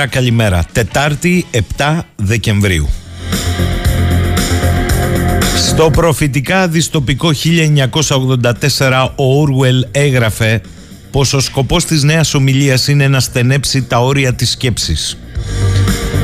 [0.00, 0.64] Καλημέρα, καλημέρα.
[0.72, 2.88] Τετάρτη 7 Δεκεμβρίου.
[5.56, 7.30] Στο προφητικά διστοπικό
[8.78, 10.60] 1984 ο Ούρουελ έγραφε
[11.10, 15.18] πως ο σκοπός της νέας ομιλίας είναι να στενέψει τα όρια της σκέψης.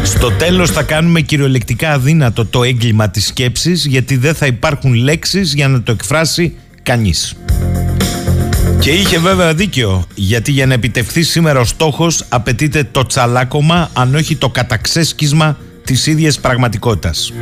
[0.03, 5.55] Στο τέλος θα κάνουμε κυριολεκτικά αδύνατο το έγκλημα της σκέψης γιατί δεν θα υπάρχουν λέξεις
[5.55, 7.35] για να το εκφράσει κανείς.
[8.79, 14.15] Και είχε βέβαια δίκιο, γιατί για να επιτευχθεί σήμερα ο στόχος απαιτείται το τσαλάκωμα, αν
[14.15, 17.33] όχι το καταξέσκισμα της ίδιας πραγματικότητας.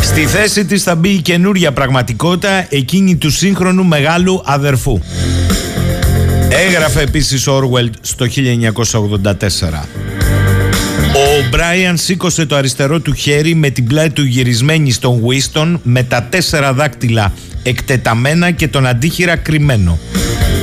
[0.00, 5.00] Στη θέση της θα μπει η καινούρια πραγματικότητα, εκείνη του σύγχρονου μεγάλου αδερφού.
[6.48, 9.88] Έγραφε επίσης ο Όρουελ στο 1984.
[11.14, 16.02] Ο Μπράιαν σήκωσε το αριστερό του χέρι με την πλάτη του γυρισμένη στον Βίστον με
[16.02, 17.32] τα τέσσερα δάκτυλα
[17.68, 19.98] εκτεταμένα και τον αντίχειρα κρυμμένο.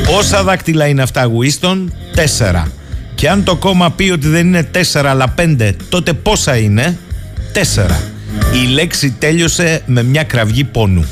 [0.06, 2.72] Πόσα δάκτυλα είναι αυτά Βίστον; Τέσσερα.
[3.16, 6.98] Και αν το κόμμα πει ότι δεν είναι τέσσερα αλλά πέντε, τότε πόσα είναι;
[7.54, 8.02] Τέσσερα.
[8.64, 11.06] Η λέξη τέλειωσε με μια κραυγή πόνου.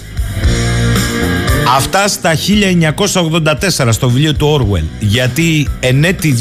[1.75, 4.85] Αυτά στα 1984 στο βιβλίο του Orwell.
[4.99, 6.35] Γιατί εν έτη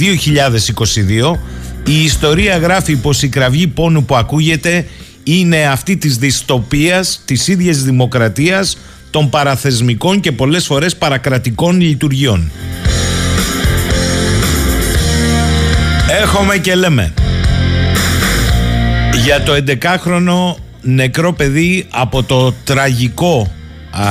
[1.32, 1.38] 2022
[1.84, 4.86] η ιστορία γράφει πως η κραυγή πόνου που ακούγεται
[5.22, 8.76] είναι αυτή της δυστοπίας, της ίδιας δημοκρατίας,
[9.10, 12.50] των παραθεσμικών και πολλές φορές παρακρατικών λειτουργιών.
[16.22, 17.14] Έχουμε και λέμε
[19.24, 23.52] για το 11χρονο νεκρό παιδί από το τραγικό
[23.90, 24.02] α,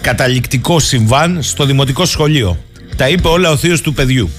[0.00, 2.58] καταληκτικό συμβάν στο δημοτικό σχολείο.
[2.96, 4.30] Τα είπε όλα ο θείος του παιδιού.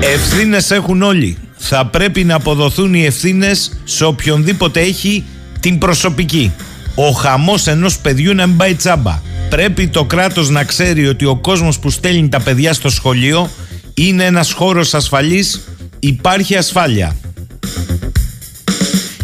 [0.00, 5.24] Ευθύνες έχουν όλοι θα πρέπει να αποδοθούν οι ευθύνες σε οποιονδήποτε έχει
[5.60, 6.52] την προσωπική.
[6.98, 9.20] Ο χαμός ενός παιδιού να μην πάει τσάμπα.
[9.48, 13.50] Πρέπει το κράτος να ξέρει ότι ο κόσμος που στέλνει τα παιδιά στο σχολείο
[13.94, 15.60] είναι ένας χώρος ασφαλής,
[15.98, 17.16] υπάρχει ασφάλεια.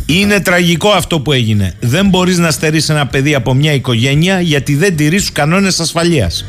[0.07, 1.75] Είναι τραγικό αυτό που έγινε.
[1.81, 6.45] Δεν μπορείς να στερείς ένα παιδί από μια οικογένεια γιατί δεν τηρείς τους κανόνες ασφαλείας.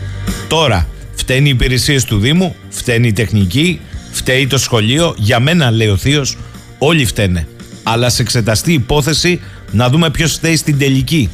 [0.48, 3.80] Τώρα, φταίνει οι υπηρεσίες του Δήμου, φταίνει η τεχνική,
[4.12, 5.16] φταίει το σχολείο.
[5.18, 6.38] Για μένα, λέει ο Θείος,
[6.78, 7.48] όλοι φταίνε.
[7.84, 9.40] Αλλά σε εξεταστεί η υπόθεση
[9.74, 11.30] να δούμε ποιος φταίει στην τελική.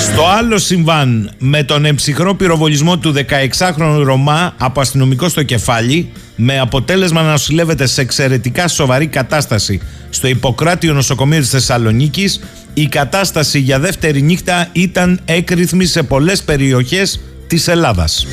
[0.00, 6.58] Στο άλλο συμβάν με τον εμψυχρό πυροβολισμό του 16χρονου Ρωμά από αστυνομικό στο κεφάλι με
[6.58, 9.80] αποτέλεσμα να νοσηλεύεται σε εξαιρετικά σοβαρή κατάσταση
[10.10, 12.40] στο Ιπποκράτιο νοσοκομείο της Θεσσαλονίκης
[12.74, 18.26] η κατάσταση για δεύτερη νύχτα ήταν έκρηθμη σε πολλές περιοχές της Ελλάδας.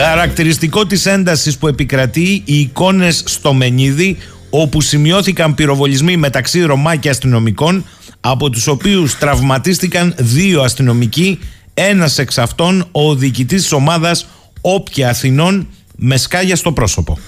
[0.00, 4.16] Χαρακτηριστικό της έντασης που επικρατεί οι εικόνες στο Μενίδη
[4.50, 7.84] όπου σημειώθηκαν πυροβολισμοί μεταξύ Ρωμά και αστυνομικών
[8.20, 11.38] από τους οποίους τραυματίστηκαν δύο αστυνομικοί
[11.74, 14.26] ένας εξ αυτών ο διοικητής της ομάδας
[14.60, 17.18] Όπια Αθηνών με σκάγια στο πρόσωπο.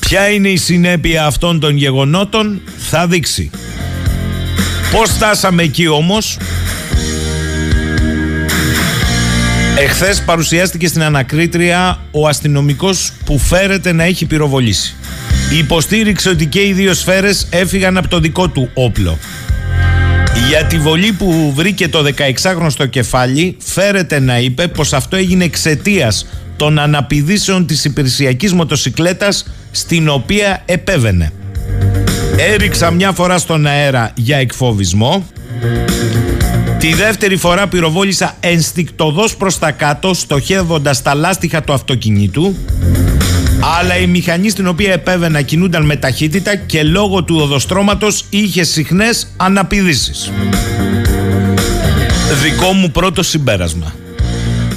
[0.00, 3.50] Ποια είναι η συνέπεια αυτών των γεγονότων θα δείξει.
[4.92, 6.38] Πώς φτάσαμε εκεί όμως
[9.82, 14.94] Εχθές παρουσιάστηκε στην ανακρίτρια ο αστυνομικός που φέρεται να έχει πυροβολήσει.
[15.58, 19.18] Υποστήριξε ότι και οι δύο σφαίρες έφυγαν από το δικό του όπλο.
[20.48, 25.44] Για τη βολή που βρήκε το 16χρονο στο κεφάλι φέρεται να είπε πως αυτό έγινε
[25.44, 26.26] εξαιτίας
[26.56, 31.32] των αναπηδήσεων της υπηρεσιακής μοτοσικλέτας στην οποία επέβαινε.
[32.36, 35.26] Έριξα μια φορά στον αέρα για εκφοβισμό.
[36.80, 42.54] Τη δεύτερη φορά πυροβόλησα ενστικτοδός προς τα κάτω στοχεύοντας τα λάστιχα του αυτοκινήτου
[43.78, 49.26] αλλά η μηχανή στην οποία επέβαινα κινούνταν με ταχύτητα και λόγω του οδοστρώματος είχε συχνές
[49.36, 50.32] αναπηδήσεις.
[52.42, 53.94] Δικό μου πρώτο συμπέρασμα.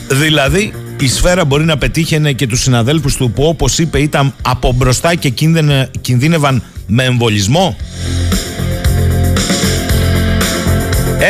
[0.10, 4.72] Δηλαδή η σφαίρα μπορεί να πετύχαινε και τους συναδέλφους του που όπως είπε ήταν από
[4.72, 5.30] μπροστά και
[6.02, 7.78] κινδύνευαν με εμβολισμό;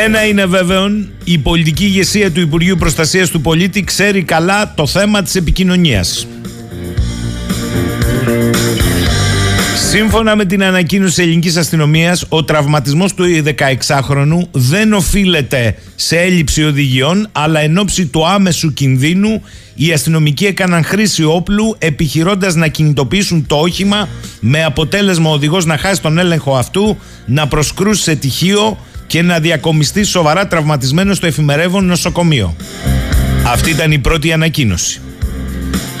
[0.02, 0.86] Ένα είναι βέβαιο,
[1.24, 6.26] η πολιτική ηγεσία του Υπουργείου Προστασίας του Πολίτη ξέρει καλά το θέμα της επικοινωνίας.
[9.90, 17.28] Σύμφωνα με την ανακοίνωση ελληνικής αστυνομίας, ο τραυματισμός του 16χρονου δεν οφείλεται σε έλλειψη οδηγιών,
[17.32, 19.42] αλλά εν ώψη του άμεσου κινδύνου
[19.74, 24.08] οι αστυνομικοί έκαναν χρήση όπλου επιχειρώντας να κινητοποιήσουν το όχημα
[24.40, 29.38] με αποτέλεσμα ο οδηγός να χάσει τον έλεγχο αυτού, να προσκρούσει σε τυχείο και να
[29.38, 32.56] διακομιστεί σοβαρά τραυματισμένο στο εφημερεύον νοσοκομείο.
[33.46, 35.00] Αυτή ήταν η πρώτη ανακοίνωση.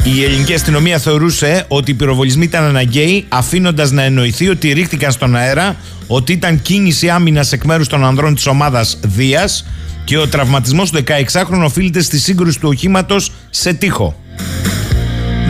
[0.04, 5.36] Η ελληνική αστυνομία θεωρούσε ότι οι πυροβολισμοί ήταν αναγκαίοι, αφήνοντας να εννοηθεί ότι ρίχτηκαν στον
[5.36, 9.66] αέρα ότι ήταν κίνηση άμυνας εκ μέρους των ανδρών της ομάδας Δίας
[10.04, 14.22] και ο τραυματισμός του 16χρονου οφείλεται στη σύγκρουση του οχήματος σε τείχο.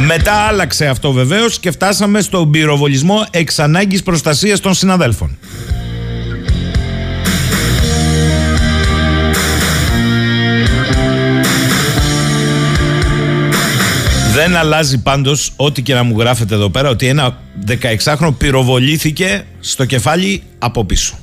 [0.07, 5.39] Μετά άλλαξε αυτό βεβαίως και φτάσαμε στον πυροβολισμό εξ ανάγκης προστασίας των συναδέλφων.
[14.35, 17.39] Δεν αλλάζει πάντως ό,τι και να μου γράφετε εδώ πέρα ότι ένα
[17.69, 21.19] 16χρονο πυροβολήθηκε στο κεφάλι από πίσω.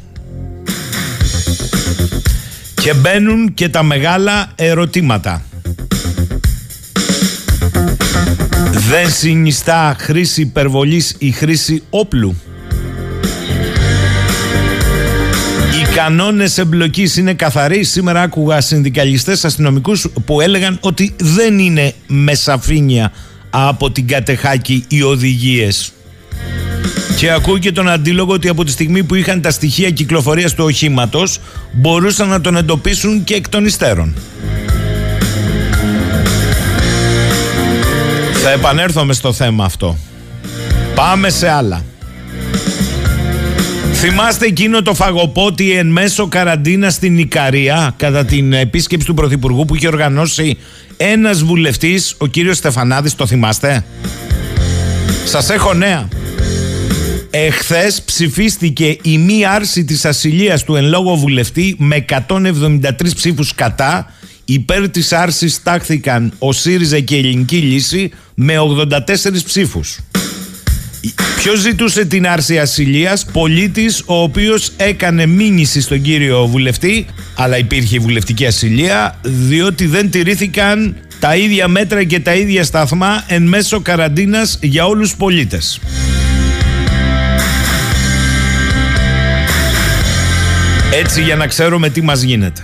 [2.74, 5.42] Και μπαίνουν και τα μεγάλα ερωτήματα.
[8.72, 12.36] Δεν συνιστά χρήση υπερβολής ή χρήση όπλου.
[15.92, 17.84] Οι κανόνες εμπλοκής είναι καθαροί.
[17.84, 23.12] Σήμερα άκουγα συνδικαλιστές αστυνομικούς που έλεγαν ότι δεν είναι με σαφήνεια
[23.50, 25.94] από την κατεχάκη οι οδηγίες.
[27.18, 30.64] Και ακούω και τον αντίλογο ότι από τη στιγμή που είχαν τα στοιχεία κυκλοφορίας του
[30.64, 31.40] οχήματος
[31.72, 34.16] μπορούσαν να τον εντοπίσουν και εκ των υστέρων.
[38.34, 39.98] Θα επανέλθουμε στο θέμα αυτό.
[40.96, 41.84] Πάμε σε άλλα.
[44.04, 49.76] Θυμάστε εκείνο το φαγοπότι εν μέσω καραντίνα στην Ικαρία κατά την επίσκεψη του Πρωθυπουργού που
[49.76, 50.58] είχε οργανώσει
[50.98, 53.86] ένας βουλευτής, ο κύριος Στεφανάδης, το θυμάστε;
[55.26, 56.08] Σας έχω νέα.
[57.30, 64.14] Εχθές ψηφίστηκε η μη άρση της ασυλίας του εν λόγω βουλευτή με 173 ψήφους κατά.
[64.46, 70.00] Υπέρ της άρσης τάχθηκαν ο ΣΥΡΙΖΑ και η Ελληνική Λύση με 84 ψήφους.
[71.36, 77.06] Ποιος ζητούσε την άρση ασυλίας, πολίτης ο οποίος έκανε μήνυση στον κύριο βουλευτή,
[77.36, 83.44] αλλά υπήρχε βουλευτική ασυλία, διότι δεν τηρήθηκαν τα ίδια μέτρα και τα ίδια σταθμά εν
[83.44, 85.80] μέσω καραντίνας για όλους τους πολίτες.
[90.94, 92.62] Έτσι για να ξέρουμε τι μας γίνεται.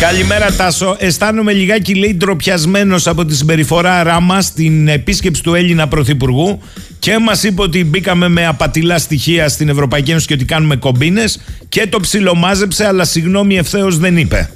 [0.00, 0.96] Καλημέρα Τάσο.
[0.98, 6.60] Αισθάνομαι λιγάκι λέει ντροπιασμένος από τη συμπεριφορά Ράμα στην επίσκεψη του Έλληνα Πρωθυπουργού
[6.98, 11.40] και μας είπε ότι μπήκαμε με απατηλά στοιχεία στην Ευρωπαϊκή Ένωση και ότι κάνουμε κομπίνες
[11.68, 14.50] και το ψιλομάζεψε, αλλά συγγνώμη ευθέως δεν είπε.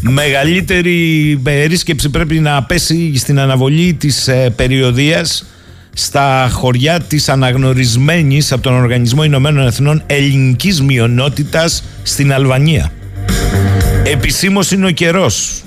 [0.00, 5.46] Μεγαλύτερη περίσκεψη πρέπει να πέσει στην αναβολή της ε, περιοδίας
[5.92, 12.92] στα χωριά της αναγνωρισμένης από τον Οργανισμό Ηνωμένων Εθνών ελληνικής μειονότητας στην Αλβανία.
[14.10, 15.62] Επισήμως είναι ο καιρός.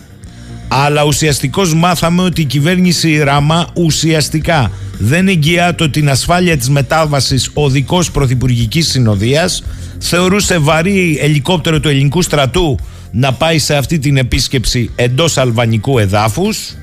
[0.68, 8.12] Αλλά ουσιαστικώς μάθαμε ότι η κυβέρνηση Ράμα ουσιαστικά δεν εγγυάτο την ασφάλεια της μετάβασης οδικός
[8.12, 9.64] πρωθυπουργικής συνοδείας,
[10.00, 12.80] θεωρούσε βαρύ ελικόπτερο του ελληνικού στρατού
[13.12, 16.76] να πάει σε αυτή την επίσκεψη εντός αλβανικού εδάφους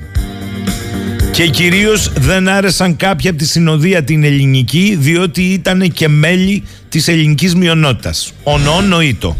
[1.31, 7.07] και κυρίως δεν άρεσαν κάποια από τη συνοδεία την ελληνική διότι ήταν και μέλη της
[7.07, 8.31] ελληνικής μειονότητας.
[8.43, 9.37] Ονό ήτο.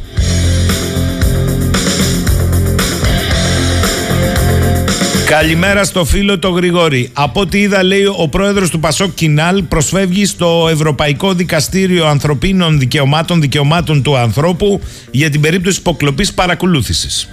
[5.39, 7.09] Καλημέρα στο φίλο το Γρηγόρη.
[7.13, 13.41] Από ό,τι είδα, λέει ο πρόεδρος του Πασόκ Κινάλ, προσφεύγει στο Ευρωπαϊκό Δικαστήριο Ανθρωπίνων Δικαιωμάτων
[13.41, 14.81] Δικαιωμάτων του Ανθρώπου
[15.11, 17.29] για την περίπτωση υποκλοπής παρακολούθησης.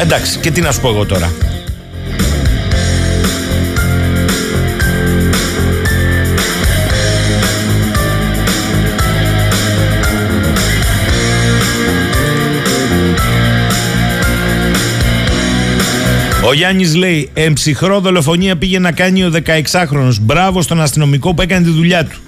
[0.00, 1.32] Εντάξει, και τι να σου πω εγώ τώρα.
[16.48, 20.14] Ο Γιάννης λέει: Εμψυχρό δολοφονία πήγε να κάνει ο 16χρονο.
[20.20, 22.18] Μπράβο στον αστυνομικό που έκανε τη δουλειά του.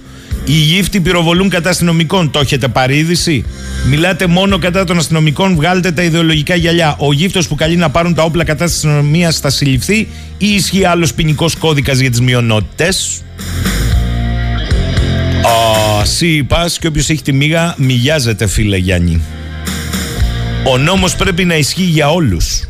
[0.45, 2.31] Οι γύφτοι πυροβολούν κατά αστυνομικών.
[2.31, 3.45] Το έχετε παρήδηση.
[3.89, 6.97] Μιλάτε μόνο κατά των αστυνομικών, βγάλετε τα ιδεολογικά γυαλιά.
[6.99, 10.09] Ο γύφτος που καλεί να πάρουν τα όπλα κατά της αστυνομίας θα συλληφθεί
[10.39, 13.23] ή ισχύει άλλος ποινικός κώδικας για τις μειονότητες;
[16.01, 16.47] Α, σύ
[16.81, 19.21] και όποιος έχει τη μίγα, μοιάζεται φίλε Γιάννη.
[20.65, 22.68] Ο νόμος πρέπει να ισχύει για όλους.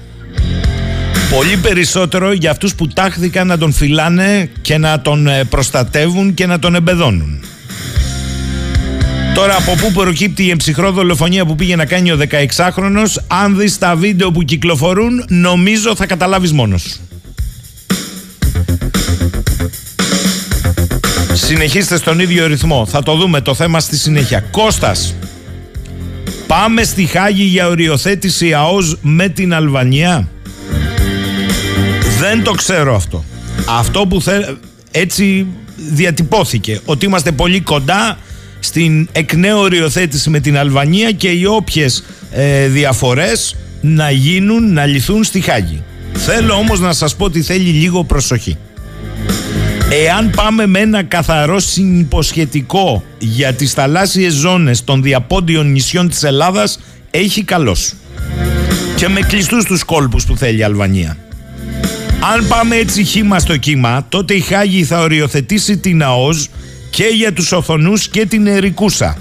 [1.30, 6.46] Πολύ περισσότερο για αυτούς που τάχθηκαν να τον φυλάνε και να τον ε, προστατεύουν και
[6.46, 7.44] να τον εμπεδώνουν.
[9.34, 13.78] Τώρα από πού προκύπτει η εμψυχρό δολοφονία που πήγε να κάνει ο 16χρονος Αν δεις
[13.78, 17.00] τα βίντεο που κυκλοφορούν νομίζω θα καταλάβεις μόνος
[21.32, 22.86] Συνεχίστε στον ίδιο ρυθμό.
[22.86, 24.40] Θα το δούμε το θέμα στη συνέχεια.
[24.40, 25.14] Κώστας
[26.46, 30.28] Πάμε στη Χάγη για οριοθέτηση ΑΟΣ με την Αλβανία;
[32.28, 33.24] Δεν το ξέρω αυτό.
[33.68, 34.44] Αυτό που θε...
[34.90, 36.80] έτσι διατυπώθηκε.
[36.84, 38.18] Ότι είμαστε πολύ κοντά
[38.60, 44.86] στην εκ νέου οριοθέτηση με την Αλβανία και οι όποιες ε, διαφορές να γίνουν, να
[44.86, 45.82] λυθούν στη Χάγη.
[46.12, 48.56] Θέλω όμως να σας πω ότι θέλει λίγο προσοχή.
[50.06, 56.78] Εάν πάμε με ένα καθαρό συνυποσχετικό για τις θαλάσσιες ζώνες των διαπόντιων νησιών της Ελλάδας,
[57.10, 57.92] έχει καλός.
[58.96, 61.16] Και με κλειστούς τους κόλπους που θέλει η Αλβανία.
[62.20, 66.48] Αν πάμε έτσι χήμα στο κύμα, τότε η Χάγη θα οριοθετήσει την ΑΟΣ
[66.90, 69.18] και για τους Οθονούς και την Ερικούσα.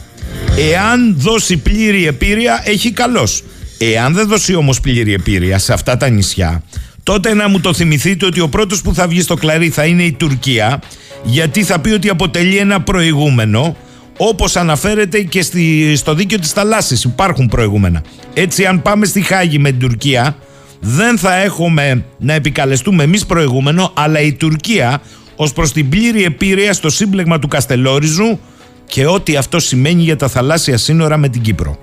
[0.72, 3.44] Εάν δώσει πλήρη επίρρεια, έχει καλός.
[3.78, 6.64] Εάν δεν δώσει όμως πλήρη επίρρεια σε αυτά τα νησιά,
[7.04, 10.04] τότε να μου το θυμηθείτε ότι ο πρώτος που θα βγει στο κλαρί θα είναι
[10.04, 10.82] η Τουρκία,
[11.24, 13.76] γιατί θα πει ότι αποτελεί ένα προηγούμενο,
[14.18, 18.04] όπως αναφέρεται και στη, στο δίκαιο της θαλάσσης υπάρχουν προηγούμενα.
[18.34, 20.38] Έτσι αν πάμε στη Χάγη με την Τουρκία,
[20.80, 25.02] δεν θα έχουμε να επικαλεστούμε εμείς προηγούμενο, αλλά η Τουρκία
[25.36, 28.40] ως προς την πλήρη επίρρεια στο σύμπλεγμα του Καστελόριζου
[28.86, 31.78] και ό,τι αυτό σημαίνει για τα θαλάσσια σύνορα με την Κύπρο.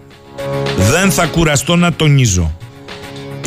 [0.90, 2.56] Δεν θα κουραστώ να τονίζω.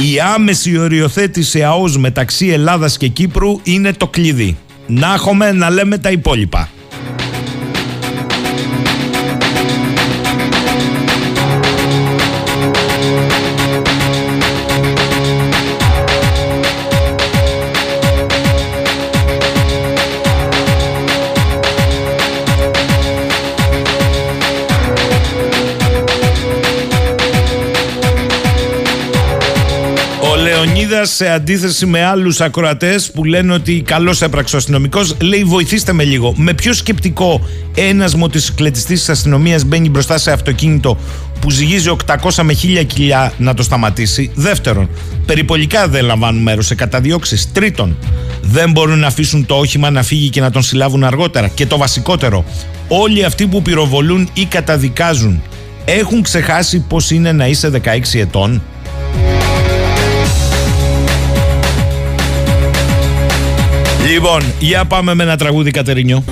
[0.02, 4.58] Η άμεση οριοθέτηση ΑΟΣ μεταξύ Ελλάδας και Κύπρου είναι το κλειδί.
[4.88, 6.70] Να έχουμε να λέμε τα υπόλοιπα.
[30.98, 35.94] Λεωνίδα, σε αντίθεση με άλλους ακροατές που λένε ότι καλώς έπραξε ο αστυνομικός, λέει: Βοηθήστε
[35.94, 36.34] με λίγο.
[36.38, 40.98] Με ποιο σκεπτικό ένας μοτοσυκλετιστής της αστυνομίας μπαίνει μπροστά σε αυτοκίνητο
[41.40, 44.32] που ζυγίζει 800 με 1000 κιλιά να το σταματήσει.
[44.34, 44.90] Δεύτερον,
[45.26, 47.52] περιπολικά δεν λαμβάνουν μέρος σε καταδιώξεις.
[47.52, 47.98] Τρίτον,
[48.42, 51.48] δεν μπορούν να αφήσουν το όχημα να φύγει και να τον συλλάβουν αργότερα.
[51.48, 52.46] Και το βασικότερο,
[52.88, 55.42] όλοι αυτοί που πυροβολούν ή καταδικάζουν
[55.86, 58.62] έχουν ξεχάσει πώς είναι να είσαι 16 ετών.
[64.08, 66.24] Λοιπόν, για πάμε με ένα τραγούδι Κατερινιό.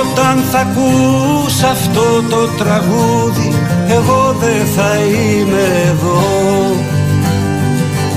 [0.00, 3.54] Όταν θα ακούς αυτό το τραγούδι
[3.88, 6.87] εγώ δεν θα είμαι εδώ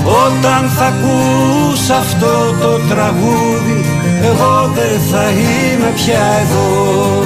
[0.04, 3.84] όταν θα ακούς αυτό το τραγούδι
[4.22, 7.24] Εγώ δεν θα είμαι πια εδώ.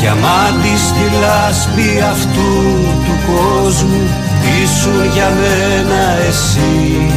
[0.00, 2.50] Διαμάντη στη λάσπη αυτού
[3.04, 4.02] του κόσμου
[4.62, 7.12] Ήσουν για μένα εσύ.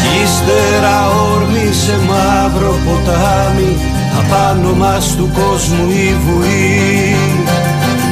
[0.00, 0.96] Κι ύστερα
[1.32, 3.76] όρμη σε μαύρο ποτάμι
[4.18, 7.16] Απάνω μας του κόσμου η βουή.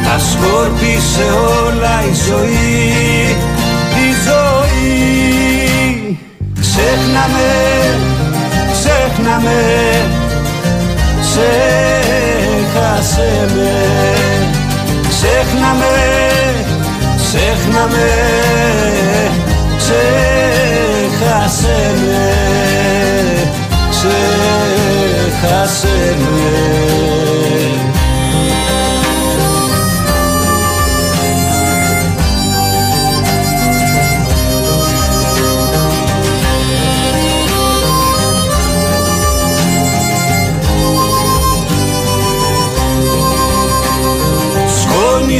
[0.05, 1.27] Τα σκόρπισε
[1.67, 3.58] όλα η ζωή
[6.79, 7.51] Ξέχναμε,
[8.73, 9.61] ξέχναμε,
[11.21, 13.73] ξέχασε με
[15.09, 15.95] Ξέχναμε,
[17.17, 18.09] ξέχναμε,
[19.79, 22.29] ξέχασε με
[23.91, 26.29] Ξέχασε με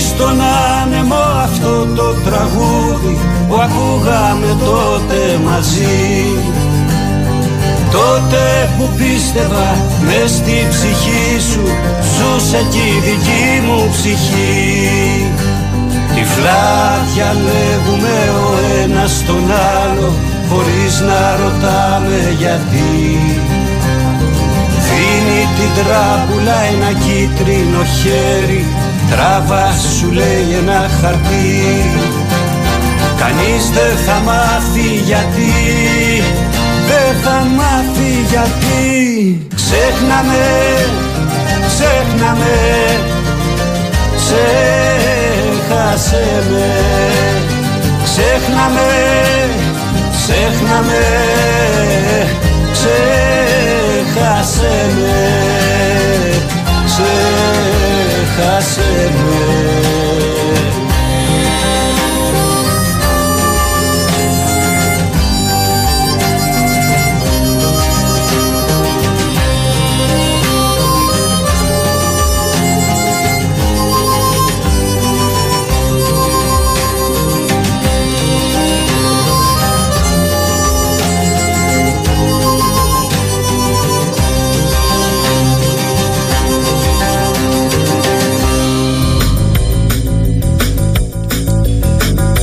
[0.01, 0.41] στον
[0.83, 6.25] άνεμο αυτό το τραγούδι που ακούγαμε τότε μαζί.
[7.91, 9.69] Τότε που πίστευα
[10.07, 11.65] μες στη ψυχή σου
[12.15, 15.33] ζούσε κι η δική μου ψυχή.
[16.15, 16.67] Τυφλά
[17.15, 18.49] διαλέγουμε ο
[18.83, 19.45] ένας τον
[19.83, 20.13] άλλο
[20.49, 23.19] χωρίς να ρωτάμε γιατί.
[24.87, 28.67] Δίνει την τράπουλα ένα κίτρινο χέρι
[29.11, 31.91] Τράβα σου λέει ένα χαρτί.
[33.19, 35.53] Κανείς δεν θα μάθει γιατί.
[36.89, 39.47] Δεν θα μάθει γιατί.
[39.55, 40.47] Ξέχναμε,
[41.67, 42.57] ξέχναμε
[45.69, 46.69] Ξέχασε με
[48.05, 48.91] Ξέχναμε,
[50.17, 51.03] ξέχναμε
[52.73, 55.19] Ξέχασε με
[58.35, 60.48] ξέχασε με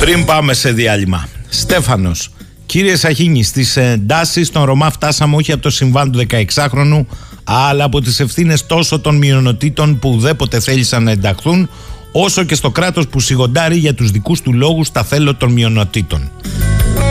[0.06, 1.28] Πριν πάμε σε διάλειμμα.
[1.48, 2.30] Στέφανος,
[2.66, 7.06] κύριε Σαχίνη, στις εντάσεις των Ρωμά φτάσαμε όχι από το συμβάν του 16χρονου,
[7.44, 11.70] αλλά από τις ευθύνες τόσο των μειονοτήτων που ουδέποτε θέλησαν να ενταχθούν,
[12.12, 16.30] όσο και στο κράτος που σιγοντάρει για τους δικούς του λόγους τα θέλω των μειονοτήτων.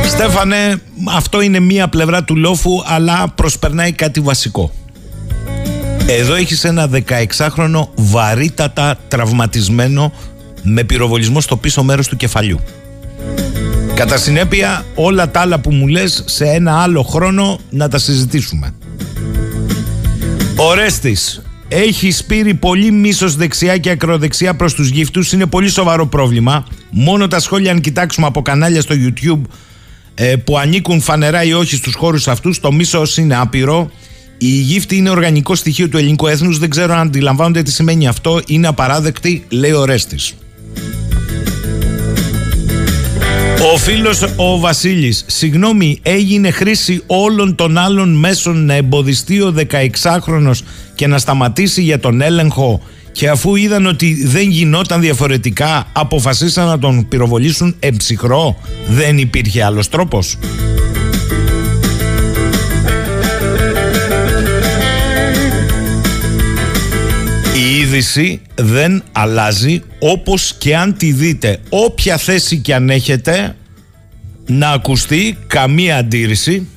[0.08, 0.82] Στέφανε,
[1.14, 4.72] αυτό είναι μία πλευρά του λόφου, αλλά προσπερνάει κάτι βασικό.
[6.08, 10.14] Εδώ έχεις ένα 16χρονο βαρύτατα τραυματισμένο
[10.62, 12.60] με πυροβολισμό στο πίσω μέρος του κεφαλιού.
[13.96, 18.74] Κατά συνέπεια όλα τα άλλα που μου λες σε ένα άλλο χρόνο να τα συζητήσουμε.
[20.56, 25.32] Ορέστης, έχεις σπείρει πολύ μίσος δεξιά και ακροδεξιά προς τους γύφτους.
[25.32, 26.66] Είναι πολύ σοβαρό πρόβλημα.
[26.90, 29.42] Μόνο τα σχόλια αν κοιτάξουμε από κανάλια στο YouTube
[30.16, 33.92] ε, που ανήκουν φανερά ή όχι στους χώρους αυτούς, το μίσος είναι άπειρο.
[34.38, 36.60] Η γύφτη είναι οργανικό στοιχείο του ελληνικού έθνους.
[36.60, 38.42] Δεν ξέρω αν αντιλαμβάνονται τι σημαίνει αυτό.
[38.48, 40.36] Είναι απαράδεκτη, λέει ο Ρέστης.
[43.74, 50.60] Ο φίλος ο Βασίλης, συγγνώμη, έγινε χρήση όλων των άλλων μέσων να εμποδιστεί ο 16χρονος
[50.96, 52.82] και να σταματήσει για τον έλεγχο
[53.12, 58.58] και αφού είδαν ότι δεν γινόταν διαφορετικά αποφασίσαν να τον πυροβολήσουν εμψυχρό.
[58.88, 60.38] Δεν υπήρχε άλλος τρόπος.
[67.56, 73.56] Η είδηση δεν αλλάζει όπως και αν τη δείτε όποια θέση και αν έχετε
[74.46, 76.68] να ακουστεί καμία αντίρρηση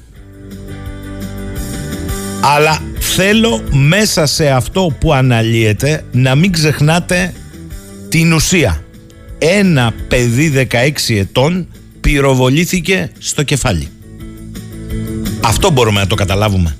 [2.40, 7.32] αλλά θέλω μέσα σε αυτό που αναλύεται να μην ξεχνάτε
[8.08, 8.84] την ουσία.
[9.38, 11.68] Ένα παιδί 16 ετών
[12.00, 13.88] πυροβολήθηκε στο κεφάλι.
[15.40, 16.76] Αυτό μπορούμε να το καταλάβουμε.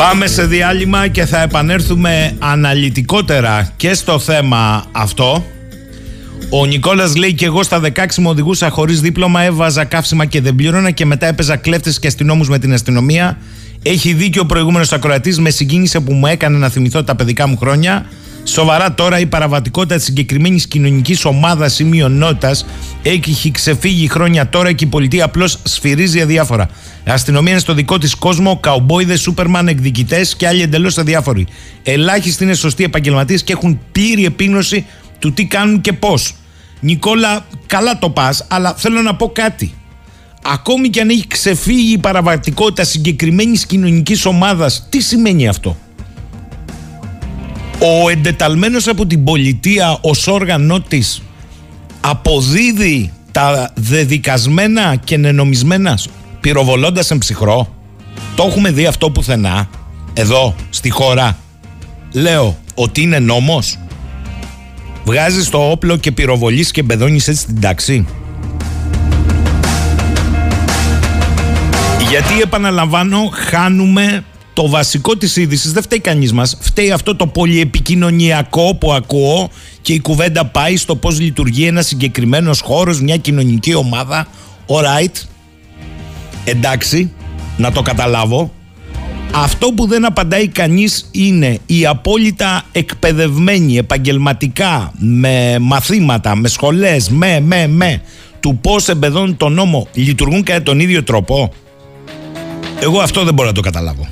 [0.00, 5.44] Πάμε σε διάλειμμα και θα επανέλθουμε αναλυτικότερα και στο θέμα αυτό.
[6.50, 10.54] Ο Νικόλας λέει και εγώ στα 16 μου οδηγούσα χωρίς δίπλωμα, έβαζα καύσιμα και δεν
[10.54, 13.38] πλήρωνα και μετά έπαιζα κλέφτες και αστυνόμους με την αστυνομία.
[13.82, 17.56] Έχει δίκιο ο προηγούμενος ακροατής, με συγκίνησε που μου έκανε να θυμηθώ τα παιδικά μου
[17.56, 18.06] χρόνια.
[18.52, 22.56] Σοβαρά τώρα η παραβατικότητα της συγκεκριμένης κοινωνικής ομάδας ή μειονότητα
[23.02, 26.68] έχει ξεφύγει χρόνια τώρα και η πολιτεία απλώς σφυρίζει αδιάφορα.
[27.06, 31.46] Η αστυνομία είναι στο δικό της κόσμο, καουμπόιδες, σούπερμαν, εκδικητές και άλλοι εντελώς αδιάφοροι.
[31.82, 34.86] Ελάχιστοι είναι σωστοί επαγγελματίες και έχουν πλήρη επίγνωση
[35.18, 36.34] του τι κάνουν και πώς.
[36.80, 39.74] Νικόλα, καλά το πας, αλλά θέλω να πω κάτι.
[40.42, 45.76] Ακόμη και αν έχει ξεφύγει η παραβατικότητα συγκεκριμένης κοινωνικής ομάδας, τι σημαίνει αυτό;
[47.82, 51.22] Ο εντεταλμένος από την πολιτεία ως όργανό της
[52.00, 55.98] αποδίδει τα δεδικασμένα και νενομισμένα
[56.40, 57.74] πυροβολώντας εν ψυχρό.
[58.34, 59.68] Το έχουμε δει αυτό πουθενά.
[60.12, 61.38] Εδώ, στη χώρα.
[62.12, 63.78] Λέω ότι είναι νόμος.
[65.04, 68.06] Βγάζεις το όπλο και πυροβολείς και μπεδώνεις έτσι την τάξη.
[72.08, 74.24] Γιατί επαναλαμβάνω χάνουμε
[74.60, 76.56] το βασικό της είδησης δεν φταίει κανείς μας.
[76.60, 79.50] Φταίει αυτό το πολυεπικοινωνιακό που ακούω
[79.82, 84.26] και η κουβέντα πάει στο πώς λειτουργεί ένας συγκεκριμένος χώρος, μια κοινωνική ομάδα.
[84.66, 85.22] Alright.
[86.44, 87.12] Εντάξει,
[87.56, 88.52] να το καταλάβω.
[89.34, 97.40] Αυτό που δεν απαντάει κανείς είναι η απόλυτα εκπαιδευμένη επαγγελματικά με μαθήματα, με σχολές, με,
[97.40, 98.02] με, με
[98.40, 101.52] του πώς εμπεδώνουν τον νόμο λειτουργούν κατά τον ίδιο τρόπο.
[102.80, 104.08] Εγώ αυτό δεν μπορώ να το καταλάβω.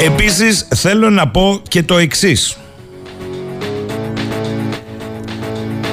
[0.00, 2.56] Επίσης θέλω να πω και το εξής.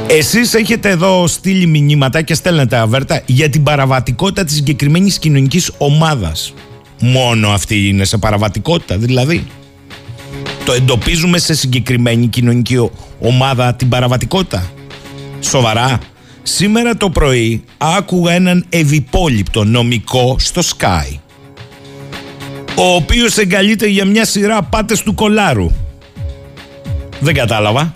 [0.08, 6.54] Εσείς έχετε εδώ στείλει μηνύματα και στέλνετε αβέρτα για την παραβατικότητα της συγκεκριμένης κοινωνικής ομάδας.
[7.00, 9.48] Μόνο αυτή είναι σε παραβατικότητα δηλαδή.
[10.66, 12.90] Το εντοπίζουμε σε συγκεκριμένη κοινωνική
[13.20, 14.72] ομάδα την παραβατικότητα.
[15.40, 16.00] Σοβαρά.
[16.44, 21.18] Σήμερα το πρωί άκουγα έναν ευυπόλοιπτο νομικό στο Sky
[22.76, 25.72] ο οποίος εγκαλείται για μια σειρά πάτες του κολάρου.
[27.20, 27.96] Δεν κατάλαβα.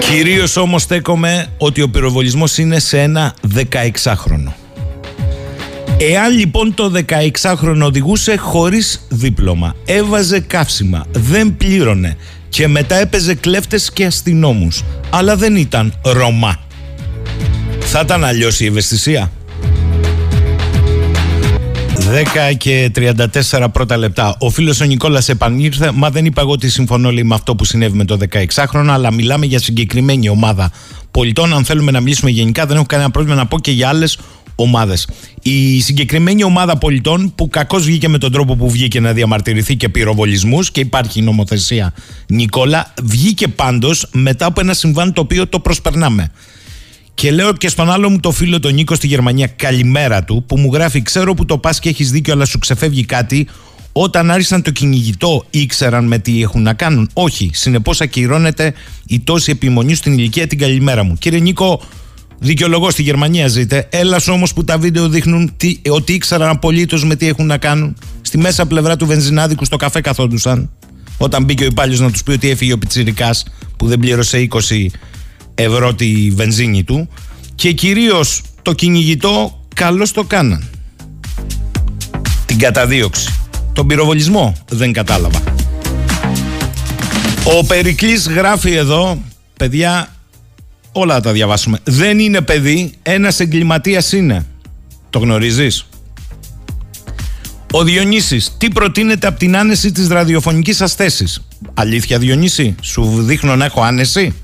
[0.00, 4.52] Κυρίως όμως στέκομαι ότι ο πυροβολισμός είναι σε ένα 16χρονο.
[5.98, 12.16] Εάν λοιπόν το 16χρονο οδηγούσε χωρίς δίπλωμα, έβαζε καύσιμα, δεν πλήρωνε
[12.48, 16.60] και μετά έπαιζε κλέφτες και αστυνόμους, αλλά δεν ήταν Ρωμά.
[17.94, 19.32] Θα ήταν αλλιώς η ευαισθησία.
[22.50, 22.90] 10 και
[23.50, 24.36] 34 πρώτα λεπτά.
[24.38, 25.90] Ο φίλος ο Νικόλας επανήλθε.
[25.94, 29.12] Μα δεν είπα εγώ ότι συμφωνώ λέει, με αυτό που συνέβη με το 16χρονο, αλλά
[29.12, 30.70] μιλάμε για συγκεκριμένη ομάδα
[31.10, 31.54] πολιτών.
[31.54, 34.18] Αν θέλουμε να μιλήσουμε γενικά, δεν έχω κανένα πρόβλημα να πω και για άλλες
[34.54, 35.08] ομάδες.
[35.42, 39.88] Η συγκεκριμένη ομάδα πολιτών που κακώς βγήκε με τον τρόπο που βγήκε να διαμαρτυρηθεί και
[39.88, 41.92] πυροβολισμούς και υπάρχει νομοθεσία
[42.26, 46.30] Νικόλα, βγήκε πάντως μετά από ένα συμβάν το οποίο το προσπερνάμε.
[47.14, 50.58] Και λέω και στον άλλο μου το φίλο τον Νίκο στη Γερμανία καλημέρα του που
[50.58, 53.48] μου γράφει ξέρω που το πας και έχεις δίκιο αλλά σου ξεφεύγει κάτι
[53.92, 57.10] όταν άρχισαν το κυνηγητό ήξεραν με τι έχουν να κάνουν.
[57.12, 58.74] Όχι, συνεπώς ακυρώνεται
[59.06, 61.16] η τόση επιμονή στην ηλικία την καλημέρα μου.
[61.18, 61.80] Κύριε Νίκο,
[62.38, 63.88] δικαιολογώ στη Γερμανία ζείτε.
[63.90, 67.96] Έλας όμως που τα βίντεο δείχνουν τι, ότι ήξεραν απολύτως με τι έχουν να κάνουν.
[68.20, 70.70] Στη μέσα πλευρά του βενζινάδικου στο καφέ καθόντουσαν.
[71.18, 73.30] Όταν μπήκε ο υπάλληλος να τους πει ότι έφυγε ο Πιτσυρικά
[73.76, 74.58] που δεν πλήρωσε 20
[75.54, 77.08] ευρώ τη βενζίνη του
[77.54, 80.68] και κυρίως το κυνηγητό καλώς το κάναν.
[82.46, 83.34] Την καταδίωξη.
[83.72, 85.42] Τον πυροβολισμό δεν κατάλαβα.
[87.44, 89.22] Ο Περικλής γράφει εδώ,
[89.56, 90.08] παιδιά,
[90.92, 91.78] όλα τα διαβάσουμε.
[91.84, 94.46] Δεν είναι παιδί, ένας εγκληματίας είναι.
[95.10, 95.86] Το γνωρίζεις;
[97.72, 101.42] Ο Διονύσης, τι προτείνεται από την άνεση της ραδιοφωνικής ασθέσης.
[101.74, 104.34] Αλήθεια Διονύση, σου δείχνω να έχω άνεση;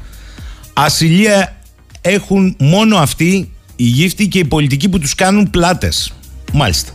[0.80, 1.56] Ασυλία
[2.00, 6.12] έχουν μόνο αυτοί οι γύφτοι και οι πολιτικοί που τους κάνουν πλάτες.
[6.52, 6.92] Μάλιστα.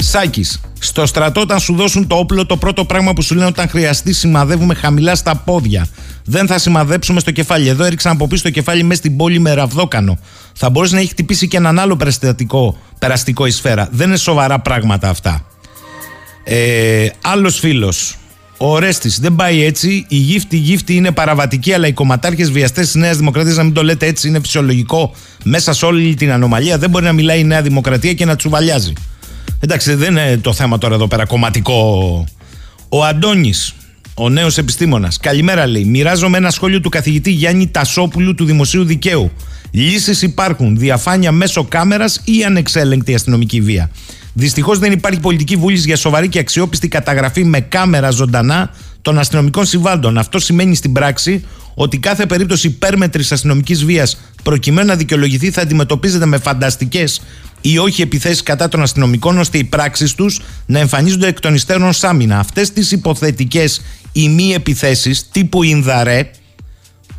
[0.00, 3.68] Σάκης, στο στρατό, όταν σου δώσουν το όπλο, το πρώτο πράγμα που σου λένε όταν
[3.68, 5.86] χρειαστεί, σημαδεύουμε χαμηλά στα πόδια.
[6.24, 7.68] Δεν θα σημαδέψουμε στο κεφάλι.
[7.68, 10.18] Εδώ έριξαν από πίσω το κεφάλι μέσα στην πόλη με ραβδόκανο.
[10.52, 13.88] Θα μπορούσε να έχει χτυπήσει και έναν άλλο περαστατικό, περαστικό η σφαίρα.
[13.90, 15.46] Δεν είναι σοβαρά πράγματα αυτά.
[16.44, 18.16] Ε, Άλλος φίλος.
[18.60, 20.04] Ο Ορέστη δεν πάει έτσι.
[20.08, 23.72] Η γύφτη, η γύφτη είναι παραβατική, αλλά οι κομματάρχες βιαστές της Νέας Δημοκρατίας να μην
[23.72, 25.14] το λέτε έτσι είναι φυσιολογικό.
[25.44, 28.92] Μέσα σε όλη την ανομαλία δεν μπορεί να μιλάει η Νέα Δημοκρατία και να τσουβαλιάζει.
[29.60, 32.24] Εντάξει, δεν είναι το θέμα τώρα εδώ πέρα κομματικό.
[32.88, 33.74] Ο Αντώνης,
[34.14, 35.18] ο νέος επιστήμονας.
[35.18, 35.84] Καλημέρα, λέει.
[35.84, 39.30] Μοιράζομαι ένα σχόλιο του καθηγητή Γιάννη Τασόπουλου του Δημοσίου Δικαίου.
[39.70, 40.78] Λύσεις υπάρχουν.
[40.78, 43.90] Διαφάνεια μέσω κάμερας ή ανεξέλεγκτη αστυνομική βία.
[44.32, 48.70] Δυστυχώς δεν υπάρχει πολιτική βούληση για σοβαρή και αξιόπιστη καταγραφή με κάμερα ζωντανά
[49.02, 50.18] των αστυνομικών συμβάντων.
[50.18, 56.26] Αυτό σημαίνει στην πράξη ότι κάθε περίπτωση υπέρμετρης αστυνομικής βίας προκειμένου να δικαιολογηθεί θα αντιμετωπίζεται
[56.26, 57.20] με φανταστικές
[57.60, 61.88] ή όχι επιθέσεις κατά των αστυνομικών, ώστε οι πράξεις τους να εμφανίζονται εκ των υστέρων
[61.88, 62.38] ως άμυνα.
[62.38, 66.30] Αυτές τις υποθετικές ή μη επιθέσεις τύπου Ινδαρέ,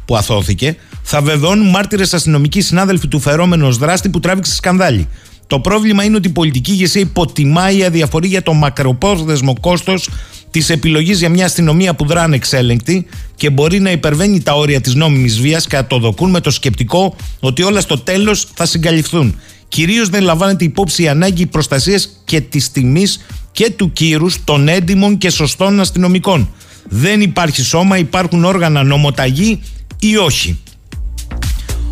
[0.05, 5.07] που αθώθηκε, θα βεβαιώνουν μάρτυρες αστυνομικοί συνάδελφοι του φερόμενου δράστη που τράβηξε σκανδάλι.
[5.49, 10.09] Το πρόβλημα είναι ότι η πολιτική ηγεσία υποτιμάει η αδιαφορή για το μακροπρόθεσμο κόστος
[10.51, 14.95] της επιλογής για μια αστυνομία που δρά ανεξέλεγκτη και μπορεί να υπερβαίνει τα όρια της
[14.95, 19.39] νόμιμης βίας κατά το δοκούν με το σκεπτικό ότι όλα στο τέλος θα συγκαλυφθούν.
[19.67, 25.17] Κυρίως δεν λαμβάνεται υπόψη η ανάγκη προστασίας και της τιμής και του κύρους των έντιμων
[25.17, 26.49] και σωστών αστυνομικών.
[26.89, 29.61] Δεν υπάρχει σώμα, υπάρχουν όργανα νομοταγή
[29.99, 30.59] ή όχι.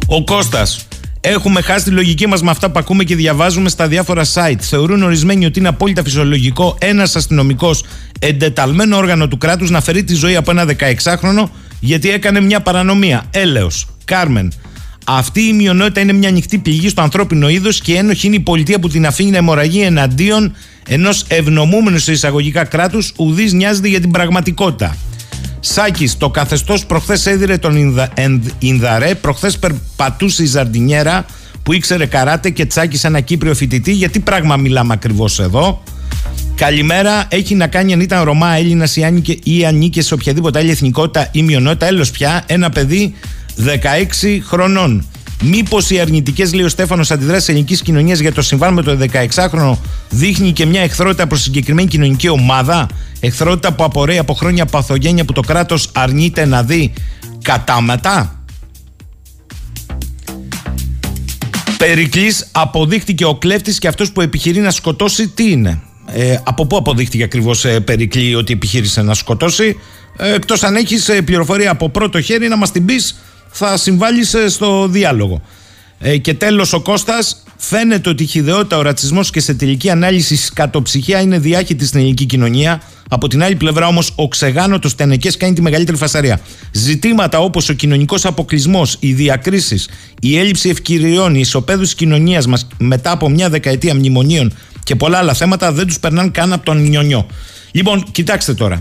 [0.08, 0.88] Ο Κώστας
[1.22, 4.60] Έχουμε χάσει τη λογική μας με αυτά που ακούμε και διαβάζουμε στα διάφορα site.
[4.60, 7.84] Θεωρούν ορισμένοι ότι είναι απόλυτα φυσιολογικό ένας αστυνομικός
[8.20, 11.50] εντεταλμένο όργανο του κράτους να φερεί τη ζωή από ένα 16χρονο
[11.80, 13.24] γιατί έκανε μια παρανομία.
[13.32, 13.88] Έλεος.
[14.06, 14.54] Κάρμεν.
[15.06, 18.80] Αυτή η μειονότητα είναι μια ανοιχτή πηγή στο ανθρώπινο είδος και ένοχη είναι η πολιτεία
[18.80, 20.56] που την αφήνει να αιμορραγεί εναντίον
[20.88, 24.98] ενός ευνομούμενου σε εισαγωγικά κράτους, ουδής νοιάζεται για την πραγματικότητα.
[25.60, 28.10] Σάκης, το καθεστώς προχθές έδιρε τον Ινδα,
[28.60, 31.26] Ινδαρέ, προχθές περπατούσε η Ζαρντινιέρα
[31.64, 33.92] που ήξερε καράτε και τσάκησε ένα Κύπριο φοιτητή.
[33.92, 35.84] Γιατί πράγμα μιλάμε ακριβώς εδώ.
[36.56, 37.26] Καλημέρα.
[37.30, 41.30] Έχει να κάνει αν ήταν Ρωμά, Έλληνας ή, ανήκε, ή ανήκε σε οποιαδήποτε άλλη εθνικότητα
[41.32, 41.86] ή μειονότητα.
[41.86, 43.14] Έλος πια, ένα παιδί
[43.58, 45.06] 16 χρονών.
[45.44, 49.78] Μήπως οι αρνητικές, λέει ο Στέφανος, αντιδράσεις ελληνικής κοινωνίας για το συμβάν με το 16χρονο
[50.10, 55.34] δείχνει και μια εχθρότητα προς συγκεκριμένη κοινωνική ομάδα; Εχθρότητα που απορρέει από χρόνια παθογένεια που
[55.34, 56.94] το κράτος αρνείται να δει
[57.42, 58.44] κατάματα;
[61.78, 65.82] Περικλής αποδείχτηκε ο κλέφτης και αυτός που επιχειρεί να σκοτώσει τι είναι;
[66.14, 69.78] Ε, από πού αποδείχτηκε ακριβώς ε, Περικλή ότι επιχείρησε να σκοτώσει;
[70.18, 73.16] Ε, εκτός αν έχεις ε, πληροφορία από πρώτο χέρι να μας την πεις
[73.58, 75.42] θα συμβάλλεις στο διάλογο.
[76.00, 80.34] Ε, και τέλος ο Κώστας φαίνεται ότι η χιδεότητα, ο ρατσισμός και σε τελική ανάλυση
[80.34, 82.82] η σκατοψυχία είναι διάχυτη στην ελληνική κοινωνία.
[83.10, 86.40] Από την άλλη πλευρά όμως ο ξεγάνωτος τενεκές κάνει τη μεγαλύτερη φασαρία.
[86.72, 89.90] Ζητήματα όπως ο κοινωνικός αποκλεισμός, οι διακρίσεις,
[90.22, 95.18] η έλλειψη ευκαιριών, η ισοπαίδου της κοινωνίας μας μετά από μια δεκαετία μνημονίων και πολλά
[95.18, 97.28] άλλα θέματα δεν τους περνάνε καν από τον νιονιό.
[97.72, 98.80] Λοιπόν, κοιτάξτε τώρα.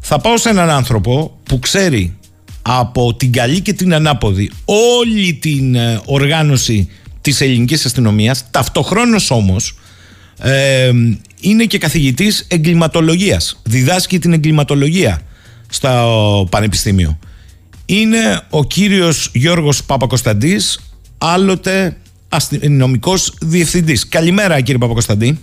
[0.00, 2.18] Θα πάω σε έναν άνθρωπο που ξέρει
[2.68, 9.78] από την καλή και την ανάποδη όλη την ε, οργάνωση της ελληνικής αστυνομίας ταυτοχρόνως όμως
[10.42, 10.90] ε,
[11.40, 15.20] είναι και καθηγητής εγκληματολογίας διδάσκει την εγκληματολογία
[15.68, 17.18] στο πανεπιστήμιο
[17.88, 21.96] είναι ο κύριος Γιώργος Παπακοσταντής άλλοτε
[22.28, 24.08] αστυνομικός διευθυντής.
[24.08, 25.38] Καλημέρα, κύριε Παπακοσταντή.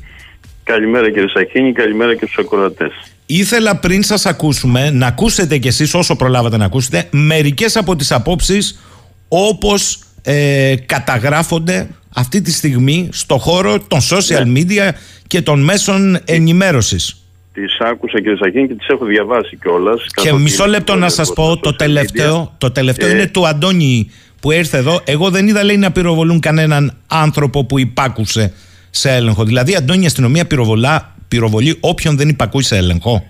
[0.63, 3.14] Καλημέρα, κύριε Σαχίνη, καλημέρα και στους ακροατές.
[3.25, 8.11] Ήθελα πριν σας ακούσουμε να ακούσετε κι εσείς, όσο προλάβατε να ακούσετε, μερικές από τις
[8.11, 8.79] απόψεις
[9.27, 14.61] όπως ε, καταγράφονται αυτή τη στιγμή στο χώρο των social ναι.
[14.61, 14.91] media
[15.27, 17.19] και των μέσων ενημέρωσης.
[17.53, 20.01] Τις άκουσα κύριε Σαχίνη και τις έχω διαβάσει κιόλας.
[20.21, 24.77] Και μισό λεπτό να σας πω, το τελευταίο, το τελευταίο είναι του Αντώνη που ήρθε
[24.77, 25.01] εδώ.
[25.03, 28.53] Εγώ δεν είδα λέει να πυροβολούν κανέναν άνθρωπο που υπάκουσε
[28.89, 29.43] σε έλεγχο.
[29.43, 33.25] Δηλαδή, Αντώνη, η αστυνομία πυροβολά, πυροβολεί όποιον δεν υπακούει σε έλεγχο.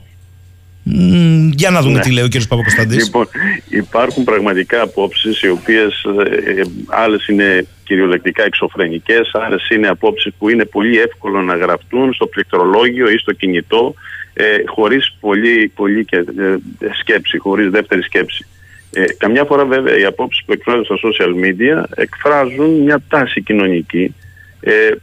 [1.52, 2.00] για να δούμε ναι.
[2.00, 2.48] τι λέει ο κ.
[2.50, 3.04] Παπακοσταντής.
[3.04, 3.28] Λοιπόν,
[3.70, 10.50] υπάρχουν πραγματικά απόψεις οι οποίες ε, ε, άλλες είναι κυριολεκτικά εξωφρενικές, άλλες είναι απόψεις που
[10.50, 13.94] είναι πολύ εύκολο να γραφτούν στο πληκτρολόγιο ή στο κινητό
[14.34, 18.46] ε, χωρίς πολύ, πολύ και, ε, σκέψη, χωρίς δεύτερη σκέψη.
[18.94, 24.04] Ε, καμιά φορά βέβαια οι απόψεις που εκφράζουν στα social media εκφράζουν μια τάση κοινωνική
[24.04, 24.25] ε,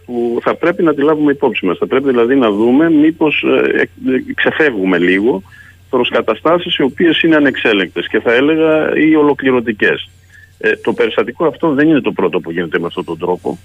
[0.04, 1.78] που θα πρέπει να τη λάβουμε υπόψη μας.
[1.78, 3.88] Θα πρέπει δηλαδή να δούμε μήπως ε, ε
[4.34, 5.42] ξεφεύγουμε λίγο
[5.90, 10.10] προς καταστάσεις οι οποίες είναι ανεξέλεγκτες και θα έλεγα ή ολοκληρωτικές.
[10.58, 13.58] Ε, το περιστατικό αυτό δεν είναι το πρώτο που γίνεται με αυτόν τον τρόπο.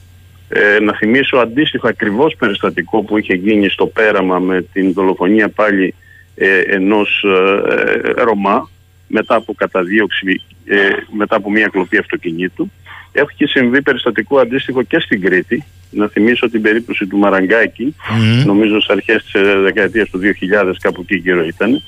[0.49, 5.93] Ε, να θυμίσω αντίστοιχο ακριβώς περιστατικό που είχε γίνει στο πέραμα με την δολοφονία πάλι
[6.35, 8.69] ε, ενός ε, Ρωμά
[9.07, 10.77] μετά από καταδίωξη, ε,
[11.11, 12.71] μετά από μια κλοπή αυτοκινήτου.
[13.11, 15.63] Έχει συμβεί περιστατικό αντίστοιχο και στην Κρήτη.
[15.89, 17.95] Να θυμίσω την περίπτωση του Μαραγκάκη,
[18.45, 21.83] νομίζω στις αρχές της ε, δεκαετίας του 2000 κάπου εκεί γύρω ήταν.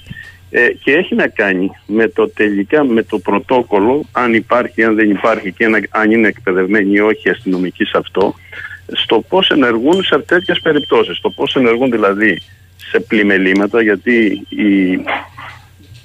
[0.51, 5.09] Ε, και έχει να κάνει με το τελικά, με το πρωτόκολλο, αν υπάρχει, αν δεν
[5.09, 8.35] υπάρχει και αν είναι εκπαιδευμένοι ή όχι αστυνομικοί σε αυτό,
[8.91, 11.17] στο πώς ενεργούν σε τέτοιες περιπτώσεις.
[11.17, 12.41] Στο πώς ενεργούν δηλαδή
[12.77, 14.99] σε πλημελήματα, γιατί η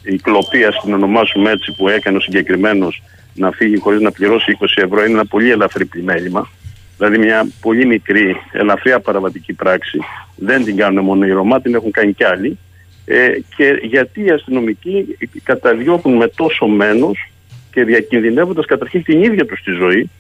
[0.05, 3.03] η κλοπή, ας την ονομάσουμε έτσι, που έκανε ο συγκεκριμένος
[3.35, 6.49] να φύγει χωρίς να πληρώσει 20 ευρώ είναι ένα πολύ ελαφρύ πλημέλημα.
[6.97, 9.99] Δηλαδή μια πολύ μικρή, ελαφριά παραβατική πράξη.
[10.37, 12.59] Δεν την κάνουν μόνο οι Ρωμά, την έχουν κάνει κι άλλοι.
[13.05, 17.31] Ε, και γιατί οι αστυνομικοί καταδιώκουν με τόσο μένος
[17.71, 20.11] και διακινδυνεύοντας καταρχήν την ίδια τους τη ζωή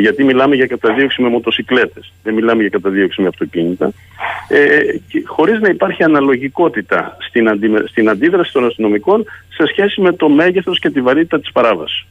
[0.00, 3.92] γιατί μιλάμε για καταδίωξη με μοτοσυκλέτες, δεν μιλάμε για καταδίωξη με αυτοκίνητα,
[4.48, 4.78] ε,
[5.24, 10.78] χωρίς να υπάρχει αναλογικότητα στην, αντι, στην αντίδραση των αστυνομικών σε σχέση με το μέγεθος
[10.78, 12.06] και τη βαρύτητα της παράβασης.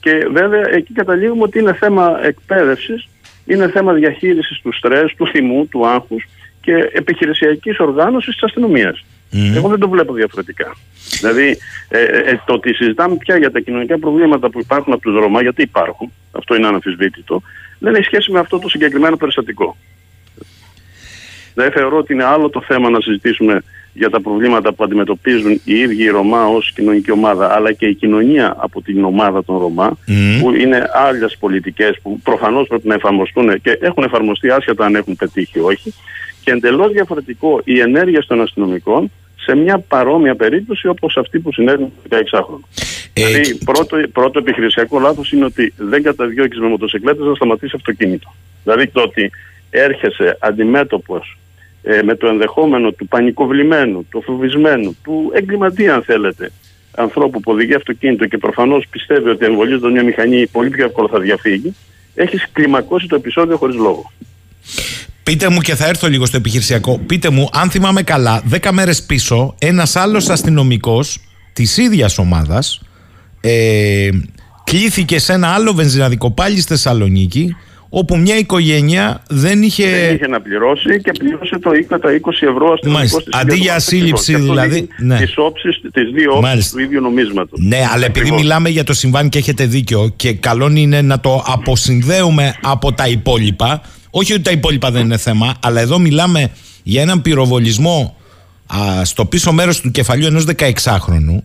[0.00, 3.08] Και βέβαια εκεί καταλήγουμε ότι είναι θέμα εκπαίδευσης,
[3.46, 6.28] είναι θέμα διαχείρισης του στρες, του θυμού, του άγχους
[6.60, 9.04] και επιχειρησιακής οργάνωσης της αστυνομίας.
[9.56, 10.76] Εγώ δεν το βλέπω διαφορετικά.
[11.20, 11.58] Δηλαδή,
[11.88, 15.14] ε, ε, ε, το ότι συζητάμε πια για τα κοινωνικά προβλήματα που υπάρχουν από τους
[15.14, 17.42] Ρωμά, γιατί υπάρχουν, αυτό είναι αναμφισβήτητο,
[17.78, 19.76] δεν έχει σχέση με αυτό το συγκεκριμένο περιστατικό.
[21.54, 25.74] Δεν θεωρώ ότι είναι άλλο το θέμα να συζητήσουμε για τα προβλήματα που αντιμετωπίζουν οι
[25.74, 29.98] ίδιοι οι Ρωμά ως κοινωνική ομάδα, αλλά και η κοινωνία από την ομάδα των Ρωμά,
[30.40, 35.16] που είναι άλλες πολιτικές που προφανώς πρέπει να εφαρμοστούν και έχουν εφαρμοστεί άσχετα αν έχουν
[35.16, 35.94] πετύχει ή όχι.
[36.44, 41.82] Και εντελώς διαφορετικό οι ενέργειε των αστυνομικών σε μια παρόμοια περίπτωση όπως αυτή που συνέβη
[41.82, 42.64] με 16 χρόνια.
[43.12, 48.34] Ε, δηλαδή, πρώτο, πρώτο επιχειρησιακό λάθος είναι ότι δεν καταδιώκει με μοτοσυκλέτες να σταματήσεις αυτοκίνητο.
[48.64, 49.30] Δηλαδή το ότι
[49.70, 51.38] έρχεσαι αντιμέτωπος
[51.82, 56.50] ε, με το ενδεχόμενο του πανικοβλημένου, του φοβισμένου, του εγκληματία, αν θέλετε,
[56.96, 61.20] ανθρώπου που οδηγεί αυτοκίνητο και προφανώς πιστεύει ότι εμβολίζοντα μια μηχανή πολύ πιο εύκολα θα
[61.20, 61.74] διαφύγει,
[62.14, 64.12] έχει κλιμακώσει το επεισόδιο χωρίς λόγο.
[65.22, 66.98] Πείτε μου και θα έρθω λίγο στο επιχειρησιακό.
[67.06, 71.20] Πείτε μου, αν θυμάμαι καλά, δέκα μέρες πίσω, ένας άλλος αστυνομικός
[71.52, 72.80] της ίδιας ομάδας
[73.40, 74.08] ε,
[74.64, 77.56] κλήθηκε σε ένα άλλο βενζιναδικό πάλι στη Θεσσαλονίκη
[77.92, 79.90] όπου μια οικογένεια δεν είχε...
[79.90, 81.98] Δεν είχε να πληρώσει και πλήρωσε το 20, 20
[82.40, 84.88] ευρώ αστυνομικό Αντί για σύλληψη δηλαδή...
[84.98, 85.16] Ναι.
[85.16, 87.58] Τις όψεις, τις δύο όψεις του ίδιου νομίσματος.
[87.62, 91.44] Ναι, αλλά επειδή μιλάμε για το συμβάν και έχετε δίκιο και καλό είναι να το
[91.46, 96.50] αποσυνδέουμε από τα υπόλοιπα όχι ότι τα υπόλοιπα δεν είναι θέμα, αλλά εδώ μιλάμε
[96.82, 98.16] για έναν πυροβολισμό
[98.66, 101.42] α, στο πίσω μέρος του κεφαλιού ενός 16χρονου.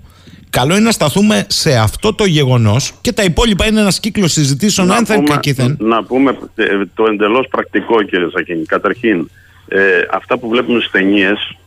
[0.55, 4.91] Καλό είναι να σταθούμε σε αυτό το γεγονός και τα υπόλοιπα είναι ένας κύκλος συζητήσεων
[4.91, 8.65] αν θα είναι Να πούμε ε, το εντελώς πρακτικό κύριε Σαχίνη.
[8.65, 9.29] Καταρχήν,
[9.67, 9.79] ε,
[10.11, 11.57] αυτά που βλέπουμε στις ταινίες,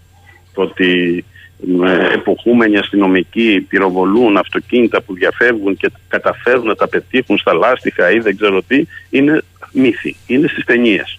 [0.54, 1.24] ότι
[1.56, 8.18] με εποχούμενοι αστυνομικοί πυροβολούν αυτοκίνητα που διαφεύγουν και καταφέρουν να τα πετύχουν στα λάστιχα ή
[8.18, 10.16] δεν ξέρω τι, είναι μύθι.
[10.26, 11.18] Είναι στις ταινίες.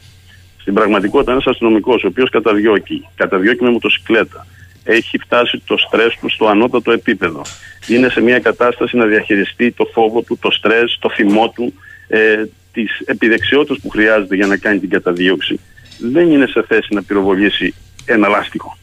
[0.57, 4.45] Στην πραγματικότητα, ένας αστυνομικός ο οποίος καταδιώκει, καταδιώκει με μοτοσυκλέτα,
[4.89, 7.41] έχει φτάσει το στρες του στο ανώτατο επίπεδο.
[7.87, 11.73] Είναι σε μια κατάσταση να διαχειριστεί το φόβο του, το στρες, το θυμό του,
[12.07, 15.59] ε, τις επιδεξιότητες που χρειάζεται για να κάνει την καταδίωξη.
[15.99, 17.73] Δεν είναι σε θέση να πυροβολήσει
[18.05, 18.77] ένα λάστιχο.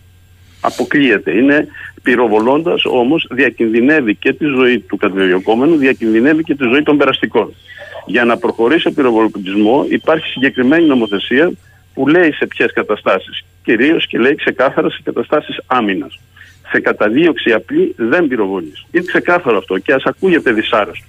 [0.60, 1.30] Αποκλείεται.
[1.30, 1.68] Είναι
[2.02, 7.54] πυροβολώντας όμως διακινδυνεύει και τη ζωή του καταδιωκόμενου, διακινδυνεύει και τη ζωή των περαστικών.
[8.06, 11.52] Για να προχωρήσει ο πυροβολισμό υπάρχει συγκεκριμένη νομοθεσία
[11.96, 13.44] που λέει σε ποιες καταστάσεις.
[13.64, 16.20] Κυρίως και λέει ξεκάθαρα σε καταστάσεις άμυνας.
[16.70, 18.86] Σε καταδίωξη απλή δεν πυροβολείς.
[18.90, 21.06] Είναι ξεκάθαρο αυτό και ας ακούγεται δυσάρεστο.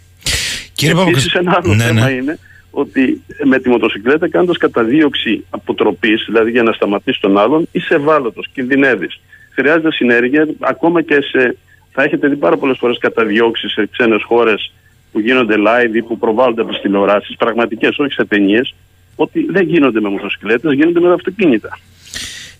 [1.08, 2.12] Επίσης, ένα άλλο ναι, θέμα ναι.
[2.12, 2.40] είναι
[2.72, 8.50] ότι με τη μοτοσυκλέτα κάνοντας καταδίωξη αποτροπής, δηλαδή για να σταματήσει τον άλλον, είσαι ευάλωτος,
[8.54, 9.20] κινδυνεύεις.
[9.52, 11.58] Χρειάζεται συνέργεια, ακόμα και σε.
[11.92, 14.74] Θα έχετε δει πάρα πολλές φορές καταδιώξεις σε ξένες χώρες
[15.12, 18.76] που γίνονται live ή που προβάλλονται από τις τηλεοράσεις, πραγματικές, όχι σε ταινίες,
[19.18, 21.80] ότι δεν γίνονται με μοτοσυκλέτες, γίνονται με αυτοκίνητα.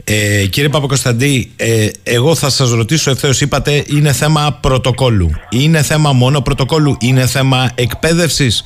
[0.10, 5.30] Ε, κύριε Παπακοσταντή, ε, εγώ θα σας ρωτήσω ευθέως, είπατε είναι θέμα πρωτοκόλλου.
[5.50, 8.64] Είναι θέμα μόνο πρωτοκόλλου, είναι θέμα εκπαίδευσης.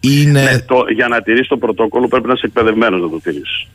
[0.00, 0.42] Είναι...
[0.42, 3.68] Ναι, το, για να τηρήσει το πρωτόκολλο πρέπει να είσαι εκπαιδευμένος να το τηρήσει.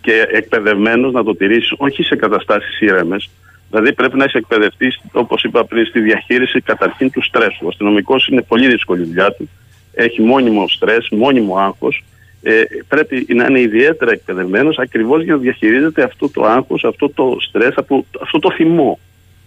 [0.00, 3.30] Και εκπαιδευμένος να το τηρήσει όχι σε καταστάσεις ήρεμες.
[3.70, 7.46] Δηλαδή πρέπει να είσαι εκπαιδευτής, όπως είπα πριν, στη διαχείριση καταρχήν του στρε.
[7.62, 9.48] Ο αστυνομικός είναι πολύ δύσκολη δουλειά του.
[9.94, 12.04] Έχει μόνιμο στρες, μόνιμο άγχος.
[12.42, 17.36] Ε, πρέπει να είναι ιδιαίτερα εκπαιδευμένος ακριβώς για να διαχειρίζεται αυτό το άγχος, αυτό το
[17.40, 17.74] στρες,
[18.22, 18.98] αυτό το θυμό.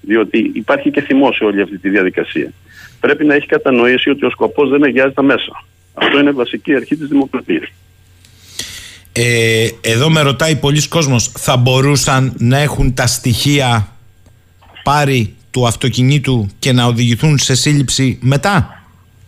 [0.02, 2.52] Διότι υπάρχει και θυμό σε όλη αυτή τη διαδικασία.
[3.00, 5.64] Πρέπει να έχει κατανοήσει ότι ο σκοπός δεν αγιάζει τα μέσα.
[5.94, 7.72] Αυτό είναι βασική αρχή της δημοκρατίας.
[9.12, 13.88] Ε, εδώ με ρωτάει πολλοί κόσμος, θα μπορούσαν να έχουν τα στοιχεία
[14.84, 18.84] πάρει του αυτοκινήτου και να οδηγηθούν σε σύλληψη μετά;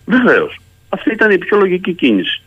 [0.06, 0.58] Βεβαίως.
[0.90, 2.43] Αυτή ήταν η πιο λογική κίνηση.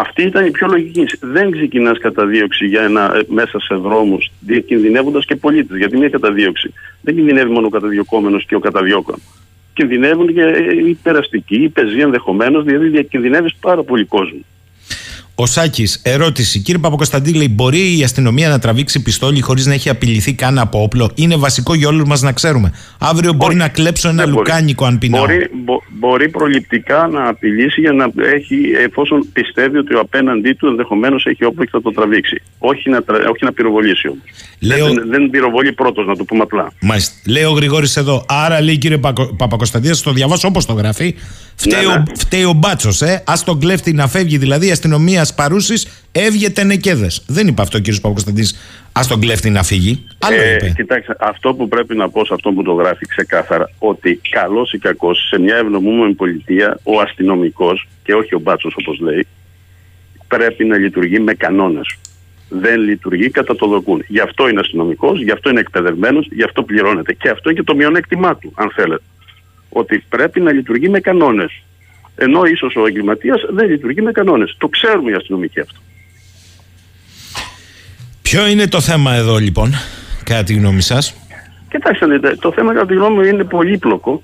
[0.00, 1.18] Αυτή ήταν η πιο λογική κίνηση.
[1.20, 5.76] Δεν ξεκινάς καταδίωξη για ένα, ε, μέσα σε δρόμους, διακινδυνεύοντας και πολίτες.
[5.76, 9.20] Γιατί μια καταδίωξη δεν κινδυνεύει μόνο ο καταδιωκόμενος και ο καταδιώκον
[9.78, 10.42] κινδυνεύουν και
[10.86, 14.40] οι περαστικοί, οι πεζοί ενδεχομένως, δηλαδή διακινδυνεύεις πάρα πολύ κόσμο.
[15.40, 16.58] Ο Σάκης, ερώτηση.
[16.58, 21.10] Κύριε Παπακοσταντήλη, μπορεί η αστυνομία να τραβήξει πιστόλι χωρίς να έχει απειληθεί καν από όπλο;
[21.14, 22.72] Είναι βασικό για όλους μας να ξέρουμε.
[22.98, 25.24] Αύριο μπορεί να κλέψω ένα λουκάνικο αν πεινάω.
[25.24, 25.48] Μπορεί,
[25.88, 31.44] μπορεί προληπτικά να απειλήσει για να έχει, εφόσον πιστεύει ότι ο απέναντί του ενδεχομένως έχει
[31.44, 32.42] όπλο και θα το τραβήξει.
[32.58, 32.98] Όχι να,
[33.32, 34.24] όχι να πυροβολήσει όμως.
[34.58, 34.86] Λέω...
[34.86, 36.72] Δεν, δεν πυροβολεί πρώτος, να το πούμε απλά.
[36.80, 37.14] Μάλιστα.
[37.26, 38.24] Λέει ο Γρηγόρης εδώ.
[38.28, 38.98] Άρα λέει κύριε
[39.36, 41.14] Παπακοσταντήλη, το διαβάσω όπως το γράφει.
[41.54, 41.92] Φταίει, ναι, ναι.
[41.92, 43.22] Ο, φταίει ο μπάτσος, ε.
[43.26, 47.10] Α τον κλέφτη να φεύγει δηλαδή η αστυνομία παρούσης έβγεται νεκέδε.
[47.26, 47.94] Δεν είπε αυτό ο κ.
[47.94, 48.42] Παπακοσταντή.
[48.92, 50.04] Α τον κλέφτη να φύγει.
[50.18, 50.72] Άλλο ε, είπε.
[50.76, 54.78] Κοιτάξτε, αυτό που πρέπει να πω σε αυτό που το γράφει ξεκάθαρα, ότι καλός ή
[54.78, 59.26] κακός σε μια ευνομούμενη πολιτεία ο αστυνομικός και όχι ο μπάτσος όπως λέει,
[60.28, 61.98] πρέπει να λειτουργεί με κανόνες.
[62.48, 64.04] Δεν λειτουργεί κατά το δοκούν.
[64.06, 67.12] Γι' αυτό είναι αστυνομικός, γι' αυτό είναι εκπαιδευμένος, γι' αυτό πληρώνεται.
[67.12, 69.02] Και αυτό είναι και το μειονέκτημά του, αν θέλετε
[69.68, 71.62] ότι πρέπει να λειτουργεί με κανόνες.
[72.20, 74.54] Ενώ ίσως ο εγκληματίας δεν λειτουργεί με κανόνες.
[74.58, 75.80] Το ξέρουμε οι αστυνομικοί αυτό.
[78.22, 79.70] Ποιο είναι το θέμα εδώ λοιπόν,
[80.24, 81.14] κατά τη γνώμη σας;
[81.68, 84.22] Κοιτάξτε, το θέμα κατά τη γνώμη μου είναι πολύπλοκο.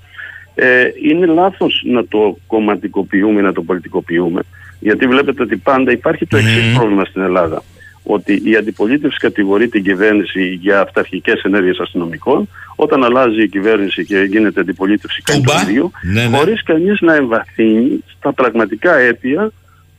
[0.55, 4.41] Ε, είναι λάθος να το κομματικοποιούμε, να το πολιτικοποιούμε.
[4.79, 7.63] Γιατί βλέπετε ότι πάντα υπάρχει το εξής πρόβλημα στην Ελλάδα
[8.05, 12.49] ότι η αντιπολίτευση κατηγορεί την κυβέρνηση για αυταρχικές ενέργειες αστυνομικών.
[12.75, 16.37] Όταν αλλάζει η κυβέρνηση και γίνεται αντιπολίτευση κάτι το ίδιο, ναι, ναι.
[16.37, 19.51] χωρίς κανείς να εμβαθύνει στα πραγματικά αίτια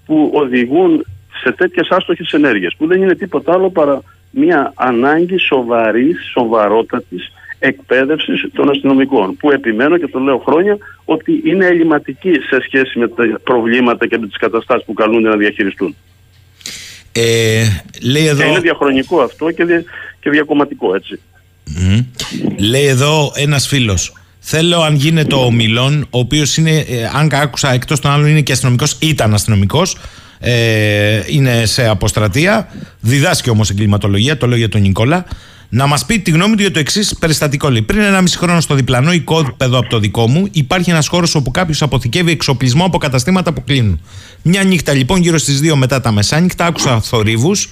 [0.06, 1.06] που οδηγούν
[1.42, 8.46] σε τέτοιες άστοχες ενέργειες, που δεν είναι τίποτα άλλο παρά μια ανάγκη σοβαρής, σοβαρότατης εκπαίδευσης
[8.52, 9.36] των αστυνομικών.
[9.36, 14.18] Που επιμένω και το λέω χρόνια ότι είναι ελληματική σε σχέση με τα προβλήματα και
[14.18, 15.96] με τις καταστάσεις που καλούνται να διαχειριστούν.
[17.16, 17.66] Ε,
[18.02, 18.44] λέει εδώ...
[18.44, 19.84] είναι διαχρονικό αυτό και, δια,
[20.20, 21.20] και διακομματικό έτσι.
[22.58, 24.12] Λέει εδώ ένας φίλος
[24.48, 28.40] Θέλω αν γίνεται ο Μιλόν, ο οποίος είναι, ε, αν άκουσα εκτός των άλλων είναι
[28.40, 29.96] και αστυνομικός, ήταν αστυνομικός,
[30.38, 32.68] ε, είναι σε αποστρατεία,
[33.00, 35.26] διδάσκει όμως εγκληματολογία, το λέω για τον Νικόλα
[35.68, 37.70] να μας πει τη γνώμη του για το εξής περιστατικό.
[37.70, 41.34] Λέει, πριν ένα μισή χρόνο στο διπλανό οικόπεδο από το δικό μου υπάρχει ένας χώρος
[41.34, 44.00] όπου κάποιος αποθηκεύει εξοπλισμό από καταστήματα που κλείνουν.
[44.42, 47.68] Μια νύχτα λοιπόν, γύρω στις 2 μετά τα μεσάνυχτα, άκουσα θορύβους.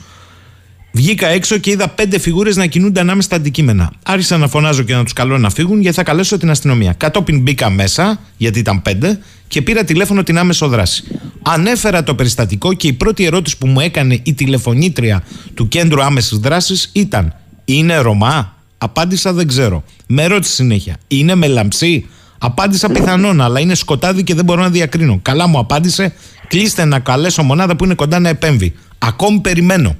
[0.96, 3.92] Βγήκα έξω και είδα πέντε φιγούρες να κινούνται ανάμεσα στα αντικείμενα.
[4.02, 6.92] Άρχισα να φωνάζω και να τους καλώ να φύγουν γιατί θα καλέσω την αστυνομία.
[6.92, 9.18] Κατόπιν μπήκα μέσα, γιατί ήταν πέντε,
[9.48, 11.04] και πήρα τηλέφωνο την άμεσο δράση.
[11.42, 15.24] Ανέφερα το περιστατικό και η πρώτη ερώτηση που μου έκανε η τηλεφωνήτρια
[15.54, 17.34] του κέντρου άμεσης δράσης ήταν
[17.64, 19.84] είναι Ρωμά; Απάντησα δεν ξέρω.
[20.06, 20.96] Με ρώτησε συνέχεια.
[21.08, 22.08] Είναι με λαμψή;
[22.38, 25.18] Απάντησα πιθανόν, αλλά είναι σκοτάδι και δεν μπορώ να διακρίνω.
[25.22, 26.14] Καλά μου απάντησε.
[26.48, 28.74] Κλείστε να καλέσω μονάδα που είναι κοντά να επέμβει.
[28.98, 29.96] Ακόμη περιμένω.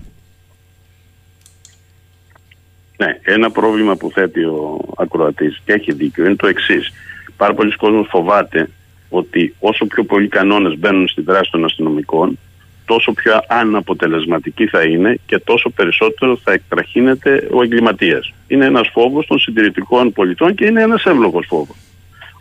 [2.96, 6.92] Ναι, ένα πρόβλημα που θέτει ο ακροατής και έχει δίκιο είναι το εξής.
[7.36, 8.70] Πάρα πολλοί κόσμοι φοβάται
[9.08, 12.38] ότι όσο πιο πολλοί κανόνες μπαίνουν στη δράση των αστυνομικών,
[12.84, 18.32] τόσο πιο αναποτελεσματική θα είναι και τόσο περισσότερο θα εκτραχύνεται ο εγκληματίας.
[18.46, 21.76] Είναι ένας φόβος των συντηρητικών πολιτών και είναι ένας εύλογος φόβος.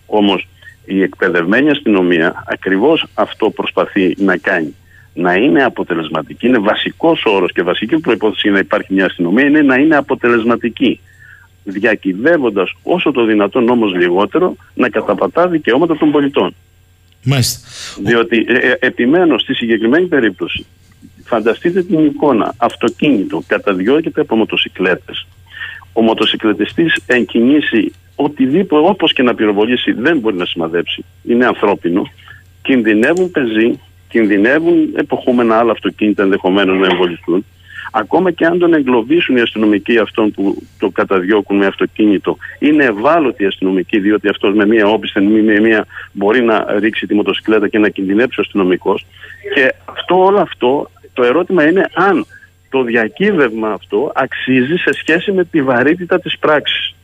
[0.06, 0.48] Όμως
[0.86, 4.76] η εκπαιδευμένη αστυνομία ακριβώς αυτό προσπαθεί να κάνει.
[5.14, 6.48] Να είναι αποτελεσματική.
[6.48, 11.00] Είναι βασικός όρος και βασική προπόθεση για να υπάρχει μια αστυνομία είναι να είναι αποτελεσματική.
[11.64, 16.56] Διακυβεύοντα όσο το δυνατόν όμως λιγότερο να καταπατά δικαιώματα των πολιτών.
[17.24, 17.68] Μάλιστα.
[18.02, 20.66] Διότι ε, ε, επιμένω στη συγκεκριμένη περίπτωση.
[21.24, 22.54] Φανταστείτε την εικόνα.
[22.58, 25.28] Αυτοκίνητο καταδιώκεται από μοτοσυκλέτες.
[25.94, 31.06] Ο μοτοσυκλετιστής εν κινήσει οτιδήποτε, όπως και να πυροβολήσει, δεν μπορεί να σημαδέψει.
[31.24, 32.12] Είναι ανθρώπινο.
[32.62, 37.46] Κινδυνεύουν πεζοί, κινδυνεύουν εποχούμενα άλλα αυτοκίνητα ενδεχομένως να εμβολιστούν.
[37.96, 43.44] Ακόμα και αν τον εγκλωβίσουν οι αστυνομικοί αυτόν που το καταδιώκουν με αυτοκίνητο, είναι ευάλωτοι
[43.44, 47.78] οι αστυνομικοί, διότι αυτός με μία όπισθεν με μία μπορεί να ρίξει τη μοτοσυκλέτα και
[47.78, 49.06] να κινδυνεύσει ο αστυνομικός.
[49.54, 52.26] Και αυτό όλο αυτό, το ερώτημα είναι αν
[52.70, 56.96] το διακύβευμα αυτό αξίζει σε σχέση με τη βαρύτητα της πράξης.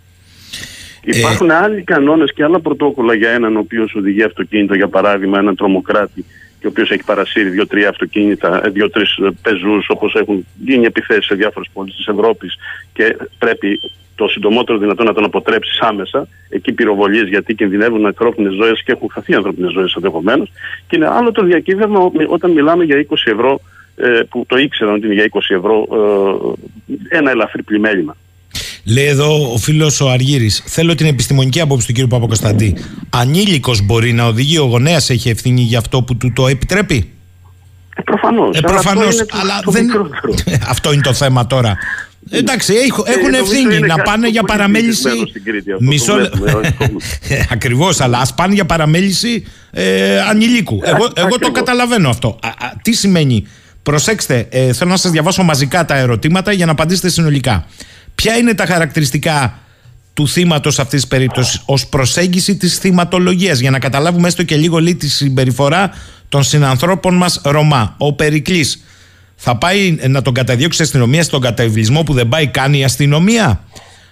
[1.05, 1.17] Ε...
[1.17, 5.55] Υπάρχουν άλλοι κανόνες και άλλα πρωτόκολλα για έναν ο οποίος οδηγεί αυτοκίνητο, για παράδειγμα έναν
[5.55, 6.25] τρομοκράτη
[6.59, 11.25] και ο οποίος έχει παρασύρει δύο-τρία αυτοκίνητα, ε, δύο-τρεις ε, πεζούς, όπως έχουν γίνει επιθέσεις
[11.25, 12.57] σε διάφορες πόλεις της Ευρώπης
[12.93, 13.79] και πρέπει
[14.15, 16.27] το συντομότερο δυνατό να τον αποτρέψεις άμεσα.
[16.49, 20.51] Εκεί πυροβολίε γιατί κινδυνεύουν ανθρώπινε ζωές και έχουν χαθεί ανθρώπινες ζωές ενδεχομένως.
[20.87, 23.59] Και είναι άλλο το διακύβευμα όταν μιλάμε για 20 ευρώ,
[23.95, 25.87] ε, που το ήξεραν ότι είναι για 20 ευρώ
[27.09, 28.15] ένα ελαφρύ πλημέλημα.
[28.83, 30.63] Λέει εδώ ο φίλος ο Αργύρης.
[30.65, 32.07] Θέλω την επιστημονική άποψη του κ.
[32.07, 32.75] Παπακοσταντή.
[33.09, 37.09] Ανήλικος μπορεί να οδηγεί, ο γονέας έχει ευθύνη για αυτό που του το επιτρέπει;
[37.95, 38.57] Ε, Προφανώς.
[38.57, 39.25] Ε, Προφανώς.
[39.29, 39.87] Αλλά δεν.
[40.73, 41.77] αυτό είναι το θέμα τώρα.
[42.31, 42.73] Εντάξει,
[43.05, 45.09] έχουν ευθύνη να πάνε για παραμέληση.
[45.79, 46.13] Μισό
[47.53, 50.79] Ακριβώς, αλλά ας πάνε για παραμέληση ε, ανηλίκου.
[50.83, 52.39] Εγώ, εγώ το καταλαβαίνω αυτό.
[52.81, 53.45] τι σημαίνει;
[53.83, 57.65] Προσέξτε, ε, θέλω να σας διαβάσω μαζικά τα ερωτήματα για να απαντήσετε συνολικά.
[58.21, 59.59] Ποια είναι τα χαρακτηριστικά
[60.13, 64.77] του θύματος αυτής της περίπτωσης ως προσέγγιση της θυματολογίας, για να καταλάβουμε έστω και λίγο
[64.77, 65.91] λίγο τη συμπεριφορά
[66.29, 67.95] των συνανθρώπων μας Ρωμά.
[67.97, 68.83] Ο Περικλής
[69.35, 73.63] θα πάει να τον καταδιώξει η αστυνομία στον καταβλισμό που δεν πάει καν η αστυνομία;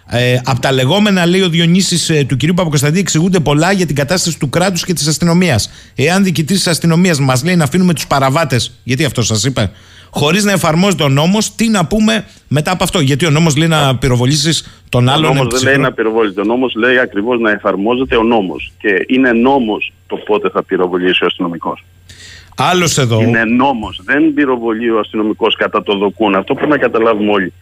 [0.10, 2.54] Ε, από τα λεγόμενα, λέει ο Διονύσης ε, του κ.
[2.56, 5.72] Παπακοσταντή, εξηγούνται πολλά για την κατάσταση του κράτους και της αστυνομίας.
[5.96, 9.72] Εάν διοικητής της αστυνομίας μας λέει να αφήνουμε τους παραβάτες, γιατί αυτό σας είπε,
[10.10, 13.68] χωρίς να εφαρμόζεται ο νόμος, τι να πούμε μετά από αυτό; Γιατί ο νόμος λέει
[13.68, 15.32] να πυροβολήσεις τον άλλον.
[15.32, 16.38] Ο νόμος δεν λέει να πυροβολήσεις.
[16.38, 18.72] Ο νόμος λέει ακριβώς να εφαρμόζεται ο νόμος.
[18.80, 21.84] Και είναι νόμος το πότε θα πυροβολήσει ο αστυνομικός.
[22.60, 23.22] Άλλος εδώ.
[23.22, 24.02] Είναι νόμος.
[24.04, 26.36] Δεν πυροβολεί ο αστυνομικός κατά το δοκούν.
[26.36, 27.54] Αυτό πρέπει να καταλάβουμε όλοι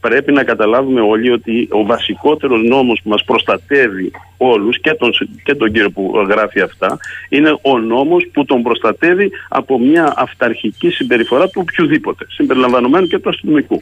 [0.00, 5.10] πρέπει να καταλάβουμε όλοι ότι ο βασικότερος νόμος που μας προστατεύει όλους και τον,
[5.44, 10.90] και τον κύριο που γράφει αυτά είναι ο νόμος που τον προστατεύει από μια αυταρχική
[10.90, 13.80] συμπεριφορά του οποιοδήποτε, συμπεριλαμβανομένου και του αστυνομικού.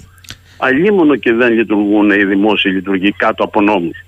[0.59, 4.05] Αλλήμωνο και δεν λειτουργούν οι δημόσιοι λειτουργοί κάτω από νόμους.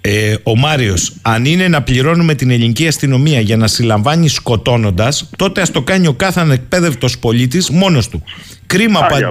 [0.00, 5.60] Ε, ο Μάριος, αν είναι να πληρώνουμε την ελληνική αστυνομία για να συλλαμβάνει σκοτώνοντας, τότε
[5.60, 8.22] ας το κάνει ο κάθε ανεκπαίδευτος πολίτης μόνος του.
[8.66, 9.30] Κρίμα, πα...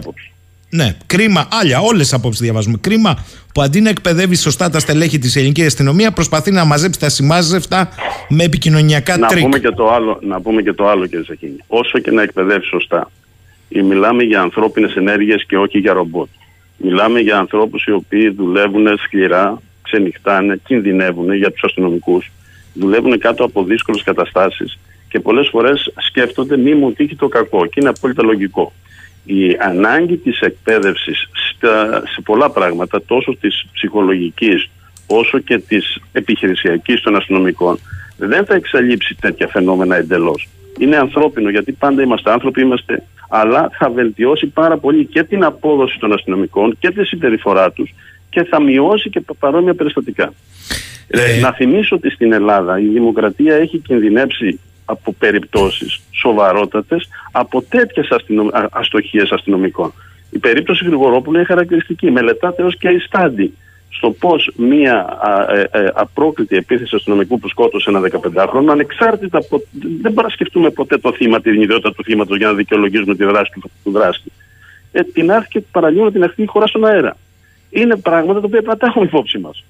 [0.75, 2.77] Ναι, κρίμα, άλλα, όλες απόψεις διαβάζουμε.
[2.81, 7.09] Κρίμα που αντί να εκπαιδεύει σωστά τα στελέχη της ελληνικής αστυνομίας, προσπαθεί να μαζέψει τα
[7.09, 7.89] σημάζευτα
[8.29, 9.43] με επικοινωνιακά τρικ.
[9.43, 11.57] Πούμε και το άλλο, να πούμε και το άλλο, κύριε Σαχίνη.
[11.67, 13.11] Όσο και να εκπαιδεύει σωστά,
[13.69, 16.27] μιλάμε για ανθρώπινες ενέργειες και όχι για ρομπότ.
[16.77, 22.31] Μιλάμε για ανθρώπους οι οποίοι δουλεύουν σκληρά, ξενυχτάνε, κινδυνεύουν για τους αστυνομικούς,
[22.73, 27.65] δουλεύουν κάτω από δύσκολες καταστάσεις και πολλές φορές σκέφτονται μη μου τύχει το κακό.
[27.65, 28.73] Και είναι απόλυτα λογικό
[29.25, 31.29] η ανάγκη της εκπαίδευσης
[32.13, 34.69] σε πολλά πράγματα, τόσο της ψυχολογικής
[35.07, 37.79] όσο και της επιχειρησιακής των αστυνομικών,
[38.17, 40.47] δεν θα εξαλείψει τέτοια φαινόμενα εντελώς.
[40.79, 45.99] Είναι ανθρώπινο γιατί πάντα είμαστε άνθρωποι, είμαστε, αλλά θα βελτιώσει πάρα πολύ και την απόδοση
[45.99, 47.93] των αστυνομικών και τη συμπεριφορά τους
[48.29, 50.33] και θα μειώσει και παρόμοια περιστατικά.
[51.07, 58.09] Ε, να θυμίσω ότι στην Ελλάδα η δημοκρατία έχει κινδυνεύσει από περιπτώσεις σοβαρότατες από τέτοιες
[58.09, 58.47] αστυνομ...
[58.71, 59.93] αστοχίες αστυνομικών.
[60.29, 62.11] Η περίπτωση Γρηγορόπουλου είναι χαρακτηριστική.
[62.11, 63.53] Μελετάται ως και η στάντη
[63.89, 65.19] στο πώς μία
[65.49, 69.61] ε, ε, απρόκριτη επίθεση αστυνομικού που σκότωσε ένα 15χρονο, ανεξάρτητα από.
[69.71, 73.23] Δεν μπορούμε να σκεφτούμε ποτέ το θύμα, την ιδιότητα του θύματος για να δικαιολογήσουμε τη
[73.23, 73.51] δράση
[73.83, 74.31] του, δράστη.
[74.91, 77.17] Ε, την άρθηκε παραλίγο να την αρχή χώρα στον αέρα.
[77.69, 79.63] Είναι πράγματα τα οποία πρέπει να τα έχουμε υπόψη μας.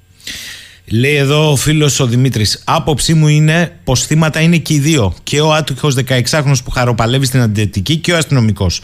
[0.86, 2.62] Λέει εδώ ο φίλος ο Δημήτρης.
[2.66, 5.14] Άποψή μου είναι πως θύματα είναι και οι δύο.
[5.24, 8.82] Και ο άτυχο 16χρονο που χαροπαλεύει στην αντιετική και ο αστυνομικός.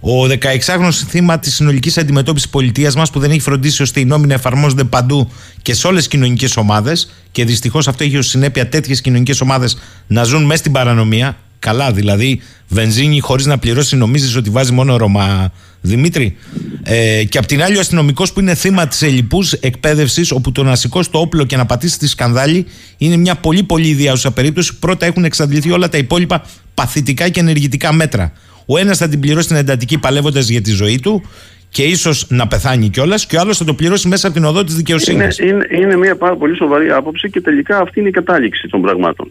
[0.00, 4.26] Ο 16χρονο θύμα της συνολικής αντιμετώπισης πολιτείας μας που δεν έχει φροντίσει ώστε οι νόμοι
[4.26, 5.30] να εφαρμόζονται παντού
[5.62, 7.10] και σε όλες τις κοινωνικές ομάδες.
[7.30, 11.36] Και δυστυχώς αυτό έχει ως συνέπεια τέτοιες κοινωνικές ομάδες να ζουν μέσα στην παρανομία.
[11.64, 16.36] Καλά, δηλαδή βενζίνη χωρίς να πληρώσει, νομίζεις ότι βάζει μόνο Ρωμά, Δημήτρη;
[16.82, 20.62] Ε, και απ' την άλλη, ο αστυνομικός που είναι θύμα της ελληπούς εκπαίδευσης, όπου το
[20.62, 22.66] να σηκώσει το όπλο και να πατήσει τη σκανδάλη
[22.98, 24.78] είναι μια πολύ πολύ ιδιάζουσα περίπτωση.
[24.78, 26.44] Πρώτα έχουν εξαντληθεί όλα τα υπόλοιπα
[26.74, 28.32] παθητικά και ενεργητικά μέτρα.
[28.66, 31.22] Ο ένας θα την πληρώσει την εντατική παλεύοντας για τη ζωή του
[31.68, 34.64] και ίσως να πεθάνει κιόλας, και ο άλλος θα το πληρώσει μέσα από την οδό
[34.64, 35.38] της δικαιοσύνης.
[35.38, 38.80] Είναι, είναι, είναι μια πάρα πολύ σοβαρή άποψη και τελικά αυτή είναι η κατάληξη των
[38.82, 39.30] πραγμάτων.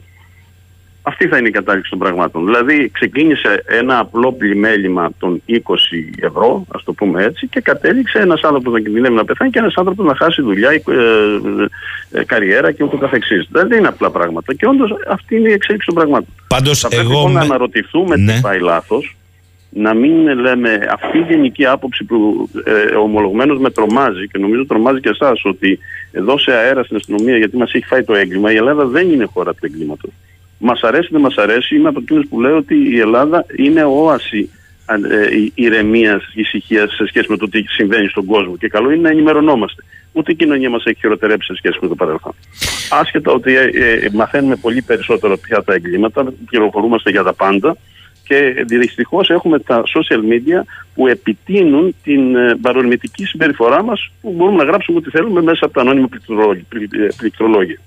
[1.14, 2.46] Αυτή θα είναι η κατάληξη των πραγμάτων.
[2.46, 5.54] Δηλαδή, ξεκίνησε ένα απλό πλημέλημα των 20
[6.20, 9.74] ευρώ, ας το πούμε έτσι, και κατέληξε ένας άνθρωπος να κινδυνεύει να πεθάνει και ένας
[9.76, 13.48] άνθρωπος να χάσει δουλειά, ε, ε, ε, καριέρα και ούτω καθεξής.
[13.52, 14.54] Δεν είναι απλά πράγματα.
[14.54, 16.34] Και όντως αυτή είναι η εξέλιξη των πραγμάτων.
[16.48, 17.40] Πάντως, θα πρέπει εγώ λοιπόν με...
[17.40, 18.34] να αναρωτηθούμε ναι.
[18.34, 19.16] τι πάει λάθος,
[19.70, 25.00] να μην λέμε αυτή η γενική άποψη που ε, ομολογουμένως με τρομάζει και νομίζω τρομάζει
[25.00, 25.80] και εσάς ότι
[26.12, 28.52] δώσε αέρα στην αστυνομία γιατί μας έχει φάει το έγκλημα.
[28.52, 30.12] Η Ελλάδα δεν είναι χώρα του εγκλήματος.
[30.66, 31.76] Μας αρέσει δεν μας αρέσει.
[31.76, 34.50] Είμαι από εκείνους που λέω ότι η Ελλάδα είναι όαση
[34.86, 38.58] ε, ηρεμίας, ησυχίας σε σχέση με το τι συμβαίνει στον κόσμο.
[38.58, 39.84] Και καλό είναι να ενημερωνόμαστε.
[40.12, 42.34] Ούτε η κοινωνία μας έχει χειροτερέψει σε σχέση με το παρελθόν.
[42.90, 47.78] Άσχετα ότι ε, ε, μαθαίνουμε πολύ περισσότερο πια τα εγκλήματα, πληροφορούμαστε για τα πάντα
[48.24, 50.62] και δυστυχώς έχουμε τα social media
[50.96, 55.74] που επιτείνουν την ε, παρορμητική συμπεριφορά μας που μπορούμε να γράψουμε ό,τι θέλουμε μέσα από
[55.74, 56.08] τα ανώνυμα
[57.18, 57.80] πληκτρολόγια.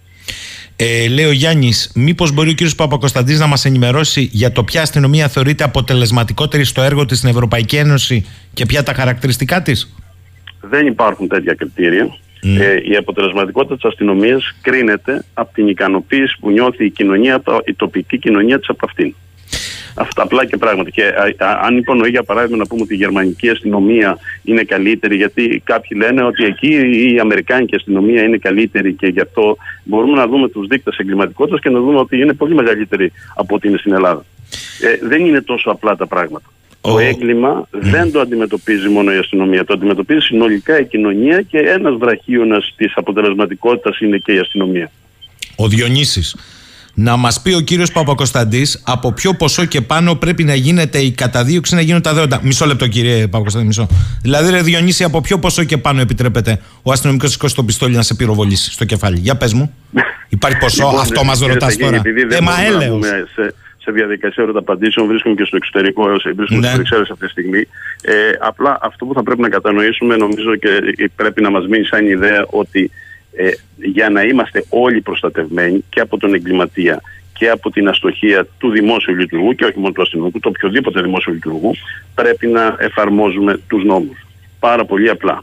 [0.76, 2.74] Ε, λέει ο Γιάννης, μήπως μπορεί ο κ.
[2.76, 7.76] Παπακοσταντής να μας ενημερώσει για το ποια αστυνομία θεωρείται αποτελεσματικότερη στο έργο της στην Ευρωπαϊκή
[7.76, 9.94] Ένωση και ποια τα χαρακτηριστικά της;
[10.60, 12.16] Δεν υπάρχουν τέτοια κριτήρια.
[12.40, 18.18] Ε, η αποτελεσματικότητα της αστυνομίας κρίνεται από την ικανοποίηση που νιώθει η κοινωνία, η τοπική
[18.18, 19.14] κοινωνία της από αυτήν.
[19.98, 20.90] Αυτά απλά και πράγματι.
[20.90, 25.16] Και α, α, αν υπονοεί για παράδειγμα να πούμε ότι η γερμανική αστυνομία είναι καλύτερη,
[25.16, 26.68] γιατί κάποιοι λένε ότι εκεί
[27.14, 31.70] η αμερικάνικη αστυνομία είναι καλύτερη και γι' αυτό μπορούμε να δούμε τους δείκτες εγκληματικότητας και
[31.70, 34.24] να δούμε ότι είναι πολύ μεγαλύτερη από ό,τι είναι στην Ελλάδα.
[34.80, 36.50] Ε, δεν είναι τόσο απλά τα πράγματα.
[36.80, 41.94] Το έγκλημα δεν το αντιμετωπίζει μόνο η αστυνομία, το αντιμετωπίζει συνολικά η κοινωνία και ένας
[41.98, 44.90] βραχίωνας της αποτελεσματικότητας είναι και η αστυνομία.
[45.56, 46.36] Ο Διονύσης
[46.98, 51.10] να μας πει ο κύριος Παπακοσταντής από ποιο ποσό και πάνω πρέπει να γίνεται η
[51.10, 52.40] καταδίωξη να γίνουν τα δέοντα.
[52.42, 53.88] Μισό λεπτό, κύριε Παπακοσταντή, μισό.
[54.22, 58.02] Δηλαδή, ρε Διονύση, από ποιο ποσό και πάνω επιτρέπεται ο αστυνομικός σηκώσει το πιστόλι να
[58.02, 59.18] σε πυροβολήσει στο κεφάλι.
[59.18, 59.74] Για πες μου.
[60.28, 62.02] Υπάρχει ποσό, λοιπόν, αυτό μας ρωτάς τώρα.
[62.30, 63.06] Ε, μα έλεος.
[63.06, 66.04] Σε, σε διαδικασία ερωταπαντήσεων βρίσκομαι και στο εξωτερικό,
[66.36, 66.84] βρίσκομαι ναι.
[66.84, 67.60] στο αυτή τη στιγμή.
[68.02, 70.68] Ε, απλά αυτό που θα πρέπει να κατανοήσουμε, νομίζω και
[71.16, 72.90] πρέπει να μας μείνει σαν ιδέα ότι
[73.36, 77.00] ε, για να είμαστε όλοι προστατευμένοι και από τον εγκληματία
[77.38, 81.32] και από την αστοχία του δημόσιου λειτουργού και όχι μόνο του αστυνομικού, του οποιοδήποτε δημόσιου
[81.32, 81.72] λειτουργού,
[82.14, 84.26] πρέπει να εφαρμόζουμε τους νόμους.
[84.58, 85.42] Πάρα πολύ απλά.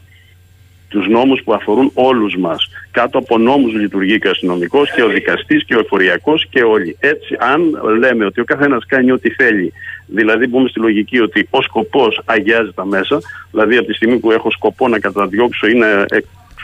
[0.90, 2.70] Τους νόμους που αφορούν όλους μας.
[2.92, 6.98] Κάτω από νόμους λειτουργεί και ο αστυνομικός και ο δικαστής και ο εφοριακός και όλοι.
[7.00, 7.62] Έτσι, αν
[8.00, 9.74] λέμε ότι ο καθένας κάνει ό,τι θέλει,
[10.08, 13.20] δηλαδή μπούμε στη λογική ότι ο σκοπός αγιάζει τα μέσα,
[13.52, 16.06] δηλαδή από τη στιγμή που έχω σκοπό να καταδιώξω ή να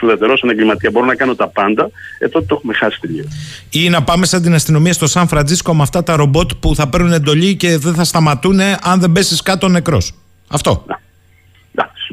[0.02, 3.26] ουδετερό σαν εγκληματία, μπορώ να κάνω τα πάντα, ε, τότε το έχουμε χάσει τελείως.
[3.70, 6.88] Ή να πάμε σαν την αστυνομία στο Σαν Φραντζίσκο με αυτά τα ρομπότ που θα
[6.88, 10.12] παίρνουν εντολή και δεν θα σταματούν αν δεν πέσεις κάτω νεκρός.
[10.48, 10.84] Αυτό.
[10.86, 10.98] Να.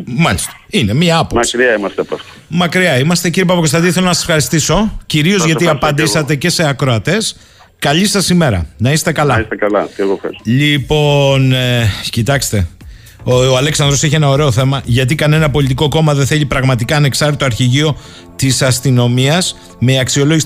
[0.06, 0.52] Μάλιστα.
[0.70, 1.58] Είναι μία άποψη.
[1.58, 2.28] Μακριά είμαστε από αυτό.
[2.48, 3.30] Μακριά είμαστε.
[3.30, 5.00] Κύριε Παπακοσταντή, θέλω να σας ευχαριστήσω.
[5.06, 7.38] Κυρίως γιατί απαντήσατε και, και σε ακροατές.
[7.80, 8.66] Καλή σας ημέρα.
[8.78, 9.34] Να είστε καλά.
[9.34, 9.88] Να είστε καλά.
[9.96, 12.68] Και εγώ Λοιπόν, ε, κοιτάξτε.
[13.30, 14.82] Ο, ο Αλέξανδρος έχει ένα ωραίο θέμα.
[14.86, 17.96] Γιατί κανένα πολιτικό κόμμα δεν θέλει πραγματικά ανεξάρτητο αρχηγείο
[18.36, 20.46] της αστυνομίας με αξιολόγηση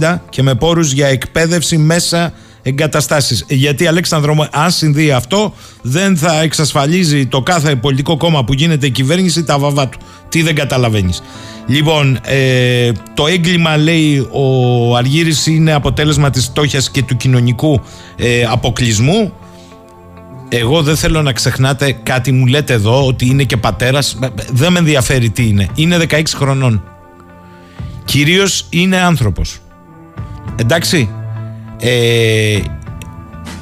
[0.00, 3.44] 360 και με πόρους για εκπαίδευση μέσα εγκαταστάσεις.
[3.48, 8.88] Γιατί, Αλέξανδρο μου, αν συμβεί αυτό, δεν θα εξασφαλίζει το κάθε πολιτικό κόμμα που γίνεται
[8.88, 9.98] κυβέρνηση τα βαβά του.
[10.28, 11.22] Τι δεν καταλαβαίνεις.
[11.66, 17.80] Λοιπόν, ε, το έγκλημα, λέει ο Αργύρης, είναι αποτέλεσμα της φτώχειας και του κοινωνικού
[18.16, 19.32] ε, αποκλεισμού.
[20.54, 24.18] Εγώ δεν θέλω να ξεχνάτε κάτι μου λέτε εδώ ότι είναι και πατέρας.
[24.52, 25.68] Δεν με ενδιαφέρει τι είναι.
[25.74, 26.82] Είναι 16 χρονών.
[28.04, 29.58] Κυρίως είναι άνθρωπος.
[30.56, 31.08] Εντάξει.
[31.78, 32.58] Ε,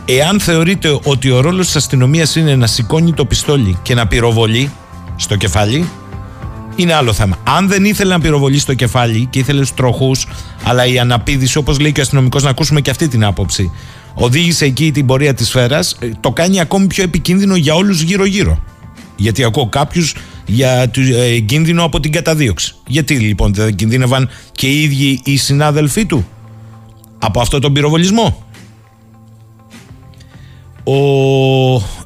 [0.04, 4.70] εάν θεωρείτε ότι ο ρόλος της αστυνομίας είναι να σηκώνει το πιστόλι και να πυροβολεί
[5.16, 5.88] στο κεφάλι,
[6.76, 7.36] είναι άλλο θέμα.
[7.44, 10.26] Αν δεν ήθελε να πυροβολεί στο κεφάλι και ήθελε του τροχούς,
[10.64, 13.70] αλλά η αναπήδηση, όπως λέει και ο αστυνομικός, να ακούσουμε και αυτή την άποψη,
[14.14, 15.96] οδήγησε εκεί την πορεία της σφαίρας.
[16.00, 18.62] Ε, το κάνει ακόμη πιο επικίνδυνο για όλους γύρω γύρω
[19.20, 20.14] γιατί ακούω κάποιους
[20.46, 22.74] για το ε, κίνδυνο από την καταδίωξη.
[22.86, 26.26] Γιατί λοιπόν δεν κινδύνευαν και οι ίδιοι οι συνάδελφοί του
[27.18, 28.44] από αυτό τον πυροβολισμό;
[30.84, 30.94] Ο...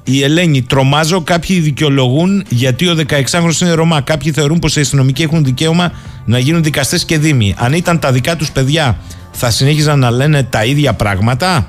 [0.05, 4.01] η Ελένη τρομάζω κάποιοι δικαιολογούν γιατί ο 16χρονος είναι Ρωμά.
[4.01, 5.93] Κάποιοι θεωρούν πως οι αστυνομικοί έχουν δικαίωμα
[6.25, 7.55] να γίνουν δικαστές και δήμοι.
[7.59, 8.99] Αν ήταν τα δικά τους παιδιά
[9.33, 11.69] θα συνέχιζαν να λένε τα ίδια πράγματα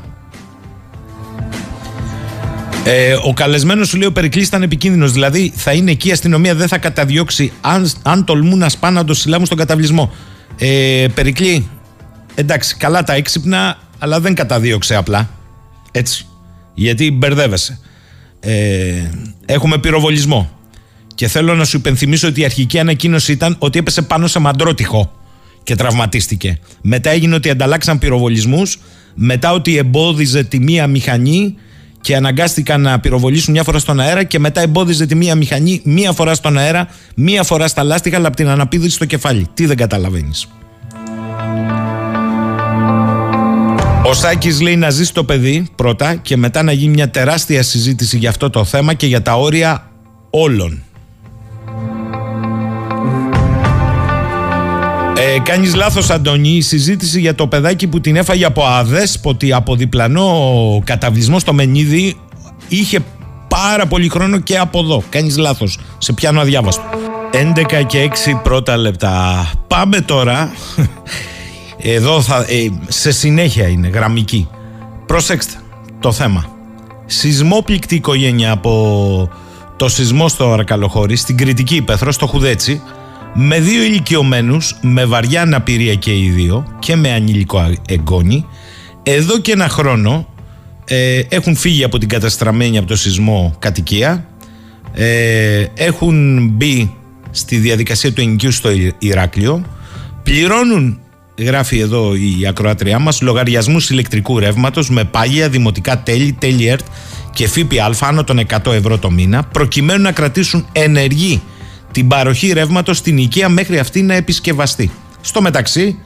[2.88, 5.12] Ε, ο καλεσμένος σου λέει ο Περικλής ήταν επικίνδυνος.
[5.12, 9.06] Δηλαδή θα είναι εκεί η αστυνομία, δεν θα καταδιώξει αν, αν τολμούν να σπάνε να
[9.06, 10.14] το συλλάβουν στον καταβλισμό.
[10.58, 11.70] Ε, Περικλή,
[12.36, 15.30] εντάξει, καλά τα έξυπνα, αλλά δεν καταδίωξε απλά.
[15.92, 16.26] Έτσι.
[16.74, 17.80] Γιατί μπερδεύεσαι.
[18.40, 19.10] Ε,
[19.46, 20.50] έχουμε πυροβολισμό.
[21.16, 25.12] Και θέλω να σου υπενθυμίσω ότι η αρχική ανακοίνωση ήταν ότι έπεσε πάνω σε μαντρότυχο
[25.64, 26.60] και τραυματίστηκε.
[26.82, 28.80] Μετά έγινε ότι ανταλλάξαν πυροβολισμούς,
[29.14, 31.56] μετά ότι εμπόδιζε τη μία μηχανή
[32.06, 36.12] και αναγκάστηκαν να πυροβολήσουν μια φορά στον αέρα και μετά εμπόδιζε τη μία μηχανή μία
[36.12, 39.48] φορά στον αέρα, μία φορά στα λάστιχα, αλλά από την αναπήδηση στο κεφάλι.
[39.54, 40.48] Τι δεν καταλαβαίνεις.
[44.04, 48.18] Ο Σάκης λέει να ζήσει το παιδί πρώτα και μετά να γίνει μια τεράστια συζήτηση
[48.18, 49.92] για αυτό το θέμα και για τα όρια
[50.30, 50.85] όλων.
[55.18, 56.50] Ε, Κάνεις λάθος, Αντώνη.
[56.50, 62.16] Η συζήτηση για το παιδάκι που την έφαγε από αδέσποτη, από διπλανό καταβλισμό στο Μενίδη
[62.68, 63.00] είχε
[63.48, 65.04] πάρα πολύ χρόνο και από εδώ.
[65.10, 65.80] Κάνεις λάθος.
[65.98, 66.84] Σε πιάνω αδιάβαστο.
[67.32, 69.46] 11 και 6 πρώτα λεπτά.
[69.68, 70.52] Πάμε τώρα.
[71.78, 74.48] Εδώ θα, ε, σε συνέχεια είναι γραμμική.
[75.06, 75.54] Προσέξτε
[76.00, 76.46] το θέμα.
[77.06, 79.30] Σεισμόπληκτη οικογένεια από
[79.76, 82.82] το σεισμό στο Αρκαλοχώρι, στην Κρητική Υπέθρο, στο Χουδέτσι,
[83.38, 88.46] με δύο ηλικιωμένους, με βαριά αναπηρία και οι δύο και με ανήλικο εγγόνι,
[89.04, 90.28] εδώ και ένα χρόνο
[90.86, 94.28] ε, έχουν φύγει από την καταστραμμένη από το σεισμό κατοικία,
[94.94, 96.94] ε, έχουν μπει
[97.32, 98.70] στη διαδικασία του ενοικίου στο
[99.00, 99.66] Ηράκλειο,
[100.24, 101.00] πληρώνουν,
[101.38, 106.86] γράφει εδώ η ακροάτριά μας, λογαριασμούς ηλεκτρικού ρεύματος με πάγια, δημοτικά τέλη, τέλη ΕΡΤ
[107.34, 111.42] και ΦΠΑ άνω των 100 ευρώ το μήνα, προκειμένου να κρατήσουν ενεργή
[111.96, 114.92] την παροχή ρεύματος στην οικία μέχρι αυτή να επισκευαστεί.
[115.22, 116.00] Στο μεταξύ,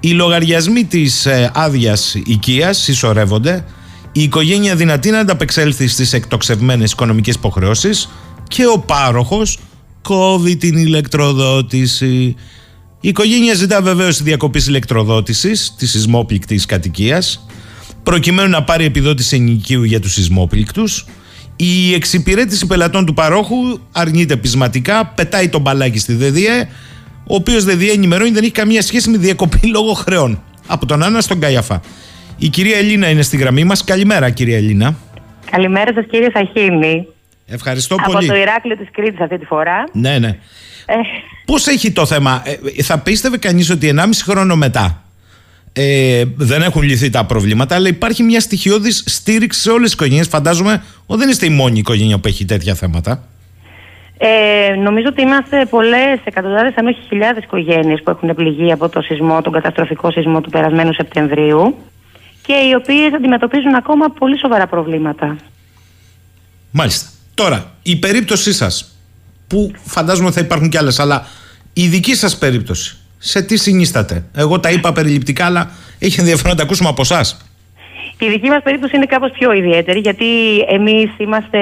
[0.00, 3.64] οι λογαριασμοί της ε, άδειας οικίας συσσωρεύονται,
[4.12, 8.08] η οικογένεια δυνατή να ανταπεξέλθει στις εκτοξευμένες οικονομικές υποχρεώσεις
[8.48, 9.58] και ο πάροχος
[10.02, 12.36] κόβει την ηλεκτροδότηση.
[13.00, 17.46] Η οικογένεια ζητά βεβαίως τη διακοπή ηλεκτροδότησης της σεισμόπληκτης κατοικίας,
[18.02, 21.06] προκειμένου να πάρει επιδότηση ενοικίου για τους σεισμόπληκτους.
[21.64, 23.56] Η εξυπηρέτηση πελατών του παρόχου
[23.92, 26.68] αρνείται πεισματικά, πετάει τον μπαλάκι στη ΔΔΕ,
[27.26, 30.42] ο οποίος ΔΔΕ ενημερώνει δεν έχει καμία σχέση με διακοπή λόγω χρεών.
[30.66, 31.80] Από τον Άννα στον Καϊαφά.
[32.38, 33.84] Η κυρία Ελίνα είναι στη γραμμή μας.
[33.84, 34.94] Καλημέρα, κυρία Ελίνα.
[35.50, 37.06] Καλημέρα σας, κύριε Σαχίνη.
[37.46, 38.24] Ευχαριστώ Από πολύ.
[38.24, 39.84] Από το Ηράκλειο της Κρήτης αυτή τη φορά.
[39.92, 40.28] Ναι, ναι.
[40.86, 40.94] Ε...
[41.44, 42.42] Πώς έχει το θέμα,
[42.76, 45.01] ε, θα πίστευε κανείς ότι 1,5 χρόνο μετά
[45.72, 50.28] ε, δεν έχουν λυθεί τα προβλήματα, αλλά υπάρχει μια στοιχειώδης στήριξη σε όλες τις οικογένειες.
[50.28, 53.26] Φαντάζομαι ότι δεν είστε η μόνη οικογένεια που έχει τέτοια θέματα.
[54.18, 59.00] Ε, νομίζω ότι είμαστε πολλές εκατοντάδες, αν όχι χιλιάδες οικογένειες που έχουν πληγεί από το
[59.02, 61.76] σεισμό, τον καταστροφικό σεισμό του περασμένου Σεπτεμβρίου
[62.42, 65.36] και οι οποίες αντιμετωπίζουν ακόμα πολύ σοβαρά προβλήματα.
[66.70, 67.08] Μάλιστα.
[67.34, 68.96] Τώρα, η περίπτωσή σας,
[69.46, 71.26] που φαντάζομαι θα υπάρχουν κι άλλες, αλλά
[71.72, 76.56] η δική σας περίπτωση, σε τι συνίσταται; Εγώ τα είπα περιληπτικά, αλλά έχει ενδιαφέρον να
[76.56, 77.46] τα ακούσουμε από εσάς.
[78.18, 80.26] Η δική μας περίπτωση είναι κάπως πιο ιδιαίτερη, γιατί
[80.68, 81.58] εμείς είμαστε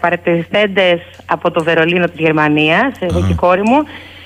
[0.00, 3.82] παρατηρηθέντε από το Βερολίνο της Γερμανίας, εγώ και η κόρη μου.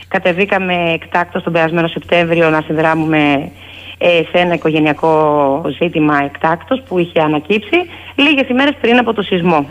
[0.09, 3.51] Κατεβήκαμε εκτάκτο τον περασμένο Σεπτέμβριο να συνδράμουμε
[3.99, 7.77] ε, σε ένα οικογενειακό ζήτημα εκτάκτο που είχε ανακύψει
[8.15, 9.69] λίγες ημέρες πριν από το σεισμό.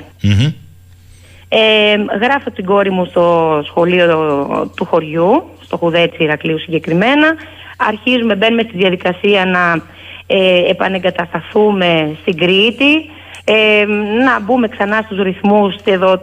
[1.49, 4.07] Ε, γράφω την κόρη μου στο σχολείο
[4.75, 7.35] του χωριού, στο Χουδέτσι Ηρακλείου συγκεκριμένα.
[7.77, 9.81] Αρχίζουμε, μπαίνουμε στη διαδικασία να
[10.27, 13.09] ε, επανεγκατασταθούμε στην Κρήτη,
[13.43, 13.85] ε,
[14.23, 16.17] να μπούμε ξανά στους ρυθμούς εδώ,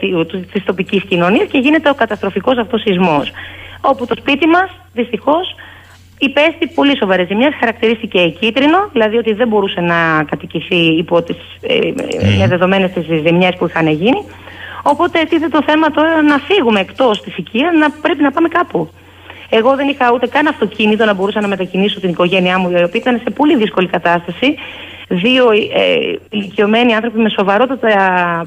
[0.53, 3.31] της τοπικής κοινωνίας και γίνεται ο καταστροφικός αυτός σεισμός.
[3.81, 5.55] Όπου το σπίτι μας, δυστυχώς,
[6.19, 11.79] υπέστη πολύ σοβαρές ζημιές, χαρακτηρίστηκε κίτρινο, δηλαδή ότι δεν μπορούσε να κατοικηθεί υπό τις ε,
[11.79, 12.49] mm.
[12.49, 14.25] δεδομένες τις ζημιές που είχαν γίνει.
[14.87, 18.91] Οπότε τίθεται το θέμα τώρα να φύγουμε εκτός της οικίας, να πρέπει να πάμε κάπου.
[19.49, 23.01] Εγώ δεν είχα ούτε καν αυτοκίνητο να μπορούσα να μετακινήσω την οικογένειά μου, η οποία
[23.01, 24.55] ήταν σε πολύ δύσκολη κατάσταση.
[25.09, 27.97] Δύο ε, ηλικιωμένοι άνθρωποι με σοβαρότατα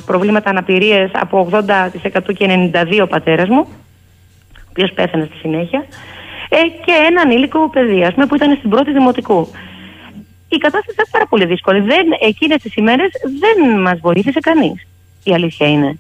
[0.05, 1.63] προβλήματα αναπηρίας από 80%
[2.37, 3.67] και 92 ο πατέρα μου,
[4.55, 5.85] ο οποίος πέθανε στη συνέχεια,
[6.49, 9.47] ε, και ένα ανήλικο παιδί, ας πούμε, που ήταν στην πρώτη δημοτικού.
[10.49, 11.79] Η κατάσταση ήταν πάρα πολύ δύσκολη.
[11.79, 14.87] Δεν, εκείνες τις ημέρες δεν μας βοήθησε κανείς.
[15.23, 15.99] Η αλήθεια είναι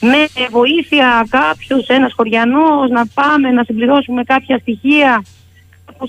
[0.00, 5.24] με βοήθεια κάποιους, ένας χωριανός, να πάμε να συμπληρώσουμε κάποια στοιχεία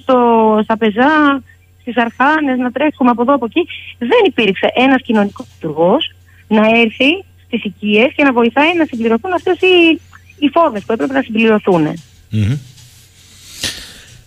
[0.02, 1.44] στο, στα πεζά,
[1.82, 3.68] στις αρχάνες, να τρέχουμε από εδώ από εκεί.
[3.98, 6.14] Δεν υπήρξε ένας κοινωνικός λειτουργός
[6.48, 10.02] να έρθει στις οικίες και να βοηθάει να συμπληρωθούν αυτές οι,
[10.40, 11.88] οι φόρμες που έπρεπε να συμπληρωθούν.
[12.32, 12.58] Mm-hmm.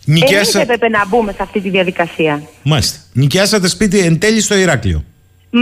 [0.04, 0.38] Νοικιάσα...
[0.38, 2.42] Εμείς έπρεπε να μπούμε σε αυτή τη διαδικασία.
[2.62, 2.98] Μάλιστα.
[3.12, 5.04] Νοικιάσατε σπίτι εν τέλει στο Ηράκλειο.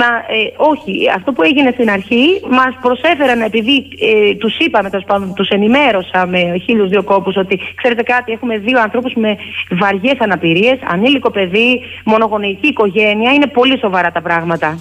[0.01, 5.05] Μα ε, όχι, αυτό που έγινε στην αρχή μας προσέφεραν επειδή ε, τους είπαμε, τους,
[5.35, 9.37] τους ενημέρωσα με χίλιους δύο κόπους ότι ξέρετε κάτι έχουμε δύο ανθρώπους με
[9.71, 14.79] βαριές αναπηρίες, ανήλικο παιδί, μονογονεϊκή οικογένεια, είναι πολύ σοβαρά τα πράγματα.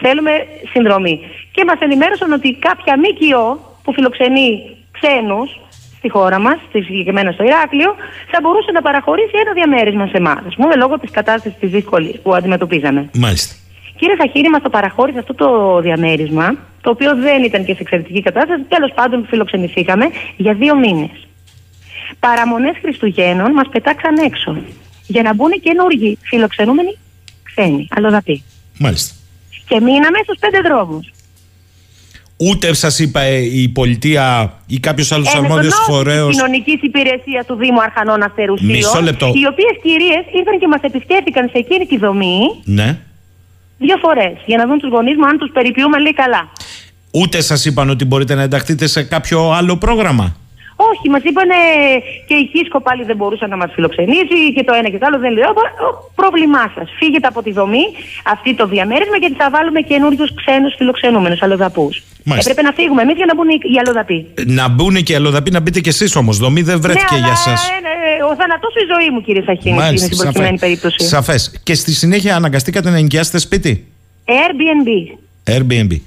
[0.00, 0.30] Θέλουμε
[0.72, 1.20] συνδρομή.
[1.50, 5.60] Και μας ενημέρωσαν ότι κάποια ΜΚΟ που φιλοξενεί ξένους
[5.98, 7.94] στη χώρα μας, στη συγκεκριμένα στο Ηράκλειο,
[8.30, 10.38] θα μπορούσε να παραχωρήσει ένα διαμέρισμα σε εμάς.
[10.38, 13.10] Α πούμε, λόγω της κατάστασης της δύσκολης που αντιμετωπίζαμε.
[13.14, 13.63] Μάλιστα.
[13.96, 18.22] Κύριε Σαχίνη, μα το παραχώρησε αυτό το διαμέρισμα, το οποίο δεν ήταν και σε εξαιρετική
[18.22, 18.62] κατάσταση.
[18.68, 21.26] Τέλος πάντων, φιλοξενηθήκαμε για δύο μήνες.
[22.18, 24.56] Παραμονές Χριστουγέννων μας πετάξαν έξω
[25.06, 26.96] για να μπουν καινούργοι φιλοξενούμενοι
[27.42, 28.42] ξένοι, αλλοδαποί.
[28.78, 29.14] Μάλιστα.
[29.68, 31.10] Και μείναμε στους πέντε δρόμους.
[32.36, 36.26] Ούτε σας είπα ε, η πολιτεία ή κάποιος άλλος Ε, αρμόδιος φορέο.
[36.26, 38.70] Της κοινωνικής υπηρεσίας του Δήμου Αρχανών Αστερουσίου.
[38.70, 39.26] Μισό λεπτό.
[39.26, 42.98] Οι οποίες κυρίες ήρθαν και μας επισκέφτηκαν σε εκείνη τη δομή Ναι.
[43.86, 46.42] Δύο φορές για να δουν τους γονείς μου αν τους περιποιούμε λέει καλά.
[47.20, 50.26] Ούτε σας είπαν ότι μπορείτε να ενταχθείτε σε κάποιο άλλο πρόγραμμα;
[50.90, 51.48] Όχι, μας είπαν
[52.28, 55.18] και η Χίσκο πάλι δεν μπορούσε να μας φιλοξενήσει και το ένα και το άλλο
[55.18, 55.52] δεν λέω.
[56.14, 56.88] Πρόβλημά σας.
[56.98, 57.84] Φύγετε από τη δομή,
[58.34, 62.02] αυτή το διαμέρισμα, γιατί θα βάλουμε καινούριους ξένους φιλοξενούμενους αλλοδαπούς.
[62.24, 62.50] Μάλιστα.
[62.50, 64.18] Έπρεπε να φύγουμε εμείς για να μπουν οι αλλοδαποί.
[64.46, 66.38] Να μπουν και οι αλλοδαποί να μπείτε κι εσείς όμως.
[66.38, 67.60] Δομή δεν βρέθηκε ναι, για αλλά, σας.
[67.68, 67.93] ε, ε,
[68.30, 71.04] ο θανατό η ζωή μου, κύριε Σαχίνη, είναι στην προκειμένη περίπτωση.
[71.04, 71.60] Σαφές.
[71.62, 73.86] Και στη συνέχεια αναγκαστήκατε να ενοικιάσετε σπίτι;
[74.24, 75.18] Airbnb.
[75.54, 76.00] Airbnb.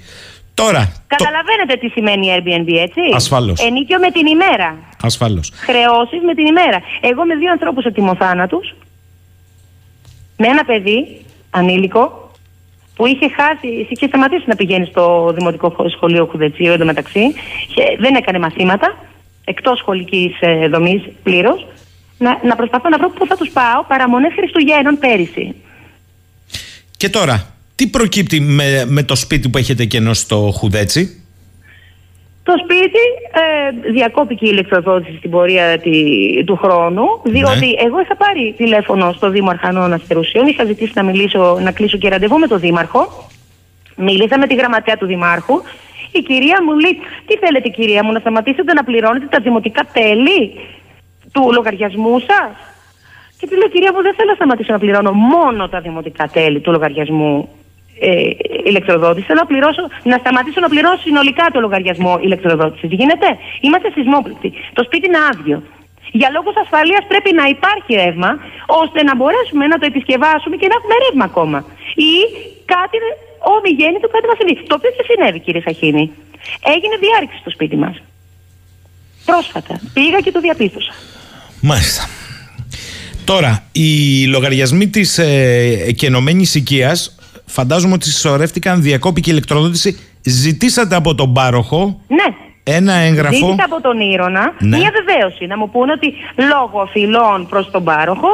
[0.54, 0.92] Τώρα.
[1.06, 3.60] Καταλαβαίνετε τι σημαίνει Airbnb, έτσι; Ασφαλώς.
[3.60, 4.76] Ενίκιο με την ημέρα.
[5.02, 5.52] Ασφαλώς.
[5.54, 6.82] Χρεώσεις με την ημέρα.
[7.00, 8.60] Εγώ με δύο ανθρώπους ετοιμοθάνατου,
[10.36, 12.32] με ένα παιδί ανήλικο,
[12.96, 17.34] που είχε χάσει, είχε σταματήσει να πηγαίνει στο Δημοτικό Σχολείο Κουδετσίου εντωμεταξύ,
[17.74, 18.96] και δεν έκανε μαθήματα,
[19.44, 21.66] εκτός σχολικής ε, δομής πλήρως,
[22.18, 25.54] να, να προσπαθώ να βρω πού θα τους πάω παραμονές Χριστουγέννων πέρυσι.
[26.96, 31.22] Και τώρα, τι προκύπτει με, με το σπίτι που έχετε κενό στο Χουδέτσι;
[32.42, 35.94] Το σπίτι ε, διακόπηκε η ηλεκτροδότηση στην πορεία τη,
[36.44, 37.82] του χρόνου, διότι Ναι.
[37.86, 42.08] εγώ είχα πάρει τηλέφωνο στο Δήμο Αρχανών Αστερουσίων, είχα ζητήσει να, μιλήσω, να κλείσω και
[42.08, 43.28] ραντεβού με τον Δήμαρχο.
[43.96, 45.62] Μίλησα με τη γραμματέα του Δημάρχου.
[46.10, 50.52] Η κυρία μου λέει: Τι θέλετε, κυρία μου, να σταματήσετε να πληρώνετε τα δημοτικά τέλη;
[51.32, 52.52] Του λογαριασμού σας.
[53.38, 56.60] Και τη λέω: Κυρία μου, δεν θέλω να σταματήσω να πληρώνω μόνο τα δημοτικά τέλη
[56.60, 57.48] του λογαριασμού
[58.00, 58.30] ε,
[58.70, 59.26] ηλεκτροδότησης.
[59.26, 62.90] Θέλω να, πληρώσω, να σταματήσω να πληρώσω συνολικά το λογαριασμό ηλεκτροδότησης.
[62.90, 63.28] Γίνεται.
[63.60, 64.52] Είμαστε σεισμόπληκτοι.
[64.72, 65.62] Το σπίτι είναι άδειο.
[66.12, 68.30] Για λόγους ασφαλείας πρέπει να υπάρχει ρεύμα,
[68.82, 71.58] ώστε να μπορέσουμε να το επισκευάσουμε και να έχουμε ρεύμα ακόμα.
[72.10, 72.12] Ή
[72.74, 72.96] κάτι
[73.54, 74.54] ομιγέννητο κάτι μα συμβεί.
[74.70, 76.04] Το οποίο και συνέβη, κύριε Σαχίνη.
[76.74, 77.96] Έγινε διάρρηξη στο σπίτι μας.
[79.24, 79.74] Πρόσφατα.
[79.94, 80.92] Πήγα και το διαπίστωσα.
[81.60, 82.06] Μάλιστα.
[83.24, 89.98] Τώρα, οι λογαριασμοί της ε, κενωμένης οικίας φαντάζομαι ότι συσσωρεύτηκαν διακόπηκε η ηλεκτροδότηση.
[90.22, 92.24] Ζητήσατε από τον πάροχο Ναι.
[92.62, 93.34] ένα έγγραφο.
[93.36, 94.76] Ζήτησα από τον Ήρωνα Ναι.
[94.76, 96.12] μια βεβαίωση να μου πούνε ότι
[96.52, 98.28] λόγω οφειλών προς τον πάροχο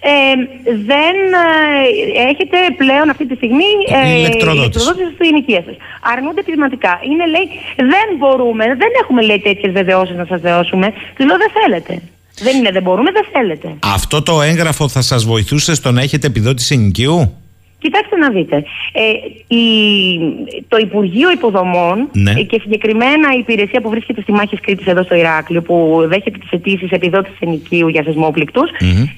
[0.00, 0.34] ε,
[0.90, 1.16] δεν
[2.16, 3.70] ε, έχετε πλέον αυτή τη στιγμή
[4.04, 4.84] ε, Ηλεκτροδότηση.
[5.14, 5.76] στην οικία σας.
[6.12, 7.00] Αρνούνται πεισματικά.
[7.10, 10.86] Είναι λέει δεν μπορούμε, δεν έχουμε λέει τέτοιες βεβαιώσεις να σας δώσουμε.
[11.16, 12.02] Τους λέω δεν θέλετε.
[12.42, 13.74] Δεν είναι δεν μπορούμε, δεν θέλετε.
[13.84, 17.32] Αυτό το έγγραφο θα σας βοηθούσε στο να έχετε επιδότηση ενοικίου;
[17.80, 18.56] Κοιτάξτε να δείτε.
[18.92, 19.02] Ε,
[19.56, 19.64] η,
[20.68, 22.30] το Υπουργείο Υποδομών Ναι.
[22.30, 26.38] ε, και συγκεκριμένα η υπηρεσία που βρίσκεται στη Μάχη Κρήτης εδώ στο Ηράκλειο, που δέχεται
[26.38, 28.62] τις αιτήσεις επιδότησης ενοικίου για σεισμόπληκτου,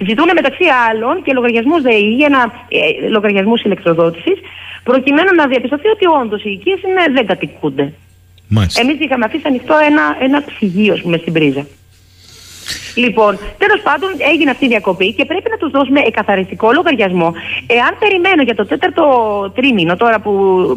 [0.07, 4.39] ζητούν μεταξύ άλλων και λογαριασμούς ΔΕΗ για να, ε, λογαριασμούς ηλεκτροδότησης,
[4.83, 6.79] προκειμένου να διαπιστωθεί ότι όντως οι οικίες
[7.15, 7.93] δεν κατοικούνται.
[8.49, 8.81] Μάλιστα.
[8.81, 11.67] Εμείς είχαμε αφήσει ανοιχτό ένα, ένα ψυγείο, ας πούμε, στην πρίζα.
[12.95, 17.33] Λοιπόν, τέλος πάντων έγινε αυτή η διακοπή και πρέπει να τους δώσουμε εκαθαριστικό λογαριασμό.
[17.67, 19.05] Εάν περιμένω για το τέταρτο
[19.55, 20.33] τρίμηνο, τώρα που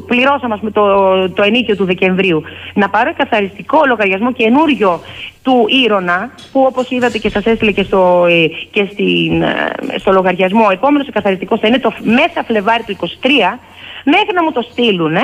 [0.08, 0.86] πληρώσαμε ας πούμε, το,
[1.30, 5.02] το ενίκιο του Δεκεμβρίου, να πάρω εκαθαριστικό λογαριασμό καινούριο
[5.44, 10.12] του Ήρωνα, που όπως είδατε και σας έστειλε και, στο, ε, και στην, ε, στο
[10.12, 13.60] λογαριασμό, ο επόμενος εκαθαριστικός θα είναι το μέσα Φλεβάρι του 23,
[14.04, 15.16] μέχρι να μου το στείλουν,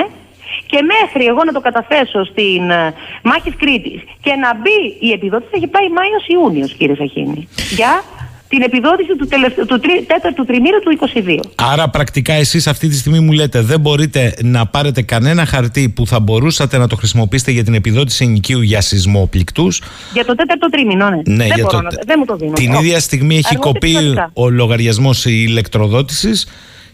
[0.66, 4.78] και μέχρι εγώ να το καταθέσω στην ε, Μάχης Κρήτης και να μπει
[5.08, 7.48] η επιδότηση, έχει πάει Μάιο-Ιούνιο, κύριε Σαχίνη.
[7.78, 8.02] Για
[8.48, 11.38] την επιδότηση του, τελευταίου, του τρί, τέταρτου τριμήνου του 22.
[11.54, 16.06] Άρα πρακτικά εσείς αυτή τη στιγμή μου λέτε δεν μπορείτε να πάρετε κανένα χαρτί που
[16.06, 19.82] θα μπορούσατε να το χρησιμοποιήσετε για την επιδότηση ενοικίου για σεισμόπληκτους.
[20.12, 21.16] Για το τέταρτο τρίμηνο, ναι.
[21.16, 22.52] Ναι, δεν, για μπορώ το- να, δεν μου το δίνω.
[22.52, 22.84] Την Όχι.
[22.84, 24.30] ίδια στιγμή έχει Αρμόδια κοπεί πιστοτικά.
[24.34, 26.46] ο λογαριασμός ηλεκτροδότησης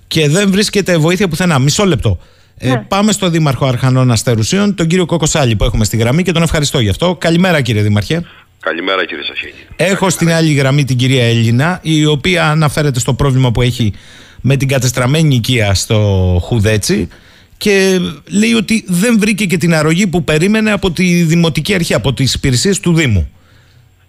[0.07, 1.59] και δεν βρίσκεται βοήθεια πουθενά.
[1.59, 2.19] Μισό λεπτό.
[2.59, 2.85] Ε, Ναι.
[2.89, 6.81] πάμε στο Δήμαρχο Αρχανών Αστερουσίων, τον κύριο Κοκοσάλη που έχουμε στη γραμμή και τον ευχαριστώ
[6.81, 7.17] γι' αυτό.
[7.17, 8.25] Καλημέρα κύριε Δήμαρχε.
[8.61, 9.53] Καλημέρα κύριε Σαχίνη.
[9.77, 13.93] Έχω στην άλλη γραμμή την κυρία Έλληνα, η οποία αναφέρεται στο πρόβλημα που έχει
[14.41, 15.99] με την κατεστραμμένη οικία στο
[16.43, 17.09] Χουδέτσι
[17.57, 22.13] και λέει ότι δεν βρήκε και την αρρωγή που περίμενε από τη Δημοτική Αρχή, από
[22.13, 23.31] τις υπηρεσίες του Δήμου.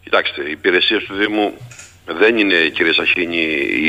[0.04, 1.54] Κοιτάξτε, οι υπηρεσίες του Δήμου
[2.20, 3.38] δεν είναι, κύριε Σαχίνη,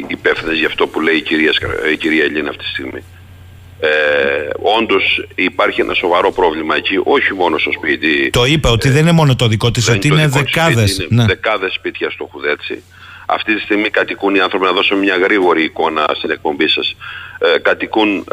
[0.09, 1.53] υπεύθυνες για αυτό που λέει η κυρία,
[1.93, 3.03] η κυρία Ελίνα αυτή τη στιγμή.
[3.81, 3.89] Ε,
[4.79, 8.31] Όντως υπάρχει ένα σοβαρό πρόβλημα εκεί, όχι μόνο στο σπίτι.
[8.31, 10.99] Το είπε ότι δεν είναι μόνο το δικό της, ότι είναι δεκάδες.
[10.99, 11.24] Είναι ναι.
[11.24, 12.83] δεκάδες σπίτια στο Χουδέτσι.
[13.26, 16.97] Αυτή τη στιγμή κατοικούν οι άνθρωποι, να δώσω μια γρήγορη εικόνα στην εκπομπή σας.
[17.39, 18.24] Ε, κατοικούν,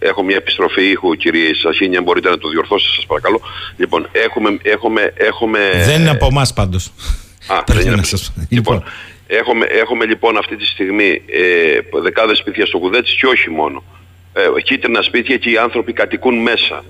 [0.00, 3.40] ε, έχω μια επιστροφή ήχου, κύριε Σαχίνη, αν μπορείτε να το διορθώσετε, σας παρακαλώ.
[3.76, 4.58] Λοιπόν, έχουμε.
[4.62, 6.92] έχουμε, έχουμε δεν είναι από εμάς πάντως.
[7.46, 8.32] Α, δεν είναι σας...
[8.48, 8.92] Λοιπόν, λοιπόν,
[9.26, 13.82] έχουμε, έχουμε λοιπόν αυτή τη στιγμή ε, δεκάδες σπίτια στο Κουδέτσι και όχι μόνο.
[14.38, 16.84] Ε, κίτρινα σπίτια και οι άνθρωποι κατοικούν μέσα.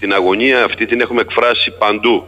[0.00, 2.26] Την αγωνία αυτή την έχουμε εκφράσει παντού.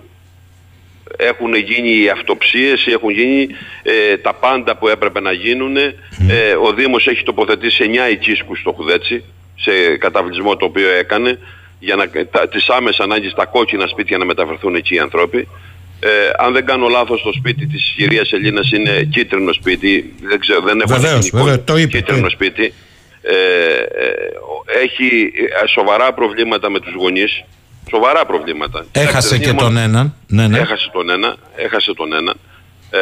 [1.17, 3.49] Έχουν γίνει οι αυτοψίες, έχουν γίνει
[3.83, 5.77] ε, τα πάντα που έπρεπε να γίνουν.
[5.77, 5.93] Ε,
[6.63, 9.25] ο Δήμος έχει τοποθετήσει 9 οικίσκους στο Χουδέτσι,
[9.57, 11.39] σε καταβλισμό το οποίο έκανε,
[11.79, 15.49] για να, τα, τις άμεσες ανάγκες τα κόκκινα σπίτια να μεταφερθούν εκεί οι άνθρωποι.
[16.01, 20.61] Ε, αν δεν κάνω λάθος το σπίτι της κυρίας Ελλήνας είναι κίτρινο σπίτι δεν ξέρω
[20.61, 22.73] δεν έχω βεβαίως, βεβαίως, το είπε, κίτρινο σπίτι ε, ε,
[24.83, 27.45] έχει ε, σοβαρά προβλήματα με τους γονείς
[27.91, 30.59] σοβαρά προβλήματα έχασε και τον έναν ναι, ναι.
[30.59, 32.35] έχασε τον ένα έχασε τον ένα
[32.91, 33.01] ε,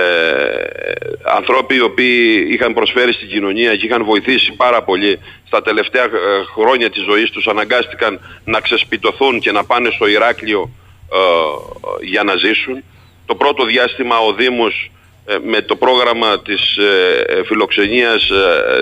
[1.36, 6.08] ανθρώποι οι οποίοι είχαν προσφέρει στην κοινωνία και είχαν βοηθήσει πάρα πολύ στα τελευταία
[6.56, 10.70] χρόνια της ζωής τους αναγκάστηκαν να ξεσπιτωθούν και να πάνε στο Ηράκλειο
[11.12, 12.82] ε, για να ζήσουν.
[13.26, 15.03] Το πρώτο διάστημα ο Δήμος ε,
[15.44, 18.30] με το πρόγραμμα της ε, φιλοξενίας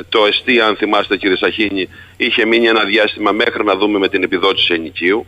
[0.09, 4.23] το ΕΣΤΗ αν θυμάστε κύριε Σαχίνη είχε μείνει ένα διάστημα μέχρι να δούμε με την
[4.23, 5.27] επιδότηση ενοικίου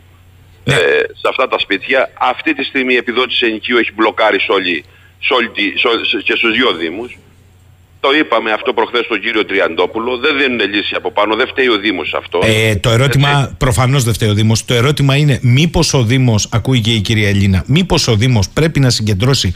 [0.63, 0.75] ναι.
[1.11, 4.83] σε αυτά τα σπίτια αυτή τη στιγμή η επιδότηση ενοικίου έχει μπλοκάρει σε όλη,
[6.23, 7.17] και στους δύο Δήμους
[8.05, 10.17] το είπαμε αυτό προχθές στον κύριο Τριαντόπουλο.
[10.17, 11.35] Δεν δίνουν λύση από πάνω.
[11.35, 12.39] Δεν φταίει ο Δήμος αυτό.
[12.43, 14.65] Ε, το ερώτημα, προφανώς δεν φταίει ο Δήμος.
[14.65, 18.79] Το ερώτημα είναι, μήπως ο Δήμος, ακούει και η κυρία Ελίνα, μήπως ο Δήμος πρέπει
[18.79, 19.55] να συγκεντρώσει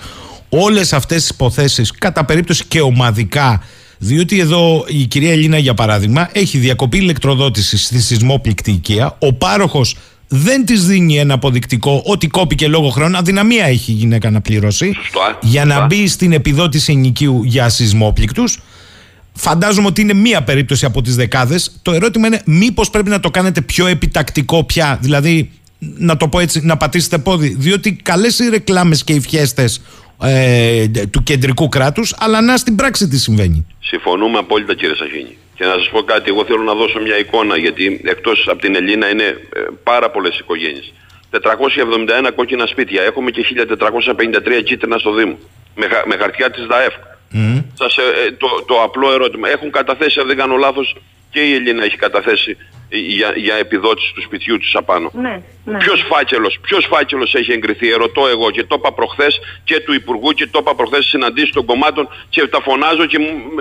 [0.50, 3.64] όλες αυτές τις υποθέσεις κατά περίπτωση και ομαδικά.
[3.98, 9.16] Διότι εδώ η κυρία Ελίνα, για παράδειγμα, έχει διακοπή ηλεκτροδότησης στη σεισμόπληκτη οικία.
[9.20, 9.96] Ο πάροχος
[10.28, 13.18] δεν της δίνει ένα αποδεικτικό ότι κόπηκε λόγω χρόνου.
[13.18, 14.96] Αδυναμία έχει η γυναίκα να πληρώσει.
[15.42, 18.60] Για να μπει στην επιδότηση ενοικίου για σεισμόπληκτους.
[19.34, 21.72] Φαντάζομαι ότι είναι μία περίπτωση από τις δεκάδες.
[21.82, 24.98] Το ερώτημα είναι μήπως πρέπει να το κάνετε πιο επιτακτικό πια.
[25.02, 27.56] Δηλαδή, να το πω έτσι, να πατήσετε πόδι.
[27.60, 29.82] Διότι καλές οι ρεκλάμες και οι φιέστες
[30.24, 33.66] ε, του κεντρικού κράτους, αλλά να στην πράξη τι συμβαίνει.
[33.80, 35.38] Συμφωνούμε απόλυτα, κύριε Σαχίνη.
[35.56, 38.76] Και να σας πω κάτι, εγώ θέλω να δώσω μια εικόνα, γιατί εκτός από την
[38.76, 40.94] Ελλήνα είναι ε, πάρα πολλές οικογένειες.
[41.32, 43.46] 471 κόκκινα σπίτια, έχουμε και
[44.60, 45.38] 1453 κίτρινα στο Δήμο,
[45.76, 46.94] με, με χαρτιά της ΔΑΕΦ.
[47.34, 47.64] Mm.
[47.74, 50.96] Σας, ε, ε, το, το απλό ερώτημα, έχουν καταθέσει, αν δεν κάνω λάθος,
[51.30, 52.58] και η Ελλήνα έχει καταθέσει
[52.90, 55.12] για, για επιδότηση του σπιτιού του απάνω.
[55.14, 55.78] Ναι, ναι.
[55.78, 60.32] Ποιος φάκελος, ποιος φάκελος έχει εγκριθεί, ερωτώ εγώ και το είπα προχθές και του Υπουργού
[60.32, 63.18] και το είπα προχθές συναντήσεις των κομμάτων και τα φωνάζω και,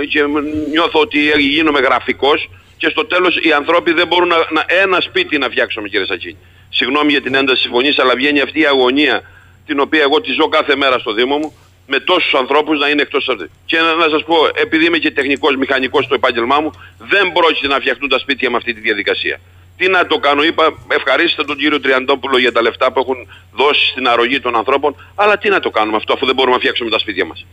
[0.08, 0.24] και
[0.70, 5.38] νιώθω ότι γίνομαι γραφικός και στο τέλος οι ανθρώποι δεν μπορούν να, να ένα σπίτι
[5.38, 6.36] να φτιάξουμε κύριε Σακίνη.
[6.68, 9.22] Συγγνώμη για την ένταση συμφωνής αλλά βγαίνει αυτή η αγωνία
[9.66, 11.52] την οποία εγώ τη ζω κάθε μέρα στο Δήμο μου
[11.90, 13.50] με τόσους ανθρώπους να είναι εκτός αυτού.
[13.66, 17.66] Και να, να σας πω, επειδή είμαι και τεχνικός μηχανικός στο επάγγελμά μου, δεν πρόκειται
[17.66, 19.40] να φτιαχτούν τα σπίτια με αυτή τη διαδικασία.
[19.76, 23.16] Τι να το κάνω, είπα, ευχαρίστητα τον κύριο Τριαντόπουλο για τα λεφτά που έχουν
[23.52, 26.60] δώσει στην αρρωγή των ανθρώπων, αλλά τι να το κάνουμε αυτό αφού δεν μπορούμε να
[26.60, 27.46] φτιάξουμε τα σπίτια μας.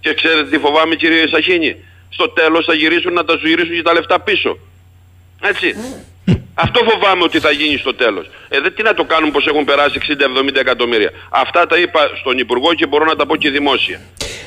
[0.00, 1.76] Και ξέρετε τι φοβάμαι κύριε Σαχίνη,
[2.08, 4.58] στο τέλος θα γυρίσουν να τα σου γυρίσουν και τα λεφτά πίσω.
[5.42, 5.74] Έτσι.
[6.54, 8.30] Αυτό φοβάμαι ότι θα γίνει στο τέλος.
[8.48, 9.98] Ε, δεν τι να το κάνουν πως έχουν περάσει
[10.46, 11.10] 60-70 εκατομμύρια.
[11.30, 14.00] Αυτά τα είπα στον Υπουργό και μπορώ να τα πω και δημόσια.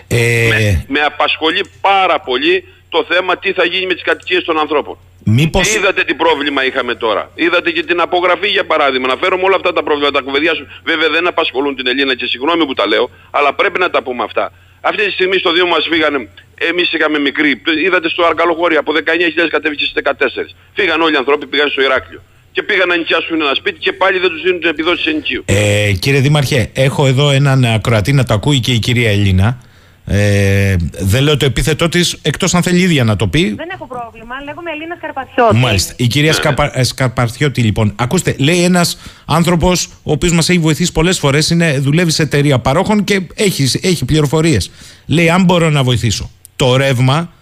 [0.08, 0.48] Ε...
[0.48, 4.98] Με, με απασχολεί πάρα πολύ το θέμα τι θα γίνει με τις κατοικίες των ανθρώπων.
[5.26, 5.76] Μήπως...
[5.76, 7.32] Είδατε τι πρόβλημα είχαμε τώρα.
[7.36, 9.08] Είδατε και την απογραφή για παράδειγμα.
[9.08, 10.18] Να φέρουμε όλα αυτά τα προβλήματα.
[10.20, 10.68] Τα κουβεντιάσουν.
[10.84, 14.24] Βέβαια δεν απασχολούν την Ελλήνα και συγγνώμη που τα λέω, αλλά πρέπει να τα πούμε
[14.24, 14.52] αυτά.
[14.82, 16.30] Αυτή τη στιγμή στο Δήμο μας φύγανε,
[16.70, 20.12] εμείς είχαμε μικρή, είδατε στο Αρκαλοχώρι από 19.000 κατέβηκε στις 14.
[20.74, 22.22] Φύγαν όλοι οι άνθρωποι, πήγαν στο Ηράκλειο.
[22.52, 25.44] Και πήγαν να νοικιάσουν ένα σπίτι και πάλι δεν τους δίνουν την επιδότηση ενοικίου.
[25.46, 29.58] Ε, κύριε Δήμαρχε, έχω εδώ έναν ακροατή να το ακούει και η κυρία Ελίνα.
[30.06, 33.54] Ε, δεν λέω το επίθετό της, εκτός αν θέλει η ίδια να το πει.
[33.54, 34.36] Δεν έχω πρόβλημα.
[34.46, 35.56] Λέγομαι Ελίνα Σκαρπαθιώτη.
[35.56, 35.94] Μάλιστα.
[35.98, 36.80] Η κυρία Σκαπα...
[36.80, 37.94] Ε, Σκαρπαθιώτη, λοιπόν.
[37.96, 43.04] Ακούστε, λέει ένας άνθρωπος, ο οποίος μας έχει βοηθήσει πολλές φορές, δουλεύει σε εταιρεία παρόχων
[43.04, 44.72] και έχει, έχει πληροφορίες.
[45.06, 46.32] Λέει, αν μπορώ να βοηθήσω.
[46.56, 47.34] Το ρεύμα,